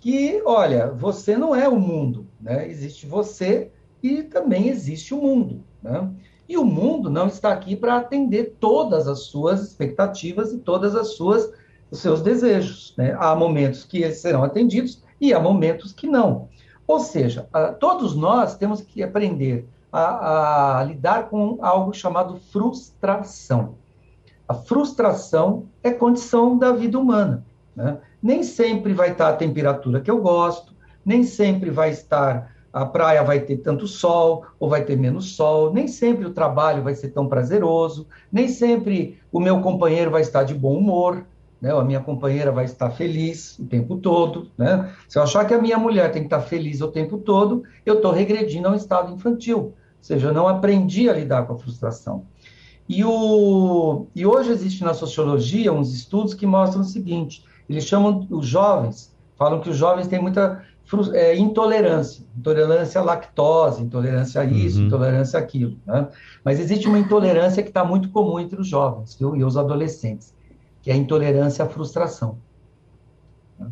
que, 0.00 0.40
olha, 0.44 0.88
você 0.90 1.36
não 1.36 1.54
é 1.54 1.68
o 1.68 1.78
mundo, 1.78 2.26
né? 2.40 2.68
Existe 2.68 3.06
você 3.06 3.70
e 4.02 4.22
também 4.22 4.68
existe 4.68 5.14
o 5.14 5.20
mundo, 5.20 5.62
né? 5.82 6.10
E 6.48 6.56
o 6.56 6.64
mundo 6.64 7.08
não 7.08 7.26
está 7.26 7.52
aqui 7.52 7.76
para 7.76 7.96
atender 7.96 8.56
todas 8.58 9.06
as 9.06 9.20
suas 9.24 9.62
expectativas 9.62 10.52
e 10.52 10.58
todas 10.58 10.94
as 10.94 11.14
suas 11.14 11.52
os 11.90 11.98
seus 11.98 12.22
desejos, 12.22 12.94
né? 12.96 13.14
Há 13.18 13.36
momentos 13.36 13.84
que 13.84 14.02
eles 14.02 14.18
serão 14.18 14.42
atendidos 14.42 15.02
e 15.20 15.34
há 15.34 15.38
momentos 15.38 15.92
que 15.92 16.06
não. 16.06 16.48
Ou 16.86 16.98
seja, 16.98 17.46
todos 17.78 18.16
nós 18.16 18.56
temos 18.56 18.80
que 18.80 19.02
aprender 19.02 19.68
a, 19.92 20.80
a 20.80 20.84
lidar 20.84 21.28
com 21.28 21.58
algo 21.60 21.92
chamado 21.92 22.36
frustração. 22.50 23.74
A 24.48 24.54
frustração 24.54 25.66
é 25.82 25.90
condição 25.90 26.58
da 26.58 26.72
vida 26.72 26.98
humana. 26.98 27.44
Né? 27.76 27.98
Nem 28.22 28.42
sempre 28.42 28.92
vai 28.92 29.12
estar 29.12 29.28
a 29.28 29.36
temperatura 29.36 30.00
que 30.00 30.10
eu 30.10 30.20
gosto, 30.20 30.72
nem 31.04 31.22
sempre 31.24 31.70
vai 31.70 31.90
estar 31.90 32.50
a 32.72 32.86
praia 32.86 33.22
vai 33.22 33.40
ter 33.40 33.58
tanto 33.58 33.86
sol 33.86 34.46
ou 34.58 34.68
vai 34.68 34.82
ter 34.82 34.96
menos 34.96 35.36
sol, 35.36 35.72
nem 35.72 35.86
sempre 35.86 36.24
o 36.24 36.32
trabalho 36.32 36.82
vai 36.82 36.94
ser 36.94 37.10
tão 37.10 37.28
prazeroso, 37.28 38.06
nem 38.32 38.48
sempre 38.48 39.20
o 39.30 39.38
meu 39.38 39.60
companheiro 39.60 40.10
vai 40.10 40.22
estar 40.22 40.42
de 40.42 40.54
bom 40.54 40.78
humor, 40.78 41.26
né? 41.60 41.70
a 41.70 41.84
minha 41.84 42.00
companheira 42.00 42.50
vai 42.50 42.64
estar 42.64 42.90
feliz 42.90 43.58
o 43.58 43.66
tempo 43.66 43.96
todo. 43.98 44.50
Né? 44.56 44.90
Se 45.06 45.18
eu 45.18 45.22
achar 45.22 45.44
que 45.46 45.52
a 45.52 45.60
minha 45.60 45.76
mulher 45.76 46.10
tem 46.10 46.22
que 46.22 46.26
estar 46.26 46.40
feliz 46.40 46.80
o 46.80 46.88
tempo 46.88 47.18
todo, 47.18 47.62
eu 47.84 47.96
estou 47.96 48.10
regredindo 48.10 48.68
a 48.68 48.72
um 48.72 48.74
estado 48.74 49.12
infantil. 49.12 49.74
Ou 50.02 50.06
seja, 50.06 50.28
eu 50.28 50.34
não 50.34 50.48
aprendi 50.48 51.08
a 51.08 51.12
lidar 51.12 51.46
com 51.46 51.52
a 51.52 51.58
frustração. 51.58 52.24
E, 52.88 53.04
o, 53.04 54.06
e 54.16 54.26
hoje 54.26 54.50
existe 54.50 54.82
na 54.82 54.94
sociologia 54.94 55.72
uns 55.72 55.94
estudos 55.94 56.34
que 56.34 56.44
mostram 56.44 56.82
o 56.82 56.84
seguinte: 56.84 57.44
eles 57.70 57.84
chamam 57.84 58.26
os 58.28 58.44
jovens, 58.44 59.14
falam 59.38 59.60
que 59.60 59.70
os 59.70 59.76
jovens 59.76 60.08
têm 60.08 60.20
muita 60.20 60.60
é, 61.14 61.36
intolerância, 61.36 62.26
intolerância 62.36 63.00
à 63.00 63.04
lactose, 63.04 63.84
intolerância 63.84 64.40
a 64.40 64.44
isso, 64.44 64.80
uhum. 64.80 64.86
intolerância 64.88 65.38
àquilo. 65.38 65.78
Né? 65.86 66.08
Mas 66.44 66.58
existe 66.58 66.88
uma 66.88 66.98
intolerância 66.98 67.62
que 67.62 67.68
está 67.68 67.84
muito 67.84 68.10
comum 68.10 68.40
entre 68.40 68.60
os 68.60 68.66
jovens 68.66 69.14
viu? 69.14 69.36
e 69.36 69.44
os 69.44 69.56
adolescentes, 69.56 70.34
que 70.82 70.90
é 70.90 70.94
a 70.94 70.96
intolerância 70.96 71.64
à 71.64 71.68
frustração. 71.68 72.38
Né? 73.56 73.68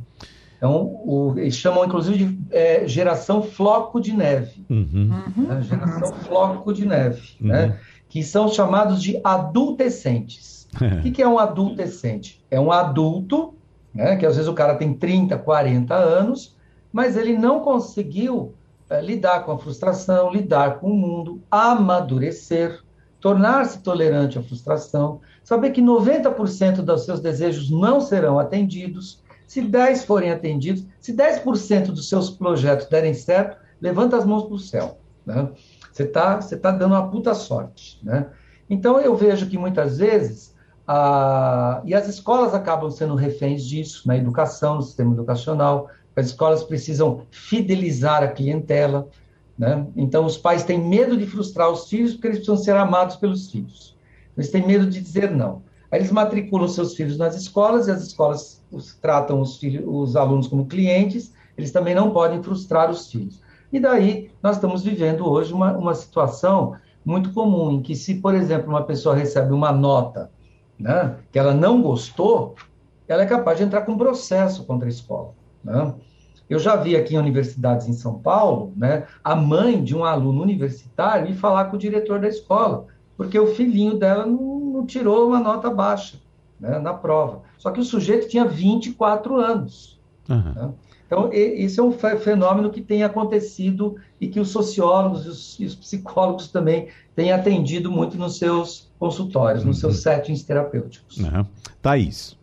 Então, 0.61 1.00
o, 1.06 1.32
eles 1.38 1.54
chamam, 1.54 1.86
inclusive, 1.86 2.22
de 2.22 2.38
é, 2.50 2.86
geração 2.86 3.42
floco 3.42 3.98
de 3.98 4.12
neve. 4.12 4.62
Uhum. 4.68 5.08
Né? 5.34 5.62
Geração 5.62 6.12
floco 6.18 6.70
de 6.70 6.84
neve, 6.84 7.22
uhum. 7.40 7.48
né? 7.48 7.78
que 8.11 8.22
são 8.22 8.46
chamados 8.46 9.02
de 9.02 9.18
adultescentes. 9.24 10.68
o 10.76 11.00
que, 11.00 11.12
que 11.12 11.22
é 11.22 11.26
um 11.26 11.38
adultescente? 11.38 12.44
É 12.50 12.61
um 12.61 12.70
adulto, 12.70 13.54
né? 13.94 14.16
que 14.16 14.26
às 14.26 14.36
vezes 14.36 14.50
o 14.50 14.52
cara 14.52 14.74
tem 14.74 14.92
30, 14.92 15.38
40 15.38 15.94
anos, 15.94 16.54
mas 16.92 17.16
ele 17.16 17.38
não 17.38 17.61
conseguiu 17.61 18.52
é, 18.90 19.00
lidar 19.00 19.44
com 19.44 19.52
a 19.52 19.58
frustração, 19.58 20.30
lidar 20.30 20.78
com 20.78 20.90
o 20.90 20.94
mundo, 20.94 21.40
amadurecer, 21.50 22.82
tornar-se 23.18 23.78
tolerante 23.78 24.38
à 24.38 24.42
frustração, 24.42 25.22
saber 25.42 25.70
que 25.70 25.80
90% 25.80 26.82
dos 26.82 27.06
seus 27.06 27.18
desejos 27.18 27.70
não 27.70 27.98
serão 27.98 28.38
atendidos, 28.38 29.22
se 29.51 29.61
10 29.62 30.05
forem 30.05 30.30
atendidos, 30.30 30.86
se 31.01 31.12
10% 31.12 31.86
dos 31.86 32.09
seus 32.09 32.30
projetos 32.30 32.86
derem 32.86 33.12
certo, 33.12 33.57
levanta 33.80 34.16
as 34.16 34.24
mãos 34.24 34.44
para 34.44 34.55
o 34.55 34.59
céu. 34.61 35.01
Né? 35.26 35.51
Você 35.90 36.05
está 36.05 36.40
você 36.40 36.57
tá 36.57 36.70
dando 36.70 36.92
uma 36.92 37.11
puta 37.11 37.34
sorte. 37.34 37.98
Né? 38.01 38.28
Então, 38.70 39.01
eu 39.01 39.16
vejo 39.16 39.48
que 39.48 39.59
muitas 39.59 39.98
vezes, 39.98 40.55
a... 40.86 41.82
e 41.84 41.96
as 41.96 42.07
escolas 42.07 42.55
acabam 42.55 42.92
sendo 42.92 43.16
reféns 43.16 43.64
disso, 43.64 44.07
na 44.07 44.16
educação, 44.16 44.76
no 44.76 44.82
sistema 44.82 45.14
educacional, 45.14 45.90
as 46.14 46.26
escolas 46.26 46.62
precisam 46.62 47.22
fidelizar 47.32 48.22
a 48.22 48.28
clientela. 48.28 49.09
Né? 49.59 49.84
Então, 49.96 50.26
os 50.26 50.36
pais 50.36 50.62
têm 50.62 50.78
medo 50.78 51.16
de 51.16 51.26
frustrar 51.26 51.68
os 51.70 51.88
filhos 51.88 52.12
porque 52.12 52.28
eles 52.28 52.38
precisam 52.38 52.57
ser 52.57 52.76
amados 52.76 53.16
pelos 53.16 53.51
filhos. 53.51 53.98
Eles 54.36 54.48
têm 54.48 54.64
medo 54.64 54.86
de 54.86 55.01
dizer 55.01 55.28
não. 55.28 55.61
Eles 55.93 56.11
matriculam 56.11 56.68
seus 56.68 56.95
filhos 56.95 57.16
nas 57.16 57.34
escolas 57.34 57.88
e 57.88 57.91
as 57.91 58.03
escolas 58.03 58.62
os, 58.70 58.95
tratam 58.95 59.41
os, 59.41 59.57
filhos, 59.59 59.84
os 59.86 60.16
alunos 60.16 60.47
como 60.47 60.66
clientes, 60.66 61.32
eles 61.59 61.72
também 61.72 61.95
não 61.95 62.12
podem 62.12 62.43
frustrar 62.43 62.91
os 62.91 63.11
filhos. 63.11 63.41
E 63.72 63.78
daí 63.78 64.30
nós 64.43 64.57
estamos 64.57 64.82
vivendo 64.82 65.28
hoje 65.28 65.53
uma, 65.53 65.76
uma 65.76 65.95
situação 65.95 66.76
muito 67.05 67.32
comum, 67.32 67.72
em 67.72 67.82
que 67.82 67.95
se, 67.95 68.16
por 68.16 68.34
exemplo, 68.34 68.68
uma 68.68 68.82
pessoa 68.82 69.14
recebe 69.14 69.53
uma 69.53 69.72
nota 69.72 70.30
né, 70.78 71.16
que 71.30 71.38
ela 71.38 71.55
não 71.55 71.82
gostou, 71.82 72.55
ela 73.07 73.22
é 73.22 73.26
capaz 73.26 73.59
de 73.59 73.64
entrar 73.64 73.82
com 73.82 73.99
processo 73.99 74.64
contra 74.64 74.86
a 74.86 74.91
escola. 74.91 75.34
Né? 75.62 75.95
Eu 76.49 76.59
já 76.59 76.76
vi 76.76 76.97
aqui 76.97 77.14
em 77.14 77.18
universidades 77.18 77.88
em 77.88 77.93
São 77.93 78.18
Paulo, 78.18 78.72
né, 78.76 79.07
a 79.22 79.36
mãe 79.36 79.82
de 79.82 79.97
um 79.97 80.05
aluno 80.05 80.43
universitário 80.43 81.30
ir 81.30 81.34
falar 81.34 81.66
com 81.66 81.76
o 81.76 81.78
diretor 81.78 82.20
da 82.20 82.28
escola, 82.28 82.86
porque 83.16 83.38
o 83.38 83.55
filhinho 83.55 83.99
dela 83.99 84.26
não, 84.26 84.38
não 84.81 84.87
tirou 84.87 85.28
uma 85.28 85.39
nota 85.39 85.70
baixa 85.70 86.16
né, 86.59 86.78
na 86.78 86.95
prova. 86.95 87.43
Só 87.59 87.70
que 87.70 87.81
o 87.81 87.85
sujeito 87.85 88.28
tinha 88.28 88.45
24 88.45 89.37
anos. 89.37 90.01
Uhum. 90.28 90.53
Né? 90.55 90.70
Então, 91.07 91.31
isso 91.33 91.81
é 91.81 91.85
um 91.85 91.93
fenômeno 91.93 92.70
que 92.70 92.81
tem 92.81 93.03
acontecido 93.03 93.97
e 94.20 94.28
que 94.28 94.39
os 94.39 94.51
sociólogos 94.51 95.26
e 95.26 95.28
os, 95.28 95.61
e 95.61 95.64
os 95.64 95.74
psicólogos 95.74 96.49
também 96.49 96.89
têm 97.16 97.33
atendido 97.33 97.91
muito 97.91 98.16
nos 98.16 98.39
seus 98.39 98.93
consultórios, 98.99 99.64
nos 99.64 99.81
seus 99.81 99.97
uhum. 99.97 100.03
settings 100.03 100.45
terapêuticos. 100.45 101.16
Uhum. 101.18 101.45
Thaís. 101.83 102.39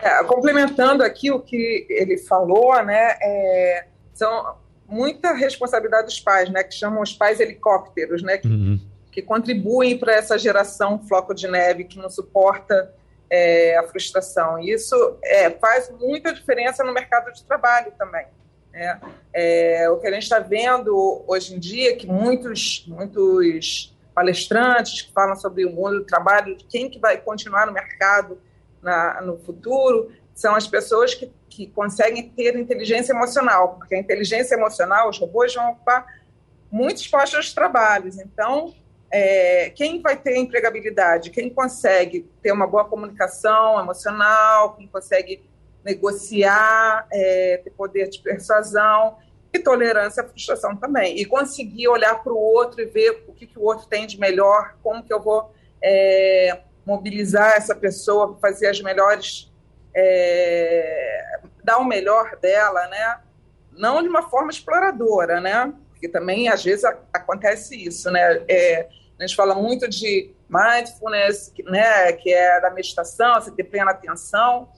É, 0.00 0.24
complementando 0.24 1.02
aqui 1.02 1.30
o 1.30 1.40
que 1.40 1.86
ele 1.90 2.16
falou, 2.16 2.82
né, 2.82 3.16
é, 3.20 3.86
são 4.14 4.54
muita 4.88 5.34
responsabilidade 5.34 6.06
dos 6.06 6.20
pais, 6.20 6.48
né, 6.48 6.62
que 6.62 6.74
chamam 6.74 7.02
os 7.02 7.12
pais 7.12 7.40
helicópteros, 7.40 8.22
né, 8.22 8.38
que, 8.38 8.48
uhum. 8.48 8.80
Que 9.18 9.22
contribuem 9.22 9.98
para 9.98 10.14
essa 10.14 10.38
geração 10.38 11.00
floco 11.00 11.34
de 11.34 11.48
neve 11.48 11.82
que 11.82 11.98
não 11.98 12.08
suporta 12.08 12.94
é, 13.28 13.76
a 13.76 13.82
frustração. 13.82 14.60
E 14.60 14.70
isso 14.70 15.18
é, 15.24 15.50
faz 15.50 15.90
muita 15.90 16.32
diferença 16.32 16.84
no 16.84 16.94
mercado 16.94 17.32
de 17.32 17.42
trabalho 17.42 17.92
também. 17.98 18.26
Né? 18.72 19.00
É, 19.32 19.90
o 19.90 19.96
que 19.96 20.06
a 20.06 20.12
gente 20.12 20.22
está 20.22 20.38
vendo 20.38 21.24
hoje 21.26 21.56
em 21.56 21.58
dia, 21.58 21.96
que 21.96 22.06
muitos, 22.06 22.84
muitos 22.86 23.92
palestrantes 24.14 25.02
que 25.02 25.12
falam 25.12 25.34
sobre 25.34 25.64
o 25.64 25.72
mundo 25.72 25.98
do 25.98 26.04
trabalho, 26.04 26.56
quem 26.68 26.88
que 26.88 27.00
vai 27.00 27.16
continuar 27.16 27.66
no 27.66 27.72
mercado 27.72 28.40
na, 28.80 29.20
no 29.20 29.36
futuro, 29.38 30.12
são 30.32 30.54
as 30.54 30.68
pessoas 30.68 31.12
que, 31.12 31.32
que 31.48 31.66
conseguem 31.66 32.28
ter 32.28 32.56
inteligência 32.56 33.12
emocional, 33.12 33.74
porque 33.74 33.96
a 33.96 33.98
inteligência 33.98 34.54
emocional, 34.54 35.08
os 35.08 35.18
robôs 35.18 35.52
vão 35.52 35.72
ocupar 35.72 36.06
muitos 36.70 37.04
postos 37.08 37.46
de 37.46 37.54
trabalho. 37.56 38.08
Então, 38.24 38.72
é, 39.10 39.70
quem 39.70 40.02
vai 40.02 40.16
ter 40.16 40.36
empregabilidade? 40.36 41.30
Quem 41.30 41.48
consegue 41.48 42.28
ter 42.42 42.52
uma 42.52 42.66
boa 42.66 42.84
comunicação 42.84 43.80
emocional, 43.80 44.74
quem 44.74 44.86
consegue 44.86 45.42
negociar, 45.84 47.06
é, 47.10 47.60
ter 47.64 47.70
poder 47.70 48.08
de 48.08 48.20
persuasão 48.20 49.16
e 49.52 49.58
tolerância 49.58 50.22
à 50.22 50.26
frustração 50.26 50.76
também. 50.76 51.18
E 51.18 51.24
conseguir 51.24 51.88
olhar 51.88 52.22
para 52.22 52.32
o 52.32 52.38
outro 52.38 52.82
e 52.82 52.84
ver 52.84 53.24
o 53.26 53.32
que, 53.32 53.46
que 53.46 53.58
o 53.58 53.62
outro 53.62 53.86
tem 53.86 54.06
de 54.06 54.20
melhor, 54.20 54.76
como 54.82 55.02
que 55.02 55.12
eu 55.12 55.20
vou 55.20 55.50
é, 55.82 56.60
mobilizar 56.84 57.52
essa 57.52 57.74
pessoa 57.74 58.34
para 58.34 58.50
fazer 58.50 58.66
as 58.66 58.80
melhores, 58.82 59.50
é, 59.94 61.40
dar 61.64 61.78
o 61.78 61.84
melhor 61.84 62.36
dela, 62.36 62.86
né? 62.88 63.20
Não 63.72 64.02
de 64.02 64.08
uma 64.08 64.28
forma 64.28 64.50
exploradora, 64.50 65.40
né? 65.40 65.72
Porque 65.90 66.08
também 66.08 66.48
às 66.48 66.62
vezes 66.62 66.84
acontece 67.12 67.74
isso, 67.76 68.10
né? 68.10 68.42
É, 68.48 68.88
a 69.18 69.26
gente 69.26 69.36
fala 69.36 69.54
muito 69.54 69.88
de 69.88 70.32
mindfulness, 70.48 71.52
né, 71.64 72.12
que 72.12 72.32
é 72.32 72.60
da 72.60 72.70
meditação, 72.70 73.34
você 73.34 73.50
ter 73.50 73.64
plena 73.64 73.90
atenção, 73.90 74.68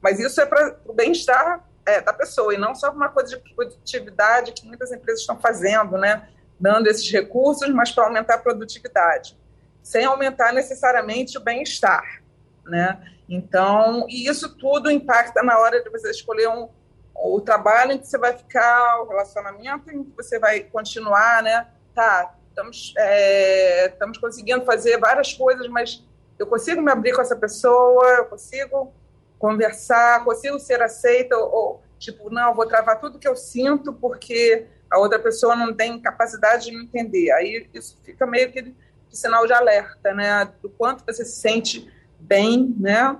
mas 0.00 0.18
isso 0.18 0.40
é 0.40 0.46
para 0.46 0.76
o 0.86 0.92
bem-estar 0.92 1.64
é, 1.84 2.00
da 2.00 2.12
pessoa 2.12 2.54
e 2.54 2.58
não 2.58 2.74
só 2.74 2.90
uma 2.90 3.08
coisa 3.08 3.36
de 3.36 3.54
produtividade 3.54 4.52
que 4.52 4.66
muitas 4.66 4.90
empresas 4.90 5.20
estão 5.20 5.38
fazendo, 5.38 5.98
né, 5.98 6.28
dando 6.58 6.86
esses 6.88 7.10
recursos, 7.10 7.68
mas 7.70 7.90
para 7.90 8.04
aumentar 8.04 8.34
a 8.34 8.38
produtividade, 8.38 9.38
sem 9.82 10.04
aumentar 10.04 10.52
necessariamente 10.52 11.38
o 11.38 11.40
bem-estar, 11.40 12.22
né? 12.64 13.02
Então, 13.28 14.06
e 14.08 14.28
isso 14.28 14.56
tudo 14.56 14.90
impacta 14.90 15.42
na 15.42 15.58
hora 15.58 15.82
de 15.82 15.88
você 15.88 16.10
escolher 16.10 16.48
um, 16.48 16.68
o 17.14 17.40
trabalho 17.40 17.92
em 17.92 17.98
que 17.98 18.06
você 18.06 18.18
vai 18.18 18.36
ficar, 18.36 19.00
o 19.00 19.08
relacionamento 19.08 19.90
em 19.90 20.04
que 20.04 20.16
você 20.16 20.38
vai 20.38 20.60
continuar, 20.60 21.42
né? 21.42 21.68
Tá, 21.94 22.34
estamos, 22.50 22.92
é, 22.98 23.86
estamos 23.86 24.18
conseguindo 24.18 24.64
fazer 24.64 24.98
várias 24.98 25.32
coisas, 25.32 25.66
mas 25.68 26.04
eu 26.38 26.46
consigo 26.46 26.82
me 26.82 26.90
abrir 26.90 27.14
com 27.14 27.22
essa 27.22 27.36
pessoa, 27.36 28.06
eu 28.18 28.26
consigo 28.26 28.92
conversar, 29.38 30.24
consigo 30.24 30.58
ser 30.58 30.82
aceita, 30.82 31.36
ou, 31.36 31.50
ou 31.52 31.82
tipo, 31.98 32.30
não, 32.30 32.54
vou 32.54 32.66
travar 32.66 33.00
tudo 33.00 33.18
que 33.18 33.28
eu 33.28 33.36
sinto 33.36 33.92
porque 33.92 34.66
a 34.90 34.98
outra 34.98 35.18
pessoa 35.18 35.54
não 35.54 35.72
tem 35.72 36.00
capacidade 36.00 36.66
de 36.66 36.76
me 36.76 36.84
entender. 36.84 37.30
Aí 37.32 37.68
isso 37.72 37.98
fica 38.02 38.26
meio 38.26 38.50
que 38.50 38.62
de 38.62 38.74
sinal 39.16 39.46
de 39.46 39.52
alerta, 39.52 40.12
né? 40.14 40.50
Do 40.62 40.68
quanto 40.70 41.04
você 41.04 41.24
se 41.24 41.40
sente 41.40 41.90
bem, 42.18 42.74
né? 42.78 43.16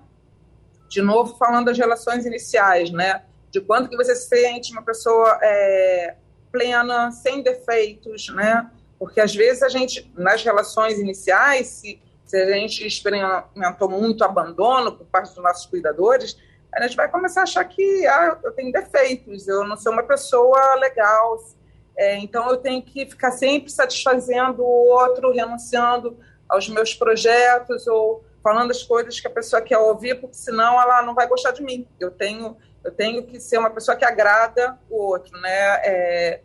De 0.88 1.00
novo, 1.00 1.36
falando 1.36 1.66
das 1.66 1.78
relações 1.78 2.26
iniciais, 2.26 2.90
né? 2.90 3.22
De 3.50 3.60
quanto 3.60 3.88
que 3.88 3.96
você 3.96 4.14
se 4.14 4.28
sente 4.28 4.72
uma 4.72 4.82
pessoa 4.82 5.38
é, 5.42 6.16
plena, 6.50 7.10
sem 7.12 7.42
defeitos, 7.42 8.28
né? 8.30 8.68
Porque 9.00 9.18
às 9.18 9.34
vezes 9.34 9.62
a 9.62 9.70
gente, 9.70 10.12
nas 10.14 10.44
relações 10.44 10.98
iniciais, 10.98 11.68
se, 11.68 12.02
se 12.26 12.36
a 12.36 12.52
gente 12.52 12.86
experimentou 12.86 13.88
muito 13.88 14.22
abandono 14.22 14.92
por 14.92 15.06
parte 15.06 15.34
dos 15.34 15.42
nossos 15.42 15.64
cuidadores, 15.64 16.36
a 16.70 16.82
gente 16.82 16.96
vai 16.96 17.10
começar 17.10 17.40
a 17.40 17.44
achar 17.44 17.64
que 17.64 18.06
ah, 18.06 18.38
eu 18.44 18.52
tenho 18.52 18.70
defeitos, 18.70 19.48
eu 19.48 19.64
não 19.64 19.74
sou 19.74 19.94
uma 19.94 20.02
pessoa 20.02 20.74
legal, 20.74 21.38
é, 21.96 22.18
então 22.18 22.50
eu 22.50 22.58
tenho 22.58 22.82
que 22.82 23.06
ficar 23.06 23.30
sempre 23.30 23.72
satisfazendo 23.72 24.62
o 24.62 24.88
outro, 24.90 25.32
renunciando 25.32 26.18
aos 26.46 26.68
meus 26.68 26.94
projetos 26.94 27.86
ou 27.86 28.22
falando 28.42 28.70
as 28.70 28.82
coisas 28.82 29.18
que 29.18 29.26
a 29.26 29.30
pessoa 29.30 29.62
quer 29.62 29.78
ouvir, 29.78 30.20
porque 30.20 30.36
senão 30.36 30.80
ela 30.80 31.00
não 31.02 31.14
vai 31.14 31.26
gostar 31.26 31.52
de 31.52 31.62
mim. 31.62 31.88
Eu 31.98 32.10
tenho, 32.10 32.54
eu 32.84 32.92
tenho 32.92 33.26
que 33.26 33.40
ser 33.40 33.56
uma 33.56 33.70
pessoa 33.70 33.96
que 33.96 34.04
agrada 34.04 34.78
o 34.90 34.96
outro, 34.96 35.40
né? 35.40 35.80
É, 35.84 36.40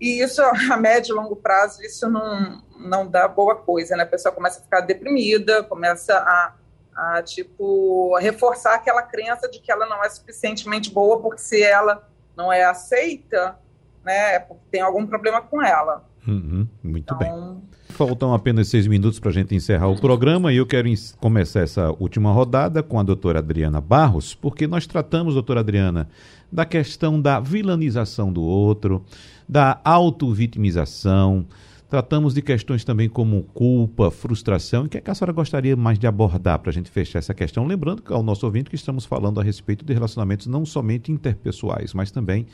e 0.00 0.22
isso, 0.22 0.40
a 0.42 0.76
médio 0.76 1.12
e 1.12 1.16
longo 1.16 1.36
prazo, 1.36 1.82
isso 1.82 2.08
não, 2.08 2.62
não 2.78 3.06
dá 3.06 3.26
boa 3.26 3.56
coisa, 3.56 3.96
né? 3.96 4.04
A 4.04 4.06
pessoa 4.06 4.34
começa 4.34 4.60
a 4.60 4.62
ficar 4.62 4.80
deprimida, 4.80 5.62
começa 5.64 6.14
a, 6.16 6.54
a, 6.94 7.22
tipo, 7.22 8.16
reforçar 8.18 8.74
aquela 8.74 9.02
crença 9.02 9.48
de 9.48 9.60
que 9.60 9.70
ela 9.72 9.86
não 9.86 10.02
é 10.04 10.08
suficientemente 10.08 10.90
boa, 10.90 11.20
porque 11.20 11.40
se 11.40 11.62
ela 11.62 12.08
não 12.36 12.52
é 12.52 12.64
aceita, 12.64 13.58
né, 14.04 14.36
é 14.36 14.38
porque 14.38 14.62
tem 14.70 14.80
algum 14.80 15.06
problema 15.06 15.42
com 15.42 15.60
ela. 15.60 16.04
Uhum, 16.26 16.68
muito 16.82 17.14
então... 17.14 17.18
bem. 17.18 17.68
Faltam 17.98 18.32
apenas 18.32 18.68
seis 18.68 18.86
minutos 18.86 19.18
para 19.18 19.30
a 19.30 19.32
gente 19.32 19.56
encerrar 19.56 19.88
o 19.88 20.00
programa 20.00 20.52
e 20.52 20.56
eu 20.58 20.64
quero 20.64 20.88
começar 21.18 21.62
essa 21.62 21.90
última 21.98 22.30
rodada 22.30 22.80
com 22.80 23.00
a 23.00 23.02
doutora 23.02 23.40
Adriana 23.40 23.80
Barros, 23.80 24.36
porque 24.36 24.68
nós 24.68 24.86
tratamos, 24.86 25.34
doutora 25.34 25.58
Adriana, 25.58 26.08
da 26.50 26.64
questão 26.64 27.20
da 27.20 27.40
vilanização 27.40 28.32
do 28.32 28.40
outro, 28.40 29.04
da 29.48 29.80
auto-vitimização. 29.84 31.44
Tratamos 31.90 32.34
de 32.34 32.40
questões 32.40 32.84
também 32.84 33.08
como 33.08 33.42
culpa, 33.52 34.12
frustração. 34.12 34.84
O 34.84 34.88
que, 34.88 34.98
é 34.98 35.00
que 35.00 35.10
a 35.10 35.14
senhora 35.16 35.32
gostaria 35.32 35.74
mais 35.74 35.98
de 35.98 36.06
abordar 36.06 36.60
para 36.60 36.70
a 36.70 36.72
gente 36.72 36.92
fechar 36.92 37.18
essa 37.18 37.34
questão? 37.34 37.66
Lembrando 37.66 38.00
que 38.00 38.12
ao 38.12 38.22
nosso 38.22 38.46
ouvinte 38.46 38.70
que 38.70 38.76
estamos 38.76 39.04
falando 39.06 39.40
a 39.40 39.42
respeito 39.42 39.84
de 39.84 39.92
relacionamentos 39.92 40.46
não 40.46 40.64
somente 40.64 41.10
interpessoais, 41.10 41.92
mas 41.92 42.12
também 42.12 42.46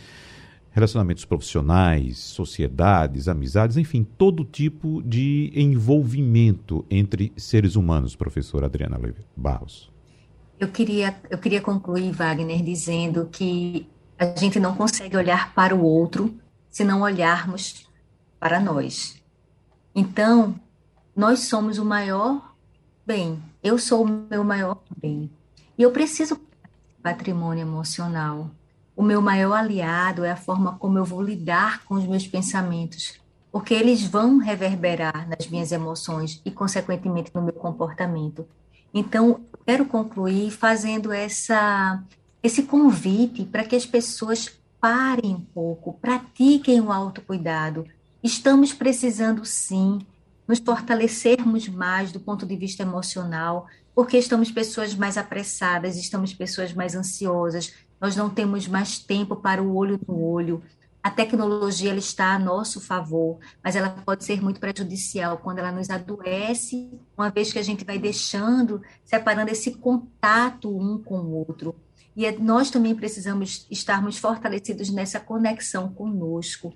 relacionamentos 0.74 1.24
profissionais, 1.24 2.18
sociedades, 2.18 3.28
amizades, 3.28 3.76
enfim, 3.76 4.02
todo 4.02 4.44
tipo 4.44 5.00
de 5.04 5.52
envolvimento 5.54 6.84
entre 6.90 7.32
seres 7.36 7.76
humanos, 7.76 8.16
professora 8.16 8.66
Adriana 8.66 9.00
Barros. 9.36 9.88
Eu 10.58 10.66
queria, 10.68 11.16
eu 11.30 11.38
queria 11.38 11.60
concluir, 11.60 12.10
Wagner, 12.10 12.60
dizendo 12.60 13.28
que 13.30 13.88
a 14.18 14.36
gente 14.36 14.58
não 14.58 14.74
consegue 14.74 15.16
olhar 15.16 15.54
para 15.54 15.76
o 15.76 15.82
outro 15.82 16.34
se 16.68 16.82
não 16.82 17.02
olharmos 17.02 17.88
para 18.40 18.58
nós. 18.58 19.22
Então, 19.94 20.58
nós 21.14 21.40
somos 21.40 21.78
o 21.78 21.84
maior 21.84 22.52
bem. 23.06 23.40
Eu 23.62 23.78
sou 23.78 24.04
o 24.04 24.26
meu 24.28 24.42
maior 24.42 24.82
bem. 25.00 25.30
E 25.78 25.82
eu 25.82 25.92
preciso 25.92 26.40
patrimônio 27.00 27.62
emocional. 27.62 28.50
O 28.96 29.02
meu 29.02 29.20
maior 29.20 29.54
aliado 29.54 30.24
é 30.24 30.30
a 30.30 30.36
forma 30.36 30.76
como 30.78 30.98
eu 30.98 31.04
vou 31.04 31.20
lidar 31.20 31.84
com 31.84 31.94
os 31.94 32.06
meus 32.06 32.26
pensamentos, 32.26 33.20
porque 33.50 33.74
eles 33.74 34.04
vão 34.04 34.38
reverberar 34.38 35.28
nas 35.28 35.48
minhas 35.48 35.72
emoções 35.72 36.40
e, 36.44 36.50
consequentemente, 36.50 37.30
no 37.34 37.42
meu 37.42 37.54
comportamento. 37.54 38.46
Então, 38.92 39.40
quero 39.66 39.84
concluir 39.84 40.52
fazendo 40.52 41.12
essa, 41.12 42.00
esse 42.42 42.62
convite 42.62 43.44
para 43.44 43.64
que 43.64 43.74
as 43.74 43.84
pessoas 43.84 44.52
parem 44.80 45.34
um 45.34 45.40
pouco, 45.40 45.94
pratiquem 45.94 46.80
o 46.80 46.92
autocuidado. 46.92 47.86
Estamos 48.22 48.72
precisando, 48.72 49.44
sim, 49.44 49.98
nos 50.46 50.58
fortalecermos 50.58 51.68
mais 51.68 52.12
do 52.12 52.20
ponto 52.20 52.46
de 52.46 52.54
vista 52.54 52.82
emocional, 52.82 53.66
porque 53.94 54.18
estamos 54.18 54.50
pessoas 54.50 54.94
mais 54.94 55.16
apressadas, 55.16 55.96
estamos 55.96 56.34
pessoas 56.34 56.72
mais 56.72 56.94
ansiosas, 56.94 57.72
nós 58.00 58.16
não 58.16 58.28
temos 58.30 58.66
mais 58.68 58.98
tempo 58.98 59.36
para 59.36 59.62
o 59.62 59.74
olho 59.74 60.00
no 60.06 60.20
olho. 60.20 60.62
A 61.02 61.10
tecnologia 61.10 61.90
ela 61.90 61.98
está 61.98 62.34
a 62.34 62.38
nosso 62.38 62.80
favor, 62.80 63.38
mas 63.62 63.76
ela 63.76 63.90
pode 63.90 64.24
ser 64.24 64.42
muito 64.42 64.58
prejudicial 64.58 65.36
quando 65.36 65.58
ela 65.58 65.70
nos 65.70 65.90
adoece, 65.90 66.98
uma 67.16 67.28
vez 67.28 67.52
que 67.52 67.58
a 67.58 67.62
gente 67.62 67.84
vai 67.84 67.98
deixando, 67.98 68.80
separando 69.04 69.50
esse 69.50 69.72
contato 69.72 70.74
um 70.74 70.96
com 71.02 71.18
o 71.18 71.46
outro. 71.46 71.76
E 72.16 72.24
é, 72.24 72.32
nós 72.38 72.70
também 72.70 72.94
precisamos 72.94 73.66
estarmos 73.70 74.18
fortalecidos 74.18 74.88
nessa 74.88 75.20
conexão 75.20 75.92
conosco. 75.92 76.72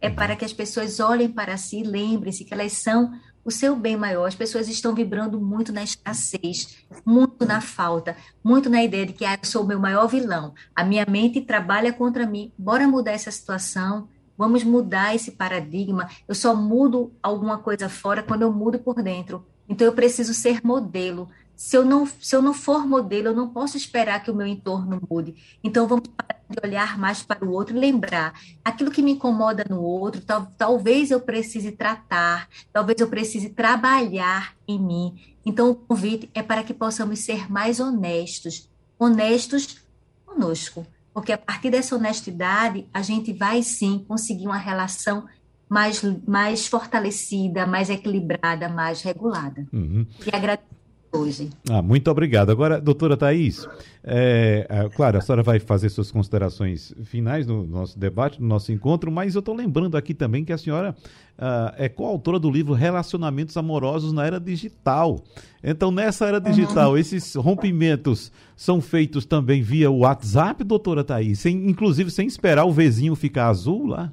É 0.00 0.08
para 0.08 0.36
que 0.36 0.44
as 0.44 0.52
pessoas 0.52 1.00
olhem 1.00 1.30
para 1.30 1.56
si 1.56 1.80
e 1.80 1.82
lembrem-se 1.82 2.44
que 2.44 2.54
elas 2.54 2.72
são 2.72 3.12
o 3.44 3.50
seu 3.50 3.76
bem 3.76 3.96
maior. 3.96 4.26
As 4.26 4.34
pessoas 4.34 4.68
estão 4.68 4.94
vibrando 4.94 5.40
muito 5.40 5.72
na 5.72 5.82
escassez, 5.82 6.78
muito 7.04 7.44
na 7.44 7.60
falta, 7.60 8.16
muito 8.42 8.70
na 8.70 8.82
ideia 8.82 9.06
de 9.06 9.12
que 9.12 9.24
ah, 9.24 9.38
eu 9.40 9.48
sou 9.48 9.64
o 9.64 9.66
meu 9.66 9.78
maior 9.78 10.06
vilão. 10.06 10.54
A 10.74 10.84
minha 10.84 11.06
mente 11.08 11.40
trabalha 11.40 11.92
contra 11.92 12.26
mim. 12.26 12.52
Bora 12.56 12.88
mudar 12.88 13.12
essa 13.12 13.30
situação. 13.30 14.08
Vamos 14.36 14.64
mudar 14.64 15.14
esse 15.14 15.32
paradigma. 15.32 16.08
Eu 16.26 16.34
só 16.34 16.54
mudo 16.54 17.12
alguma 17.22 17.58
coisa 17.58 17.88
fora 17.88 18.22
quando 18.22 18.42
eu 18.42 18.52
mudo 18.52 18.78
por 18.78 19.02
dentro. 19.02 19.46
Então 19.68 19.86
eu 19.86 19.92
preciso 19.92 20.34
ser 20.34 20.60
modelo 20.64 21.28
se 21.56 21.76
eu 21.76 21.84
não 21.84 22.06
se 22.06 22.34
eu 22.34 22.42
não 22.42 22.52
for 22.52 22.86
modelo, 22.86 23.28
eu 23.28 23.34
não 23.34 23.48
posso 23.48 23.76
esperar 23.76 24.22
que 24.22 24.30
o 24.30 24.34
meu 24.34 24.46
entorno 24.46 25.00
mude. 25.08 25.34
Então 25.62 25.86
vamos 25.86 26.08
parar 26.08 26.40
de 26.54 26.66
olhar 26.66 26.98
mais 26.98 27.22
para 27.22 27.44
o 27.44 27.50
outro 27.50 27.76
e 27.76 27.80
lembrar 27.80 28.38
aquilo 28.64 28.90
que 28.90 29.02
me 29.02 29.12
incomoda 29.12 29.64
no 29.68 29.80
outro, 29.80 30.20
tal, 30.20 30.46
talvez 30.56 31.10
eu 31.10 31.20
precise 31.20 31.72
tratar, 31.72 32.48
talvez 32.72 33.00
eu 33.00 33.08
precise 33.08 33.50
trabalhar 33.50 34.54
em 34.66 34.78
mim. 34.78 35.14
Então 35.44 35.70
o 35.70 35.74
convite 35.74 36.30
é 36.34 36.42
para 36.42 36.62
que 36.62 36.72
possamos 36.72 37.20
ser 37.20 37.50
mais 37.50 37.80
honestos, 37.80 38.68
honestos 38.98 39.78
conosco, 40.24 40.86
porque 41.12 41.32
a 41.32 41.38
partir 41.38 41.70
dessa 41.70 41.96
honestidade 41.96 42.86
a 42.92 43.02
gente 43.02 43.32
vai 43.32 43.62
sim 43.62 44.04
conseguir 44.06 44.46
uma 44.46 44.58
relação 44.58 45.26
mais, 45.68 46.02
mais 46.26 46.66
fortalecida, 46.66 47.66
mais 47.66 47.90
equilibrada, 47.90 48.68
mais 48.68 49.02
regulada. 49.02 49.66
Uhum. 49.72 50.06
E 50.24 50.34
agradeço 50.34 50.83
hoje. 51.16 51.50
Ah, 51.70 51.80
muito 51.80 52.10
obrigado. 52.10 52.50
Agora, 52.50 52.80
doutora 52.80 53.16
Thais, 53.16 53.66
é, 54.02 54.66
é, 54.68 54.88
claro, 54.90 55.18
a 55.18 55.20
senhora 55.20 55.42
vai 55.42 55.58
fazer 55.58 55.88
suas 55.88 56.10
considerações 56.10 56.94
finais 57.04 57.46
no 57.46 57.64
nosso 57.66 57.98
debate, 57.98 58.40
no 58.40 58.46
nosso 58.46 58.72
encontro, 58.72 59.10
mas 59.10 59.34
eu 59.34 59.38
estou 59.38 59.54
lembrando 59.54 59.96
aqui 59.96 60.12
também 60.12 60.44
que 60.44 60.52
a 60.52 60.58
senhora 60.58 60.94
uh, 61.38 61.74
é 61.76 61.88
coautora 61.88 62.38
do 62.38 62.50
livro 62.50 62.74
Relacionamentos 62.74 63.56
Amorosos 63.56 64.12
na 64.12 64.26
Era 64.26 64.40
Digital. 64.40 65.22
Então, 65.62 65.90
nessa 65.90 66.26
era 66.26 66.38
digital, 66.38 66.90
uhum. 66.90 66.98
esses 66.98 67.34
rompimentos 67.34 68.30
são 68.54 68.82
feitos 68.82 69.24
também 69.24 69.62
via 69.62 69.90
WhatsApp, 69.90 70.62
doutora 70.62 71.02
Thais, 71.02 71.38
sem, 71.38 71.68
inclusive 71.68 72.10
sem 72.10 72.26
esperar 72.26 72.66
o 72.66 72.72
vizinho 72.72 73.14
ficar 73.14 73.48
azul 73.48 73.86
lá? 73.86 74.12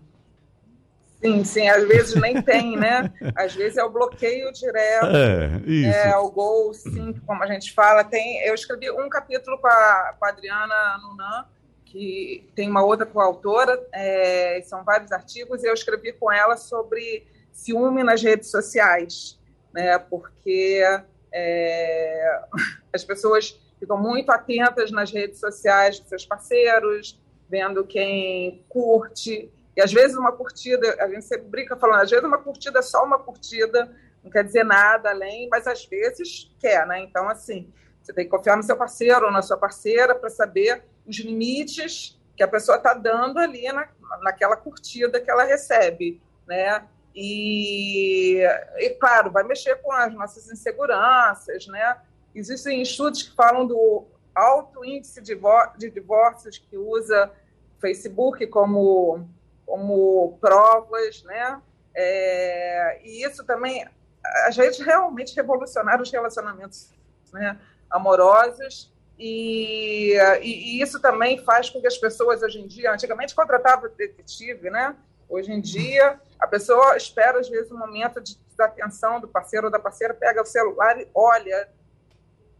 Sim, 1.23 1.43
sim, 1.43 1.69
às 1.69 1.87
vezes 1.87 2.15
nem 2.15 2.41
tem, 2.41 2.75
né? 2.75 3.13
Às 3.35 3.53
vezes 3.53 3.77
é 3.77 3.83
o 3.83 3.89
bloqueio 3.89 4.51
direto, 4.51 5.05
é, 5.05 5.61
isso. 5.67 5.89
é 5.89 6.17
o 6.17 6.31
gol, 6.31 6.73
sim, 6.73 7.13
como 7.25 7.43
a 7.43 7.47
gente 7.47 7.73
fala. 7.73 8.03
Tem, 8.03 8.43
eu 8.43 8.55
escrevi 8.55 8.89
um 8.89 9.07
capítulo 9.07 9.57
com 9.59 9.67
a, 9.67 10.15
com 10.17 10.25
a 10.25 10.29
Adriana 10.29 10.97
Nunan, 10.97 11.45
que 11.85 12.49
tem 12.55 12.67
uma 12.67 12.83
outra 12.83 13.05
coautora, 13.05 13.79
é, 13.93 14.61
são 14.65 14.83
vários 14.83 15.11
artigos, 15.11 15.63
e 15.63 15.67
eu 15.67 15.73
escrevi 15.73 16.11
com 16.13 16.31
ela 16.31 16.57
sobre 16.57 17.27
ciúme 17.51 18.03
nas 18.03 18.23
redes 18.23 18.49
sociais, 18.49 19.37
né? 19.71 19.99
Porque 19.99 20.81
é, 21.31 22.41
as 22.91 23.03
pessoas 23.03 23.59
ficam 23.79 23.97
muito 23.97 24.31
atentas 24.31 24.89
nas 24.89 25.11
redes 25.11 25.39
sociais 25.39 25.99
dos 25.99 26.09
seus 26.09 26.25
parceiros, 26.25 27.19
vendo 27.49 27.83
quem 27.83 28.63
curte, 28.69 29.51
e 29.75 29.81
às 29.81 29.91
vezes 29.91 30.17
uma 30.17 30.31
curtida, 30.31 30.97
a 30.99 31.07
gente 31.07 31.25
sempre 31.25 31.47
brinca 31.47 31.77
falando, 31.77 32.01
às 32.01 32.09
vezes 32.09 32.25
uma 32.25 32.37
curtida 32.37 32.79
é 32.79 32.81
só 32.81 33.03
uma 33.03 33.19
curtida, 33.19 33.95
não 34.23 34.29
quer 34.29 34.43
dizer 34.43 34.63
nada 34.63 35.09
além, 35.09 35.47
mas 35.49 35.65
às 35.65 35.85
vezes 35.85 36.53
quer, 36.59 36.85
né? 36.85 36.99
Então, 36.99 37.29
assim, 37.29 37.71
você 38.01 38.13
tem 38.13 38.25
que 38.25 38.31
confiar 38.31 38.57
no 38.57 38.63
seu 38.63 38.75
parceiro 38.75 39.25
ou 39.25 39.31
na 39.31 39.41
sua 39.41 39.57
parceira 39.57 40.13
para 40.13 40.29
saber 40.29 40.83
os 41.07 41.17
limites 41.19 42.19
que 42.35 42.43
a 42.43 42.47
pessoa 42.47 42.77
está 42.77 42.93
dando 42.93 43.39
ali 43.39 43.71
na, 43.71 43.87
naquela 44.21 44.57
curtida 44.57 45.19
que 45.19 45.29
ela 45.29 45.43
recebe, 45.43 46.21
né? 46.45 46.85
E, 47.15 48.41
e, 48.77 48.89
claro, 48.91 49.31
vai 49.31 49.43
mexer 49.43 49.75
com 49.81 49.91
as 49.91 50.13
nossas 50.13 50.49
inseguranças, 50.49 51.67
né? 51.67 51.97
Existem 52.33 52.81
estudos 52.81 53.23
que 53.23 53.35
falam 53.35 53.67
do 53.67 54.05
alto 54.33 54.85
índice 54.85 55.21
de 55.21 55.89
divórcios 55.89 56.57
que 56.57 56.77
usa 56.77 57.31
Facebook 57.79 58.47
como 58.47 59.27
como 59.71 60.37
provas, 60.41 61.23
né? 61.23 61.61
É, 61.95 62.99
e 63.05 63.23
isso 63.23 63.45
também, 63.45 63.87
as 64.45 64.57
redes 64.57 64.79
realmente 64.79 65.33
revolucionaram 65.33 66.03
os 66.03 66.11
relacionamentos 66.11 66.93
né, 67.31 67.57
amorosos 67.89 68.91
e, 69.17 70.17
e, 70.41 70.41
e, 70.41 70.81
isso 70.81 70.99
também 70.99 71.37
faz 71.45 71.69
com 71.69 71.79
que 71.79 71.87
as 71.87 71.97
pessoas 71.97 72.43
hoje 72.43 72.59
em 72.59 72.67
dia, 72.67 72.91
antigamente 72.91 73.33
contratavam 73.33 73.89
detetive, 73.95 74.69
né? 74.69 74.93
Hoje 75.29 75.53
em 75.53 75.61
dia, 75.61 76.19
a 76.37 76.47
pessoa 76.47 76.97
espera, 76.97 77.39
às 77.39 77.47
vezes, 77.47 77.71
um 77.71 77.77
momento 77.77 78.19
de 78.19 78.37
desatenção 78.49 79.21
do 79.21 79.27
parceiro 79.29 79.67
ou 79.67 79.71
da 79.71 79.79
parceira, 79.79 80.13
pega 80.13 80.41
o 80.41 80.45
celular 80.45 80.99
e 80.99 81.07
olha. 81.15 81.69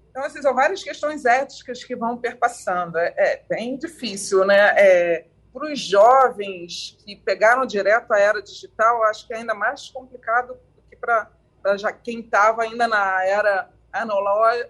Então, 0.09 0.24
assim, 0.24 0.41
são 0.41 0.53
várias 0.53 0.82
questões 0.82 1.26
éticas 1.26 1.84
que 1.84 1.95
vão 1.95 2.16
perpassando. 2.18 2.97
É, 2.97 3.14
é 3.18 3.43
bem 3.49 3.78
difícil, 3.78 4.45
né? 4.45 4.74
É, 4.78 5.26
para 5.54 5.72
os 5.72 5.80
jovens 5.80 6.97
que 7.04 7.16
pegaram 7.16 7.66
direto 7.66 8.12
a 8.14 8.20
era 8.20 8.41
digital, 8.41 9.04
acho 9.04 9.28
que 9.28 9.34
é 9.34 9.38
ainda 9.38 9.54
mais 9.54 9.89
complicado 9.89 10.54
do 10.54 10.82
que 10.89 10.95
para 10.95 11.30
já 11.78 11.91
quem 11.91 12.22
estava 12.22 12.64
ainda 12.64 12.88
na 12.88 13.26
era 13.26 13.70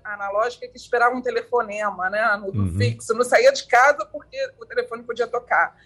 analógica 0.04 0.68
que 0.68 0.78
esperava 0.78 1.16
um 1.16 1.22
telefonema, 1.22 2.10
né, 2.10 2.36
no 2.38 2.48
uhum. 2.48 2.76
fixo, 2.76 3.14
não 3.14 3.24
saía 3.24 3.52
de 3.52 3.68
casa 3.68 4.04
porque 4.12 4.38
o 4.60 4.66
telefone 4.66 5.04
podia 5.04 5.28
tocar. 5.28 5.78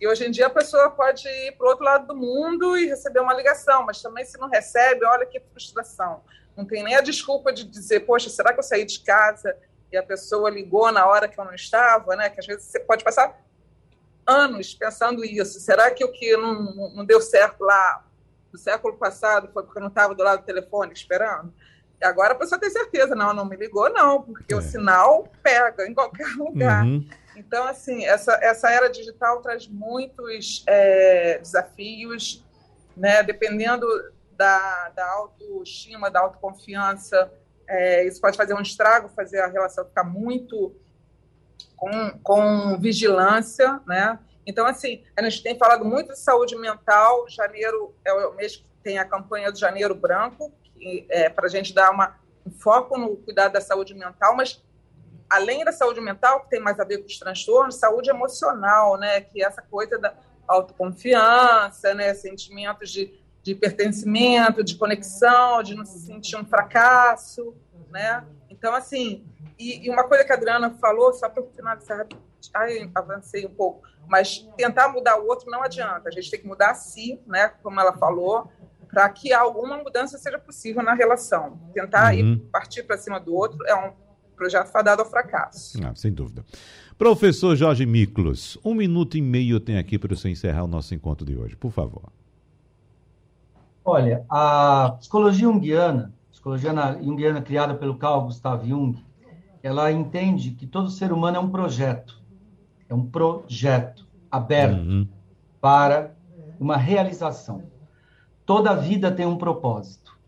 E 0.00 0.08
hoje 0.08 0.26
em 0.26 0.30
dia 0.30 0.46
a 0.46 0.50
pessoa 0.50 0.90
pode 0.90 1.28
ir 1.28 1.52
para 1.52 1.66
o 1.66 1.70
outro 1.70 1.84
lado 1.84 2.06
do 2.06 2.16
mundo 2.16 2.76
e 2.76 2.86
receber 2.86 3.20
uma 3.20 3.34
ligação, 3.34 3.84
mas 3.84 4.02
também 4.02 4.24
se 4.24 4.38
não 4.38 4.48
recebe, 4.48 5.04
olha 5.04 5.26
que 5.26 5.38
frustração. 5.38 6.24
Não 6.56 6.64
tem 6.64 6.82
nem 6.82 6.96
a 6.96 7.00
desculpa 7.00 7.52
de 7.52 7.64
dizer, 7.64 8.00
poxa, 8.00 8.28
será 8.28 8.52
que 8.52 8.58
eu 8.58 8.64
saí 8.64 8.84
de 8.84 9.00
casa 9.00 9.56
e 9.92 9.96
a 9.96 10.02
pessoa 10.02 10.50
ligou 10.50 10.90
na 10.90 11.06
hora 11.06 11.28
que 11.28 11.38
eu 11.38 11.44
não 11.44 11.54
estava, 11.54 12.16
né? 12.16 12.28
Que 12.30 12.40
às 12.40 12.46
vezes 12.46 12.64
você 12.64 12.80
pode 12.80 13.04
passar 13.04 13.38
anos 14.30 14.74
pensando 14.74 15.24
isso. 15.24 15.58
Será 15.60 15.90
que 15.90 16.04
o 16.04 16.12
que 16.12 16.36
não, 16.36 16.94
não 16.94 17.04
deu 17.04 17.20
certo 17.20 17.64
lá 17.64 18.04
no 18.52 18.58
século 18.58 18.96
passado 18.96 19.50
foi 19.52 19.62
porque 19.62 19.78
eu 19.78 19.82
não 19.82 19.88
estava 19.88 20.14
do 20.14 20.22
lado 20.22 20.40
do 20.40 20.46
telefone 20.46 20.92
esperando? 20.92 21.52
E 22.00 22.04
agora 22.04 22.32
a 22.32 22.36
pessoa 22.36 22.58
tem 22.58 22.70
certeza, 22.70 23.14
não, 23.14 23.34
não 23.34 23.44
me 23.44 23.56
ligou, 23.56 23.90
não, 23.90 24.22
porque 24.22 24.54
é. 24.54 24.56
o 24.56 24.62
sinal 24.62 25.28
pega 25.42 25.86
em 25.86 25.92
qualquer 25.92 26.28
lugar. 26.36 26.84
Uhum. 26.84 27.06
Então, 27.36 27.64
assim, 27.64 28.04
essa, 28.04 28.38
essa 28.42 28.70
era 28.70 28.88
digital 28.88 29.40
traz 29.40 29.66
muitos 29.68 30.64
é, 30.66 31.38
desafios, 31.38 32.44
né? 32.96 33.22
Dependendo 33.22 33.86
da, 34.32 34.88
da 34.90 35.06
autoestima, 35.10 36.10
da 36.10 36.20
autoconfiança, 36.20 37.30
é, 37.68 38.06
isso 38.06 38.20
pode 38.20 38.36
fazer 38.36 38.54
um 38.54 38.60
estrago, 38.60 39.08
fazer 39.10 39.40
a 39.40 39.46
relação 39.46 39.84
ficar 39.84 40.04
muito 40.04 40.74
com, 41.80 42.10
com 42.22 42.78
vigilância, 42.78 43.80
né? 43.86 44.18
Então, 44.46 44.66
assim, 44.66 45.02
a 45.16 45.22
gente 45.22 45.42
tem 45.42 45.56
falado 45.56 45.84
muito 45.84 46.12
de 46.12 46.18
saúde 46.18 46.54
mental. 46.56 47.26
Janeiro 47.28 47.94
é 48.04 48.12
o 48.12 48.34
mês 48.34 48.56
que 48.56 48.64
tem 48.82 48.98
a 48.98 49.04
campanha 49.04 49.50
do 49.50 49.58
Janeiro 49.58 49.94
Branco, 49.94 50.52
é 51.08 51.28
para 51.30 51.46
a 51.46 51.48
gente 51.48 51.74
dar 51.74 51.90
uma, 51.90 52.18
um 52.46 52.50
foco 52.50 52.98
no 52.98 53.16
cuidado 53.16 53.52
da 53.52 53.60
saúde 53.60 53.94
mental, 53.94 54.36
mas 54.36 54.62
além 55.28 55.64
da 55.64 55.72
saúde 55.72 56.00
mental, 56.00 56.40
que 56.40 56.50
tem 56.50 56.60
mais 56.60 56.78
a 56.78 56.84
ver 56.84 56.98
com 56.98 57.06
os 57.06 57.18
transtornos, 57.18 57.76
saúde 57.76 58.10
emocional, 58.10 58.98
né? 58.98 59.22
Que 59.22 59.42
é 59.42 59.46
essa 59.46 59.62
coisa 59.62 59.98
da 59.98 60.14
autoconfiança, 60.46 61.94
né? 61.94 62.12
Sentimentos 62.12 62.90
de, 62.90 63.14
de 63.42 63.54
pertencimento, 63.54 64.62
de 64.62 64.74
conexão, 64.74 65.62
de 65.62 65.74
não 65.74 65.84
se 65.86 65.98
sentir 66.00 66.36
um 66.36 66.44
fracasso, 66.44 67.54
né? 67.90 68.24
Então, 68.50 68.74
assim, 68.74 69.24
e, 69.58 69.86
e, 69.86 69.90
uma 69.90 70.04
coisa 70.04 70.24
que 70.24 70.32
a 70.32 70.34
Adriana 70.34 70.70
falou, 70.70 71.12
só 71.12 71.28
para 71.28 71.42
finalizar, 71.54 72.06
ai, 72.52 72.90
avancei 72.94 73.46
um 73.46 73.54
pouco, 73.54 73.86
mas 74.08 74.46
tentar 74.56 74.88
mudar 74.88 75.18
o 75.20 75.26
outro 75.28 75.50
não 75.50 75.62
adianta. 75.62 76.08
A 76.08 76.12
gente 76.12 76.30
tem 76.30 76.40
que 76.40 76.46
mudar 76.46 76.72
a 76.72 76.74
si, 76.74 77.20
né, 77.26 77.52
como 77.62 77.80
ela 77.80 77.92
falou, 77.92 78.50
para 78.88 79.08
que 79.08 79.32
alguma 79.32 79.76
mudança 79.76 80.18
seja 80.18 80.38
possível 80.38 80.82
na 80.82 80.94
relação. 80.94 81.58
Tentar 81.72 82.12
uhum. 82.12 82.20
ir 82.20 82.38
partir 82.50 82.82
para 82.82 82.98
cima 82.98 83.20
do 83.20 83.32
outro 83.34 83.64
é 83.66 83.74
um 83.74 83.92
projeto 84.34 84.66
fadado 84.66 85.02
ao 85.02 85.08
fracasso. 85.08 85.78
Ah, 85.84 85.94
sem 85.94 86.12
dúvida. 86.12 86.44
Professor 86.98 87.54
Jorge 87.54 87.86
Miklos, 87.86 88.58
um 88.64 88.74
minuto 88.74 89.16
e 89.16 89.22
meio 89.22 89.56
eu 89.56 89.60
tenho 89.60 89.78
aqui 89.78 89.98
para 89.98 90.14
você 90.14 90.28
encerrar 90.28 90.64
o 90.64 90.66
nosso 90.66 90.94
encontro 90.94 91.24
de 91.24 91.36
hoje, 91.36 91.56
por 91.56 91.70
favor. 91.70 92.10
Olha, 93.84 94.24
a 94.28 94.96
psicologia 94.98 95.46
junguiana, 95.46 96.12
psicologia 96.40 96.72
junguiana 97.02 97.42
criada 97.42 97.74
pelo 97.74 97.96
Carl 97.96 98.22
Gustav 98.22 98.66
Jung, 98.66 98.98
ela 99.62 99.92
entende 99.92 100.52
que 100.52 100.66
todo 100.66 100.88
ser 100.88 101.12
humano 101.12 101.36
é 101.36 101.40
um 101.40 101.50
projeto. 101.50 102.18
É 102.88 102.94
um 102.94 103.04
projeto 103.04 104.06
aberto 104.30 104.80
uhum. 104.80 105.06
para 105.60 106.14
uma 106.58 106.78
realização. 106.78 107.64
Toda 108.46 108.74
vida 108.74 109.12
tem 109.12 109.26
um 109.26 109.36
propósito. 109.36 110.18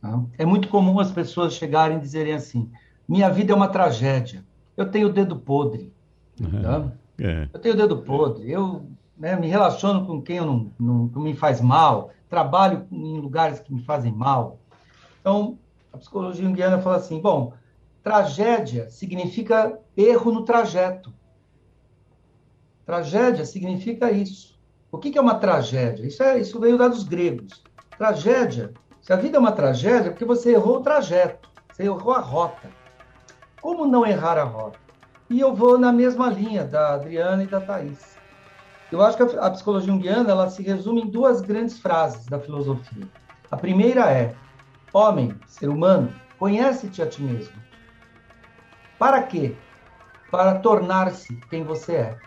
Tá? 0.00 0.22
É 0.36 0.44
muito 0.44 0.68
comum 0.68 1.00
as 1.00 1.10
pessoas 1.10 1.54
chegarem 1.54 1.96
e 1.96 2.00
dizerem 2.00 2.34
assim: 2.34 2.70
minha 3.08 3.30
vida 3.30 3.52
é 3.52 3.56
uma 3.56 3.68
tragédia. 3.68 4.44
Eu 4.76 4.90
tenho 4.90 5.08
o 5.08 5.12
dedo 5.12 5.36
podre. 5.36 5.92
Uhum. 6.40 6.62
Tá? 6.62 6.92
É. 7.18 7.48
Eu 7.52 7.58
tenho 7.58 7.74
o 7.74 7.78
dedo 7.78 7.96
podre. 8.02 8.50
Eu 8.50 8.84
né, 9.16 9.34
me 9.34 9.48
relaciono 9.48 10.06
com 10.06 10.20
quem 10.20 10.36
eu 10.36 10.46
não, 10.46 10.70
não 10.78 11.22
me 11.22 11.34
faz 11.34 11.60
mal. 11.60 12.10
Trabalho 12.28 12.86
em 12.92 13.18
lugares 13.18 13.60
que 13.60 13.72
me 13.72 13.82
fazem 13.82 14.12
mal. 14.12 14.58
Então, 15.24 15.58
a 15.90 15.96
psicologia 15.96 16.44
junguiana 16.44 16.82
fala 16.82 16.96
assim: 16.96 17.18
bom, 17.18 17.54
tragédia 18.02 18.90
significa 18.90 19.80
erro 19.96 20.30
no 20.30 20.44
trajeto. 20.44 21.14
Tragédia 22.84 23.46
significa 23.46 24.12
isso. 24.12 24.60
O 24.92 24.98
que 24.98 25.16
é 25.16 25.20
uma 25.20 25.36
tragédia? 25.36 26.06
Isso, 26.06 26.22
é, 26.22 26.38
isso 26.38 26.60
veio 26.60 26.76
dos 26.76 27.04
gregos. 27.04 27.64
Tragédia, 27.96 28.74
se 29.00 29.14
a 29.14 29.16
vida 29.16 29.38
é 29.38 29.40
uma 29.40 29.52
tragédia, 29.52 30.08
é 30.08 30.10
porque 30.10 30.26
você 30.26 30.52
errou 30.52 30.76
o 30.76 30.82
trajeto, 30.82 31.48
você 31.72 31.84
errou 31.84 32.12
a 32.12 32.20
rota. 32.20 32.68
Como 33.62 33.86
não 33.86 34.06
errar 34.06 34.36
a 34.36 34.44
rota? 34.44 34.78
E 35.30 35.40
eu 35.40 35.54
vou 35.54 35.78
na 35.78 35.90
mesma 35.90 36.28
linha 36.28 36.64
da 36.64 36.92
Adriana 36.92 37.42
e 37.42 37.46
da 37.46 37.62
Thais. 37.62 38.18
Eu 38.92 39.00
acho 39.00 39.16
que 39.16 39.22
a, 39.22 39.46
a 39.46 39.50
psicologia 39.50 39.90
junguiana 39.90 40.30
ela 40.30 40.50
se 40.50 40.62
resume 40.62 41.00
em 41.00 41.08
duas 41.08 41.40
grandes 41.40 41.78
frases 41.78 42.26
da 42.26 42.38
filosofia. 42.38 43.08
A 43.50 43.56
primeira 43.56 44.10
é: 44.12 44.36
homem, 44.94 45.34
ser 45.46 45.68
humano, 45.68 46.14
conhece-te 46.38 47.02
a 47.02 47.06
ti 47.06 47.20
mesmo. 47.20 47.52
Para 48.98 49.22
quê? 49.24 49.56
Para 50.30 50.60
tornar-se 50.60 51.34
quem 51.50 51.64
você 51.64 51.94
é. 51.96 52.18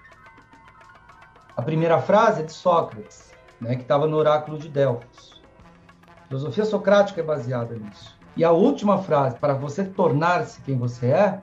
A 1.56 1.62
primeira 1.62 2.00
frase 2.00 2.42
é 2.42 2.46
de 2.46 2.52
Sócrates, 2.52 3.34
né, 3.60 3.76
que 3.76 3.82
estava 3.82 4.06
no 4.06 4.18
oráculo 4.18 4.60
de 4.60 4.70
Delfos. 4.70 5.42
A 6.08 6.28
filosofia 6.28 6.66
socrática 6.66 7.22
é 7.22 7.24
baseada 7.24 7.74
nisso. 7.74 8.16
E 8.36 8.44
a 8.44 8.52
última 8.52 9.00
frase, 9.00 9.38
para 9.40 9.54
você 9.54 9.84
tornar-se 9.84 10.62
quem 10.62 10.78
você 10.78 11.08
é, 11.08 11.42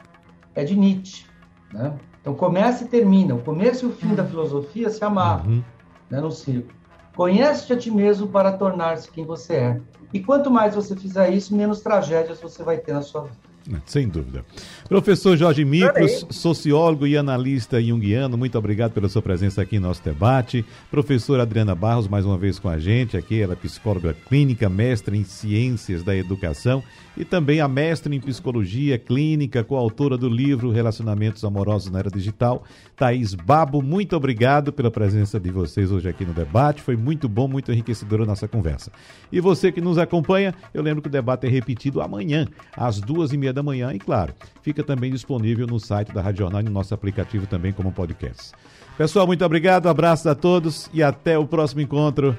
é 0.55 0.63
de 0.63 0.77
Nietzsche. 0.77 1.27
Né? 1.73 1.99
Então, 2.21 2.35
começa 2.35 2.85
e 2.85 2.89
termina. 2.89 3.35
O 3.35 3.43
começo 3.43 3.87
e 3.87 3.89
o 3.89 3.93
fim 3.93 4.15
da 4.15 4.23
uhum. 4.23 4.29
filosofia 4.29 4.89
se 4.91 5.03
amarram 5.05 5.47
uhum. 5.47 5.65
né, 6.09 6.21
no 6.21 6.31
círculo. 6.31 6.84
Conhece-te 7.15 7.73
a 7.73 7.77
ti 7.77 7.91
mesmo 7.91 8.29
para 8.29 8.53
tornar-se 8.53 9.11
quem 9.11 9.25
você 9.25 9.55
é. 9.55 9.81
E 10.13 10.21
quanto 10.21 10.51
mais 10.51 10.75
você 10.75 10.97
fizer 10.97 11.31
isso, 11.31 11.55
menos 11.57 11.81
tragédias 11.81 12.41
você 12.41 12.63
vai 12.63 12.79
ter 12.79 12.93
na 12.93 13.03
sua 13.03 13.23
vida. 13.23 13.54
Sem 13.87 14.09
dúvida. 14.09 14.45
Professor 14.89 15.37
Jorge 15.37 15.65
Micos, 15.65 16.27
sociólogo 16.31 17.07
e 17.07 17.17
analista 17.17 17.83
junguiano, 17.83 18.37
muito 18.37 18.59
obrigado 18.59 18.93
pela 18.93 19.09
sua 19.09 19.23
presença 19.23 19.63
aqui 19.63 19.77
em 19.77 19.81
nosso 19.81 20.05
debate. 20.05 20.65
Professora 20.91 21.43
Adriana 21.43 21.75
Barros, 21.75 22.07
mais 22.07 22.27
uma 22.27 22.37
vez 22.37 22.59
com 22.59 22.69
a 22.69 22.79
gente 22.79 23.17
aqui, 23.17 23.41
ela 23.41 23.55
é 23.55 23.57
psicóloga 23.57 24.15
clínica, 24.29 24.69
mestre 24.69 25.17
em 25.17 25.25
ciências 25.25 26.03
da 26.03 26.15
educação 26.15 26.83
e 27.17 27.25
também 27.25 27.61
a 27.61 27.69
mestre 27.69 28.15
em 28.15 28.21
psicologia 28.21 28.99
clínica, 28.99 29.65
coautora 29.65 30.19
do 30.19 30.29
livro 30.29 30.71
Relacionamentos 30.71 31.45
Amorosos 31.45 31.91
na 31.91 32.01
Era 32.01 32.11
Digital. 32.11 32.65
Thaís 32.97 33.35
Babo, 33.35 33.81
muito 33.81 34.17
obrigado 34.17 34.73
pela 34.73 34.91
presença 34.91 35.39
de 35.39 35.51
vocês 35.51 35.91
hoje 35.91 36.09
aqui 36.09 36.25
no 36.25 36.35
debate. 36.35 36.83
Foi 36.83 36.97
muito 36.97 37.29
bom, 37.29 37.49
muito 37.49 37.73
enriquecedora 37.73 38.25
a 38.25 38.27
nossa 38.27 38.49
conversa. 38.49 38.91
E 39.33 39.41
você 39.41 39.73
que 39.73 39.81
nos 39.81 39.97
acompanha, 39.97 40.55
eu 40.75 40.83
lembro 40.83 41.01
que 41.01 41.09
o 41.09 41.11
debate 41.11 41.47
é 41.47 41.49
repetido 41.49 42.01
amanhã, 42.01 42.47
às 42.77 43.01
duas 43.01 43.33
e 43.33 43.37
meia 43.37 43.54
da 43.55 43.63
manhã, 43.63 43.93
e 43.93 43.99
claro, 43.99 44.35
fica 44.63 44.83
também 44.83 45.11
disponível 45.11 45.67
no 45.67 45.81
site 45.81 46.13
da 46.13 46.21
Rádio 46.21 46.41
Jornal 46.41 46.61
e 46.61 46.65
no 46.65 46.71
nosso 46.71 46.93
aplicativo 46.93 47.47
também 47.47 47.73
como 47.73 47.93
podcast. 47.93 48.53
Pessoal, 48.99 49.27
muito 49.27 49.45
obrigado, 49.45 49.89
abraços 49.89 50.27
a 50.27 50.35
todos 50.35 50.91
e 50.93 51.03
até 51.03 51.39
o 51.39 51.47
próximo 51.47 51.81
encontro. 51.81 52.37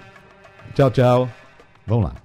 Tchau, 0.74 0.92
tchau. 0.92 1.30
Vamos 1.86 2.06
lá. 2.06 2.16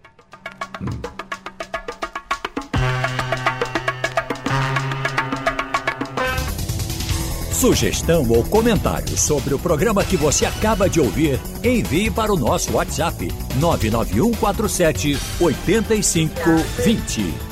Sugestão 7.60 8.26
ou 8.30 8.42
comentário 8.42 9.18
sobre 9.18 9.52
o 9.52 9.58
programa 9.58 10.02
que 10.02 10.16
você 10.16 10.46
acaba 10.46 10.88
de 10.88 10.98
ouvir, 10.98 11.38
envie 11.62 12.10
para 12.10 12.32
o 12.32 12.36
nosso 12.36 12.72
WhatsApp 12.72 13.28
99147 13.56 15.18
8520. 15.38 17.49